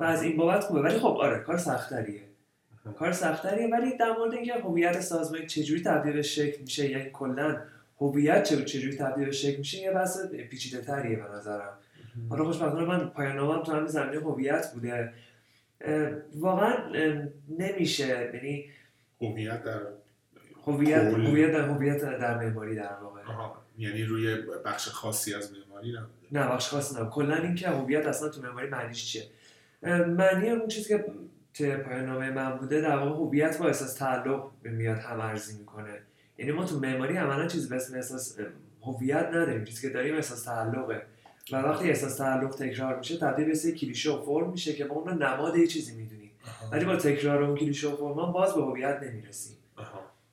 و 0.00 0.04
از 0.04 0.22
این 0.22 0.36
بابت 0.36 0.64
خوبه. 0.64 0.80
ولی 0.80 0.98
خب 0.98 1.16
آره 1.20 1.38
کار 1.38 1.56
سختریه 1.56 2.20
کار 2.92 3.12
سختریه 3.12 3.68
ولی 3.68 3.96
در 3.96 4.12
مورد 4.12 4.32
اینکه 4.34 4.54
هویت 4.54 5.00
سازمان 5.00 5.46
چجوری 5.46 5.82
تبدیل 5.82 6.12
به 6.12 6.22
شکل 6.22 6.60
میشه 6.62 6.90
یعنی 6.90 7.10
کلا 7.12 7.60
هویت 8.00 8.42
چه- 8.42 8.64
چجوری 8.64 8.96
تبدیل 8.96 9.24
به 9.24 9.32
شکل 9.32 9.58
میشه 9.58 9.78
یه 9.78 9.90
بحث 9.92 10.26
پیچیده 10.26 10.80
تریه 10.80 11.16
به 11.16 11.24
نظرم. 11.36 11.72
حالا 12.30 12.44
خوشبختانه 12.44 12.84
من 12.84 13.08
پایان 13.08 13.36
نامم 13.36 13.62
تو 13.62 13.72
همین 13.72 13.86
زمینه 13.86 14.20
هویت 14.20 14.72
بوده. 14.74 15.12
واقعا 16.34 16.74
نمیشه 17.58 18.30
یعنی 18.34 18.64
هویت 19.20 19.62
در 19.64 19.80
هویت. 20.66 20.98
هویت 21.14 21.52
در 21.52 21.60
هویت 21.68 22.00
در 22.00 22.38
معماری 22.38 22.74
در 22.76 22.94
واقع. 23.02 23.20
آها. 23.22 23.62
یعنی 23.78 24.02
روی 24.02 24.36
بخش 24.64 24.88
خاصی 24.88 25.34
از 25.34 25.52
معماری 25.52 25.92
نبوده. 25.92 26.08
نه 26.32 26.48
بخش 26.48 26.68
خاص 26.68 26.96
نه 26.98 27.08
کلا 27.10 27.34
اینکه 27.36 27.68
هویت 27.68 28.06
اصلا 28.06 28.28
تو 28.28 28.42
معماری 28.42 28.68
معنیش 28.68 29.06
چیه؟ 29.12 29.22
معنی 30.06 30.50
اون 30.50 30.68
چیزی 30.68 30.88
که 30.88 31.04
توی 31.58 31.76
پایان 31.76 32.04
نامه 32.04 32.30
من 32.30 32.58
بوده 32.58 32.80
در 32.80 32.96
واقع 32.96 33.10
هویت 33.10 33.58
با 33.58 33.66
احساس 33.66 33.94
تعلق 33.94 34.50
میاد 34.62 34.98
هم 34.98 35.20
ارزی 35.20 35.58
می‌کنه. 35.58 36.00
یعنی 36.38 36.52
ما 36.52 36.64
تو 36.64 36.78
معماری 36.78 37.16
عملا 37.16 37.46
چیزی 37.46 37.68
به 37.68 37.76
اسم 37.76 37.94
احساس 37.94 38.38
هویت 38.82 39.26
نداریم. 39.26 39.64
چیزی 39.64 39.88
که 39.88 39.94
داریم 39.94 40.14
احساس 40.14 40.44
تعلقه. 40.44 41.02
و 41.52 41.56
وقتی 41.56 41.88
احساس 41.88 42.16
تعلق 42.16 42.54
تکرار 42.54 42.98
میشه 42.98 43.18
تبدیل 43.18 43.46
به 43.46 43.58
یه 43.64 43.72
کلیشه 43.72 44.10
و 44.10 44.22
فرم 44.22 44.50
میشه 44.50 44.72
که 44.72 44.84
ما 44.84 44.94
اون 44.94 45.22
نماد 45.22 45.56
یه 45.56 45.66
چیزی 45.66 45.96
می‌دونیم. 45.96 46.30
ولی 46.72 46.84
با 46.84 46.96
تکرار 46.96 47.42
اون 47.42 47.56
کلیشه 47.56 47.88
و 47.88 47.96
فرم 47.96 48.32
باز 48.32 48.54
به 48.54 48.62
هویت 48.62 49.02
نمی‌رسیم. 49.02 49.56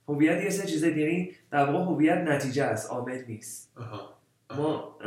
هویت 0.07 0.43
یه 0.43 0.49
سه 0.49 0.67
چیزه 0.67 0.97
یعنی 0.97 1.31
در 1.51 1.65
واقع 1.65 1.85
هویت 1.85 2.17
نتیجه 2.17 2.63
است 2.63 2.91
عامل 2.91 3.23
نیست. 3.27 3.71
آها. 3.75 4.15
ما 4.57 4.97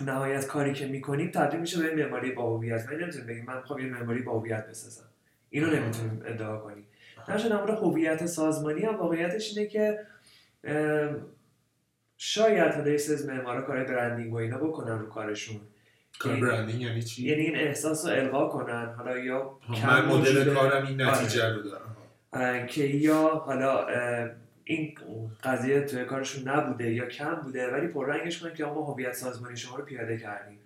نهایت 0.00 0.46
کاری 0.46 0.72
که 0.72 0.86
می‌کنیم 0.86 1.30
تبدیل 1.30 1.60
میشه 1.60 1.82
به 1.82 2.04
معماری 2.04 2.32
با 2.32 2.56
هویت. 2.56 2.88
ولی 2.88 3.02
نمی‌تونیم 3.02 3.26
بگیم 3.26 3.44
من 3.44 3.56
می‌خوام 3.56 3.78
یه 3.78 3.86
معماری 3.86 4.22
با 4.22 4.38
هویت 4.38 4.68
بسازم. 4.68 5.09
اینو 5.50 5.66
نمی‌تونیم 5.66 6.22
ادعا 6.26 6.56
کنیم 6.56 6.86
در 7.28 7.38
در 7.38 7.70
هویت 7.70 8.26
سازمانی 8.26 8.82
هم 8.82 8.96
واقعیتش 8.96 9.56
اینه 9.56 9.68
که 9.68 9.98
شاید 12.16 12.74
حالا 12.74 12.88
یه 12.88 12.94
از 12.94 13.26
معمارا 13.26 13.62
کارهای 13.62 13.86
برندینگ 13.86 14.32
و 14.32 14.36
اینا 14.36 14.58
بکنن 14.58 14.98
رو 14.98 15.06
کارشون 15.08 15.60
کار 16.18 16.32
یعنی- 16.32 16.46
برندینگ 16.46 16.80
یعنی 16.80 17.02
چی؟ 17.02 17.28
یعنی 17.28 17.42
این 17.42 17.56
احساس 17.56 18.06
رو 18.06 18.12
القا 18.12 18.48
کنن 18.48 18.94
حالا 18.98 19.18
یا 19.18 19.58
من 19.84 20.04
مدل 20.04 20.54
کارم 20.54 20.86
این 20.86 21.02
آره. 21.02 21.22
نتیجه 21.22 21.48
رو 21.48 21.62
دارم 21.62 22.66
که 22.66 22.84
یا 22.84 23.28
حالا 23.28 23.86
این 24.64 24.94
قضیه 25.44 25.80
توی 25.80 26.04
کارشون 26.04 26.48
نبوده 26.48 26.92
یا 26.92 27.06
کم 27.06 27.34
بوده 27.34 27.72
ولی 27.72 27.86
پررنگش 27.86 28.38
کنن 28.38 28.54
که 28.54 28.64
ما 28.64 28.84
هویت 28.84 29.12
سازمانی 29.12 29.56
شما 29.56 29.76
رو 29.76 29.84
پیاده 29.84 30.18
کردیم. 30.18 30.58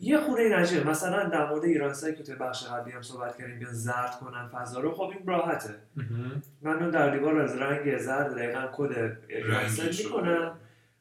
یه 0.00 0.18
خورده 0.18 0.58
نجیه 0.58 0.88
مثلا 0.88 1.28
در 1.28 1.48
مورد 1.48 1.64
ایرانسایی 1.64 2.14
که 2.14 2.22
توی 2.22 2.34
بخش 2.34 2.64
قبلی 2.64 2.92
هم 2.92 3.02
صحبت 3.02 3.38
کردیم 3.38 3.58
بیان 3.58 3.72
زرد 3.72 4.18
کنن 4.20 4.48
فضا 4.48 4.80
رو 4.80 4.94
خب 4.94 5.12
این 5.16 5.26
راحته. 5.26 5.74
من 6.62 6.90
در 6.90 7.10
دیوار 7.10 7.40
از 7.40 7.56
رنگ 7.56 7.98
زرد 7.98 8.34
دقیقا 8.34 8.68
کد 8.72 9.16
ایرانسل 9.28 10.04
می‌کنم. 10.04 10.56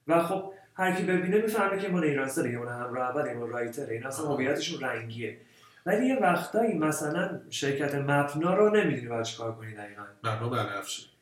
و 0.08 0.24
خب 0.24 0.54
هر 0.76 0.96
کی 0.96 1.04
ببینه 1.04 1.42
می‌فهمه 1.42 1.80
که 1.80 1.90
من 1.90 2.04
ایرانسل 2.04 2.52
یه 2.52 2.60
همراه 2.60 3.10
اول 3.10 3.26
یه 3.26 3.34
رایتره 3.34 3.94
این 3.94 4.06
اصلا 4.06 4.26
هویتشون 4.26 4.82
رنگیه. 4.82 5.38
ولی 5.86 6.06
یه 6.06 6.20
وقتایی 6.22 6.78
مثلا 6.78 7.40
شرکت 7.50 7.96
مپنا 7.96 8.56
رو 8.56 8.70
نمی‌دونی 8.70 9.08
باید 9.08 9.24
چیکار 9.24 9.56
کنی 9.56 9.74
دقیقا. 9.74 10.04
مپنا 10.24 10.50
بنفشه 10.50 11.13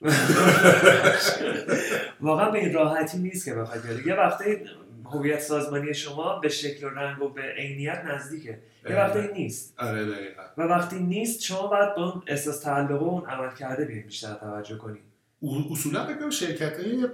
واقعا 2.20 2.50
به 2.50 2.58
این 2.58 2.72
راحتی 2.72 3.18
نیست 3.18 3.44
که 3.44 3.54
بخواید 3.54 3.82
بیاری. 3.82 4.06
یه 4.06 4.14
وقتی 4.14 4.56
هویت 5.04 5.40
سازمانی 5.40 5.94
شما 5.94 6.38
به 6.38 6.48
شکل 6.48 6.86
و 6.86 6.90
رنگ 6.90 7.22
و 7.22 7.28
به 7.28 7.42
عینیت 7.42 8.02
نزدیکه. 8.04 8.58
یه 8.88 8.96
وقتی 8.96 9.28
نیست. 9.32 9.74
آره 9.78 10.04
دقیقا. 10.04 10.42
و 10.56 10.62
وقتی 10.62 10.98
نیست 10.98 11.42
شما 11.42 11.66
باید 11.66 11.94
با 11.94 12.12
اون 12.12 12.22
احساس 12.26 12.60
تعلق 12.60 13.02
و 13.02 13.04
اون 13.04 13.30
عمل 13.30 13.54
کرده 13.54 13.84
بیاین 13.84 14.02
بیشتر 14.02 14.34
توجه 14.34 14.76
کنید 14.76 15.02
اصولا 15.72 16.04
بگم 16.04 16.30
شرکت 16.30 16.80
های 16.80 17.08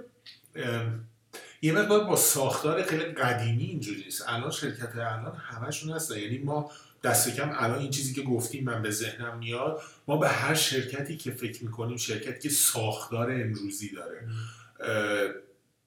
یه 1.62 1.72
مقدار 1.72 2.04
با 2.04 2.16
ساختار 2.16 2.82
خیلی 2.82 3.04
قدیمی 3.04 3.64
اینجوری 3.64 4.04
الان 4.28 4.50
شرکت 4.50 4.96
الان 4.96 5.36
همشون 5.36 5.92
هستن. 5.92 6.18
یعنی 6.18 6.38
ما 6.38 6.70
دست 7.06 7.36
کم 7.36 7.50
الان 7.54 7.78
این 7.78 7.90
چیزی 7.90 8.14
که 8.14 8.22
گفتیم 8.22 8.64
من 8.64 8.82
به 8.82 8.90
ذهنم 8.90 9.38
میاد 9.38 9.82
ما 10.08 10.16
به 10.16 10.28
هر 10.28 10.54
شرکتی 10.54 11.16
که 11.16 11.30
فکر 11.30 11.64
می‌کنیم 11.64 11.96
شرکتی 11.96 12.48
که 12.48 12.54
ساختار 12.54 13.30
امروزی 13.30 13.90
داره 13.94 14.28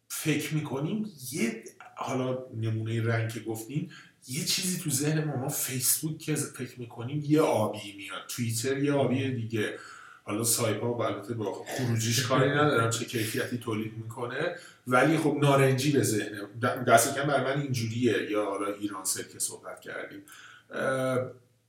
فکر 0.08 0.56
می‌کنیم 0.56 1.12
یه 1.32 1.64
حالا 1.96 2.38
نمونه 2.62 3.04
رنگ 3.04 3.30
که 3.30 3.40
گفتیم 3.40 3.90
یه 4.28 4.46
چیزی 4.46 4.80
تو 4.80 4.90
ذهن 4.90 5.24
ما 5.24 5.36
ما 5.36 5.50
فیسبوک 5.50 6.18
که 6.18 6.36
فکر 6.36 6.80
می‌کنیم 6.80 7.24
یه 7.28 7.42
آبی 7.42 7.94
میاد 7.98 8.22
توییتر 8.28 8.78
یه 8.78 8.94
آبی 8.94 9.32
دیگه. 9.32 9.80
حالا 10.24 10.44
سایپا 10.44 11.08
البته 11.08 11.34
با 11.34 11.66
خروجیش 11.68 12.26
کاری 12.26 12.50
ندارم 12.50 12.90
چه 12.90 13.06
کیفیتی 13.06 13.58
تولید 13.58 13.94
می‌کنه 13.98 14.56
ولی 14.88 15.18
خب 15.18 15.38
نارنجی 15.42 15.92
به 15.92 16.04
ذهنه 16.04 16.42
دست 16.88 17.16
کم 17.16 17.28
بر 17.28 17.44
من 17.44 17.62
اینجوریه. 17.62 18.32
یا 18.32 18.46
حالا 18.46 18.74
ایران 18.74 19.04
سر 19.04 19.24
که 19.24 19.40
صحبت 19.40 19.82
کردیم. 19.82 20.22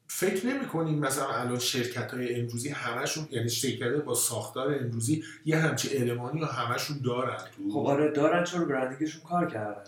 فکر 0.07 0.47
نمی 0.47 0.67
کنیم 0.67 0.99
مثلا 0.99 1.29
الان 1.29 1.59
شرکت 1.59 2.15
های 2.15 2.41
امروزی 2.41 2.69
همشون 2.69 3.29
یعنی 3.31 3.51
شرکت 3.51 3.93
با 4.05 4.15
ساختار 4.15 4.75
امروزی 4.75 5.25
یه 5.45 5.57
همچی 5.57 5.99
المانی 5.99 6.41
یا 6.41 6.47
همشون 6.47 6.97
دارن 7.05 7.37
تو. 7.37 7.71
خب 7.71 7.79
آره 7.79 8.11
دارن 8.11 8.45
چون 8.45 8.69
برندینگشون 8.69 9.23
کار 9.23 9.51
کردن. 9.51 9.83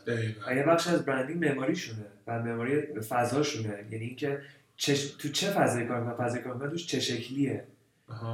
و 0.47 0.55
یه 0.57 0.63
بخش 0.63 0.87
از 0.87 1.05
برندینگ 1.05 1.45
مموریشونه 1.45 2.07
و 2.27 2.39
مموری 2.39 3.01
فضاشونه 3.01 3.85
یعنی 3.91 4.05
اینکه 4.05 4.41
تو 5.19 5.29
چه 5.29 5.51
فضایی 5.51 5.87
کار 5.87 6.01
می‌کنن؟ 6.01 6.27
فضای 6.27 6.43
کار 6.43 6.55
می‌کنن 6.55 6.71
توش 6.71 6.87
چه 6.87 7.01
شکلیه؟ 7.01 7.65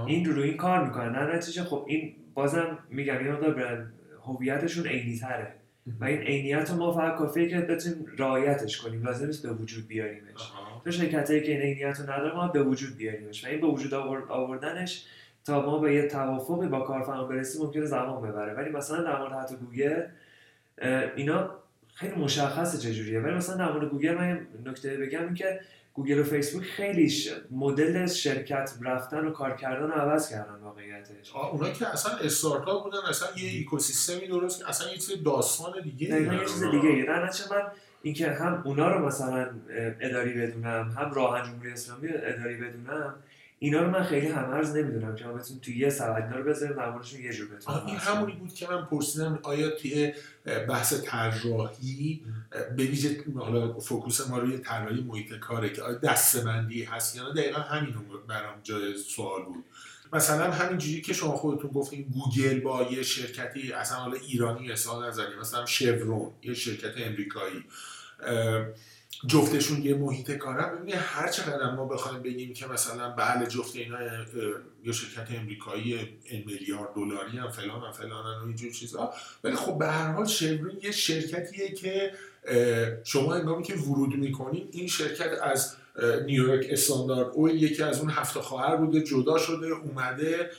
این 0.07 0.25
رو, 0.25 0.33
رو 0.33 0.43
این 0.43 0.57
کار 0.57 0.85
می‌کنن. 0.85 1.09
نه 1.09 1.37
نتیجه 1.37 1.65
خب 1.65 1.85
این 1.89 2.15
بازم 2.35 2.79
میگم 2.91 3.27
یه 3.27 3.33
مقدار 3.33 3.55
برند 3.55 3.93
هویتشون 4.25 4.87
عینی 4.87 5.19
تره 5.19 5.55
و 6.01 6.05
این 6.05 6.19
عینیت 6.19 6.71
رو 6.71 6.77
ما 6.77 6.93
فقط 6.93 7.19
کافیه 7.19 7.49
که 7.49 7.61
بتونیم 7.61 8.07
رعایتش 8.19 8.79
کنیم. 8.79 9.03
لازم 9.03 9.27
نیست 9.27 9.43
به 9.43 9.53
وجود 9.53 9.87
بیاریمش. 9.87 10.53
تو 10.85 10.91
شرکتایی 10.91 11.43
که 11.43 11.53
این 11.53 11.61
عینیت 11.61 12.01
رو 12.01 12.05
نداره 12.05 12.35
ما 12.35 12.49
به 12.49 12.63
وجود 12.63 12.97
بیاریمش. 12.97 13.45
و 13.45 13.47
این 13.49 13.61
به 13.61 13.67
وجود 13.67 13.95
آوردنش 14.29 15.05
تا 15.45 15.67
ما 15.67 15.79
به 15.79 15.95
یه 15.95 16.09
توافقی 16.09 16.69
با 16.69 16.81
کارفرما 16.81 17.25
برسیم 17.25 17.63
ممکنه 17.63 17.87
زمان 17.87 18.23
ببره. 18.23 18.55
ولی 18.55 18.71
مثلا 18.71 19.03
در 19.03 19.19
مورد 19.19 19.33
حتی 19.33 19.57
گوگل 19.57 20.03
اینا 21.17 21.51
خیلی 21.95 22.15
مشخصه 22.15 22.79
چجوریه. 22.79 23.21
ولی 23.21 23.35
مثلا 23.35 23.57
در 23.57 23.73
مورد 23.73 23.89
گوگل 23.89 24.15
من 24.15 24.47
نکته 24.65 24.97
بگم 24.97 25.25
این 25.25 25.35
که 25.35 25.61
گوگل 25.95 26.19
و 26.19 26.25
فیسبوک 26.25 26.65
خیلی 26.65 27.13
مدل 27.51 28.07
شرکت 28.07 28.73
رفتن 28.83 29.25
و 29.25 29.31
کار 29.31 29.57
کردن 29.57 29.87
رو 29.87 29.93
عوض 29.93 30.31
کردن 30.31 30.55
واقعیتش. 30.55 31.35
اونا 31.53 31.71
که 31.71 31.89
اصلا 31.89 32.17
استارتاپ 32.17 32.85
بودن 32.85 32.99
اصلا 33.09 33.29
یه 33.37 33.51
ایکوسیستمی 33.51 34.29
درست 34.29 34.65
اصلا 34.69 34.91
یه 34.91 34.95
چیز 34.95 35.23
داستان 35.25 35.73
دیگه 35.83 36.15
نه 36.15 36.35
یه 36.35 36.41
چیز 36.41 36.65
دیگه 36.65 36.89
ای 36.89 37.03
من 37.03 37.29
اینکه 38.03 38.33
هم 38.33 38.63
اونا 38.65 38.93
رو 38.93 39.07
مثلا 39.07 39.51
اداری 40.01 40.33
بدونم 40.33 40.95
هم 40.99 41.15
راه 41.15 41.47
جمهوری 41.47 41.73
اسلامی 41.73 42.09
اداری 42.09 42.57
بدونم 42.57 43.15
اینا 43.59 43.83
رو 43.83 43.91
من 43.91 44.03
خیلی 44.03 44.27
هم‌ارز 44.27 44.77
نمی‌دونم 44.77 45.15
که 45.15 45.25
من 45.25 45.35
بتونم 45.35 45.61
توی 45.61 45.77
یه 45.77 45.91
سبد 45.91 46.23
اینا 46.23 46.37
رو 46.37 46.45
بذاریم 46.45 46.77
یه 47.23 47.33
جور 47.33 47.49
بتونم 47.49 47.87
این 47.87 47.97
همونی 47.97 48.33
بود 48.33 48.55
که 48.55 48.69
من 48.71 48.85
پرسیدم 48.85 49.39
آیا 49.43 49.71
توی 49.71 50.13
بحث 50.69 51.05
طراحی 51.05 52.23
به 52.77 52.85
ویژه 52.85 53.25
حالا 53.37 53.79
focus 53.79 54.31
ما 54.31 54.39
روی 54.39 54.59
طراحی 54.59 55.01
محیط 55.01 55.35
کاره 55.35 55.71
که 55.71 55.83
آیا 55.83 55.99
دسته‌بندی 55.99 56.83
هست 56.83 57.17
یا 57.17 57.29
نه؟ 57.29 57.35
دقیقا 57.35 57.61
همین 57.61 57.95
برام 58.29 58.55
جای 58.63 58.97
سوال 58.97 59.45
بود. 59.45 59.65
مثلا 60.13 60.51
همینجوری 60.53 61.01
که 61.01 61.13
شما 61.13 61.37
خودتون 61.37 61.71
گفتین 61.71 62.03
گوگل 62.03 62.61
با 62.61 62.83
یه 62.83 63.03
شرکتی 63.03 63.73
اصلا 63.73 63.99
حالا 63.99 64.17
ایرانی 64.17 64.73
اصلا 64.73 65.09
نظری 65.09 65.37
مثلا 65.41 65.67
Chevron 65.67 66.33
یه 66.43 66.55
شرکت 66.55 66.93
امریکایی 66.97 67.65
جفتشون 69.27 69.83
یه 69.83 69.95
محیط 69.95 70.31
کارن. 70.31 70.77
ببینید 70.77 70.95
هر 70.95 71.29
چقدر 71.29 71.75
ما 71.75 71.85
بخوایم 71.85 72.23
بگیم 72.23 72.53
که 72.53 72.67
مثلا 72.67 73.11
بله 73.11 73.47
جفت 73.47 73.77
اینا 73.77 73.99
یه 74.85 74.93
شرکت 74.93 75.31
امریکایی 75.31 76.19
میلیارد 76.47 76.95
دلاری 76.95 77.39
هم 77.39 77.51
فلان 77.51 77.83
هم 77.83 77.93
فلان 77.93 78.43
و 78.43 78.47
اینجور 78.47 78.73
چیزا. 78.73 79.13
ولی 79.45 79.57
خب 79.57 79.79
به 79.79 79.87
هر 79.87 80.13
حال 80.13 80.27
شورون 80.27 80.79
یه 80.83 80.91
شرکتیه 80.91 81.69
که 81.73 82.13
شما 83.05 83.35
هنگامی 83.35 83.63
که 83.63 83.75
ورود 83.75 84.15
می‌کنین 84.15 84.69
این 84.73 84.87
شرکت 84.87 85.31
از 85.43 85.77
نیویورک 86.27 86.67
استاندارد 86.71 87.31
اویل 87.35 87.63
یکی 87.63 87.83
از 87.83 88.01
اون 88.01 88.11
هفته 88.11 88.41
خواهر 88.41 88.77
بوده 88.77 89.01
جدا 89.01 89.39
شده 89.39 89.67
اومده 89.67 90.51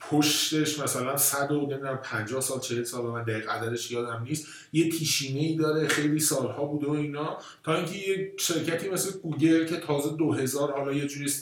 پشتش 0.00 0.78
مثلا 0.78 1.16
100 1.16 1.52
و 1.52 1.60
نمی‌دونم 1.60 1.96
50 1.96 2.40
سال 2.40 2.60
40 2.60 2.84
سال 2.84 3.06
من 3.06 3.22
دقیق 3.22 3.50
عددش 3.50 3.90
یادم 3.90 4.22
نیست. 4.22 4.46
یه 4.72 4.88
پیشینه 4.88 5.40
ای 5.40 5.56
داره 5.56 5.88
خیلی 5.88 6.20
سالها 6.20 6.64
بوده 6.64 6.86
و 6.86 6.90
اینا. 6.90 7.38
تا 7.62 7.74
اینکه 7.74 7.96
یه 7.96 8.32
شرکتی 8.36 8.90
مثل 8.90 9.18
گوگل 9.18 9.66
که 9.66 9.76
تازه 9.76 10.16
2000 10.16 10.72
حالا 10.72 10.92
یه 10.92 11.06
جوری 11.06 11.32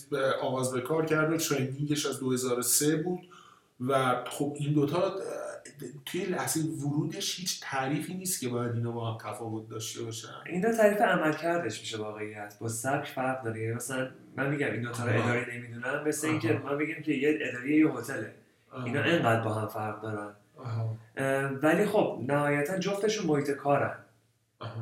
آغاز 0.43 0.73
به 0.73 0.81
کار 0.81 1.07
کرده 1.07 1.37
ترندینگش 1.37 2.07
از 2.07 2.21
2003 2.21 2.97
بود 2.97 3.21
و 3.81 4.25
خب 4.31 4.57
این 4.59 4.73
دوتا 4.73 5.15
توی 6.07 6.25
لحظه 6.25 6.61
ورودش 6.61 7.41
هیچ 7.41 7.61
تعریفی 7.63 8.15
نیست 8.15 8.41
که 8.41 8.49
باید 8.49 8.75
اینا 8.75 8.91
با 8.91 9.13
هم 9.13 9.19
تفاوت 9.19 9.69
داشته 9.69 10.03
باشن. 10.03 10.29
اینا 10.47 10.73
تعریف 10.73 11.01
عمل 11.01 11.33
کردش 11.33 11.81
میشه 11.81 11.99
واقعیت. 11.99 12.57
با 12.61 12.69
سبک 12.69 13.07
فرق 13.07 13.45
داره. 13.45 13.61
یعنی 13.61 13.75
مثلا 13.75 14.11
من 14.37 14.51
میگم 14.51 14.67
این 14.67 14.83
دو 14.83 14.91
تا 14.91 15.05
رو 15.05 15.23
اداری 15.23 15.59
نمی‌دونم 15.59 16.05
مثل 16.07 16.27
اینکه 16.27 16.53
ما 16.53 16.75
بگیم 16.75 17.03
که 17.03 17.13
یه 17.13 17.39
اداری 17.41 17.77
یه 17.77 17.89
هتله. 17.89 18.35
اینا 18.85 19.01
انقدر 19.01 19.41
با 19.41 19.55
هم 19.55 19.69
فرق 19.69 20.03
دارن. 20.03 20.35
ولی 21.63 21.87
خب 21.87 22.25
نهایتا 22.29 22.79
جفتشون 22.79 23.27
محیط 23.27 23.51
کارن. 23.51 23.99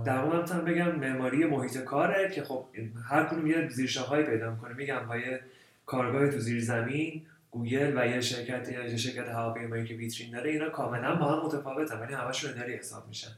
در 0.05 0.19
واقع 0.19 0.55
هم 0.55 0.65
بگم 0.65 0.97
معماری 0.97 1.45
محیط 1.45 1.79
کاره 1.79 2.31
که 2.35 2.43
خب 2.43 2.67
هر 3.09 3.25
کدوم 3.25 3.47
یه 3.47 3.69
زیرشاخهایی 3.69 4.25
پیدا 4.25 4.51
می‌کنه. 4.51 4.75
میگم 4.75 5.07
با 5.09 5.17
یه 5.17 5.41
کارگاه 5.87 6.29
تو 6.29 6.39
زیر 6.39 6.65
زمین 6.65 7.27
گوگل 7.51 7.99
و 7.99 8.07
یه 8.07 8.21
شرکت 8.21 8.69
یه 8.69 8.97
شرکت 8.97 9.29
هواپیمایی 9.29 9.85
که 9.85 9.95
ویترین 9.95 10.31
داره 10.31 10.51
اینا 10.51 10.69
کاملا 10.69 11.15
با 11.15 11.27
هم 11.27 11.47
متفاوتن 11.47 12.01
ولی 12.01 12.15
همشون 12.15 12.51
اداری 12.51 12.75
حساب 12.75 13.09
میشن. 13.09 13.31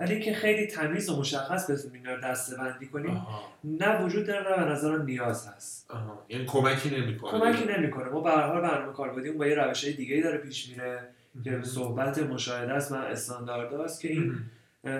ولی 0.00 0.20
که 0.20 0.34
خیلی 0.34 0.66
تمیز 0.66 1.10
و 1.10 1.20
مشخص 1.20 1.70
بتونیم 1.70 2.02
اینا 2.02 2.14
رو 2.14 2.20
دسته 2.20 2.56
بندی 2.56 2.86
کنیم 2.86 3.26
نه 3.64 4.02
وجود 4.02 4.26
داره 4.26 4.50
نه 4.50 4.64
به 4.64 4.70
نظرم 4.70 5.02
نیاز 5.02 5.46
هست. 5.46 5.90
یعنی 6.28 6.44
کمکی 6.44 7.00
نمی‌کنه. 7.00 7.30
کمکی 7.30 7.64
نمی‌کنه. 7.64 8.08
ما 8.08 8.20
به 8.20 8.30
هر 8.30 8.46
حال 8.46 8.60
برنامه 8.60 8.92
کاربردی 8.92 9.30
با 9.30 9.46
یه 9.46 9.54
روش 9.54 9.84
دیگه 9.84 10.22
داره 10.22 10.38
پیش 10.38 10.68
میره 10.68 11.08
که 11.44 11.62
صحبت 11.62 12.18
مشاهده 12.18 12.72
است. 12.72 12.92
و 12.92 12.94
استاندارداست 12.94 14.00
که 14.00 14.08
این 14.08 14.34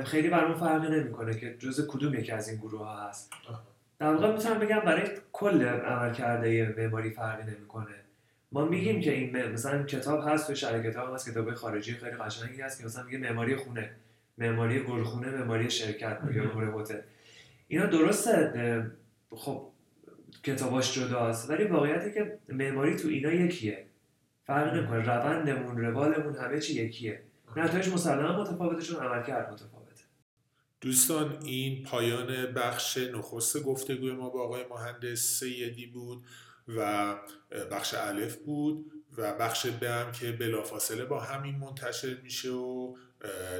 خیلی 0.05 0.29
برامون 0.29 0.57
فرقی 0.57 0.89
نمی‌کنه 0.89 1.39
که 1.39 1.57
جز 1.59 1.87
کدوم 1.89 2.15
یکی 2.15 2.33
از 2.33 2.49
این 2.49 2.59
گروه 2.59 2.87
ها 2.87 3.09
هست 3.09 3.33
در 3.99 4.15
واقع 4.15 4.33
می‌تونم 4.33 4.59
بگم 4.59 4.81
برای 4.81 5.11
کل 5.33 5.63
عمل 5.65 6.15
کرده 6.15 6.75
معماری 6.79 7.11
فرقی 7.11 7.43
نمی‌کنه. 7.43 7.95
ما 8.53 8.65
میگیم 8.65 9.01
که 9.01 9.13
این 9.13 9.47
مثلا 9.47 9.83
کتاب 9.83 10.29
هست 10.29 10.47
تو 10.47 10.55
شرح 10.55 10.83
کتاب 10.83 11.15
هست 11.15 11.31
کتاب 11.31 11.55
خارجی 11.55 11.93
خیلی 11.93 12.17
قشنگی 12.17 12.61
هست 12.61 12.79
که 12.79 12.85
مثلا 12.85 13.05
میگه 13.05 13.19
معماری 13.19 13.57
خونه 13.57 13.91
معماری 14.39 14.81
گلخونه 14.81 15.31
معماری 15.31 15.71
شرکت 15.71 16.21
یا 16.35 16.45
معماری 16.45 16.81
هتل 16.81 17.01
اینا 17.69 17.87
درسته 17.87 18.91
خب 19.31 19.69
کتاباش 20.43 20.95
جداست 20.95 21.51
ولی 21.51 21.65
واقعیتی 21.65 22.13
که 22.13 22.39
معماری 22.49 22.97
تو 22.97 23.09
اینا 23.09 23.33
یکیه. 23.33 23.87
فرق 24.47 24.75
نمی‌کنه 24.75 24.99
روندمون 24.99 25.79
روالمون 25.79 26.37
همه 26.37 26.61
چی 26.61 26.85
یکیه. 26.85 27.23
نتایج 27.57 27.89
مسلما 27.89 28.43
متفاوته 28.43 28.83
چون 28.83 28.97
عملکرد 28.97 29.53
متفاوته. 29.53 30.03
دوستان 30.81 31.39
این 31.45 31.83
پایان 31.83 32.53
بخش 32.53 32.99
نخست 32.99 33.63
گفتگوی 33.63 34.13
ما 34.13 34.31
با 34.31 34.43
آقای 34.43 34.65
مهندس 34.71 35.19
سیدی 35.19 35.87
بود. 35.87 36.25
و 36.69 37.15
بخش 37.71 37.95
الف 37.95 38.37
بود 38.37 38.93
و 39.17 39.35
بخش 39.35 39.67
به 39.67 39.91
هم 39.91 40.13
که 40.13 40.33
بلافاصله 40.33 41.05
با 41.05 41.21
همین 41.21 41.55
منتشر 41.55 42.21
میشه 42.23 42.51
و 42.51 42.97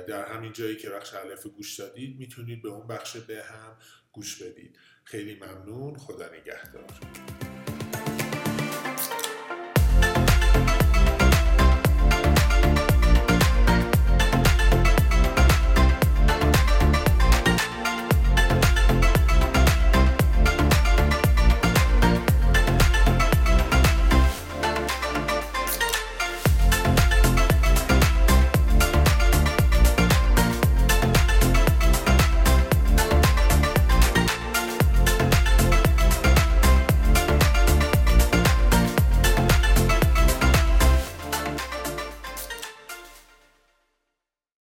در 0.09 0.25
همین 0.25 0.53
جایی 0.53 0.77
که 0.77 0.91
بخش 0.91 1.15
علف 1.15 1.47
گوش 1.47 1.81
دادید 1.81 2.19
می‌تونید 2.19 2.63
به 2.63 2.69
اون 2.69 2.87
بخش 2.87 3.17
به 3.17 3.43
هم 3.43 3.77
گوش 4.13 4.43
بدید. 4.43 4.79
خیلی 5.05 5.35
ممنون. 5.35 5.97
خدا 5.97 6.27
نگهدار. 6.27 7.48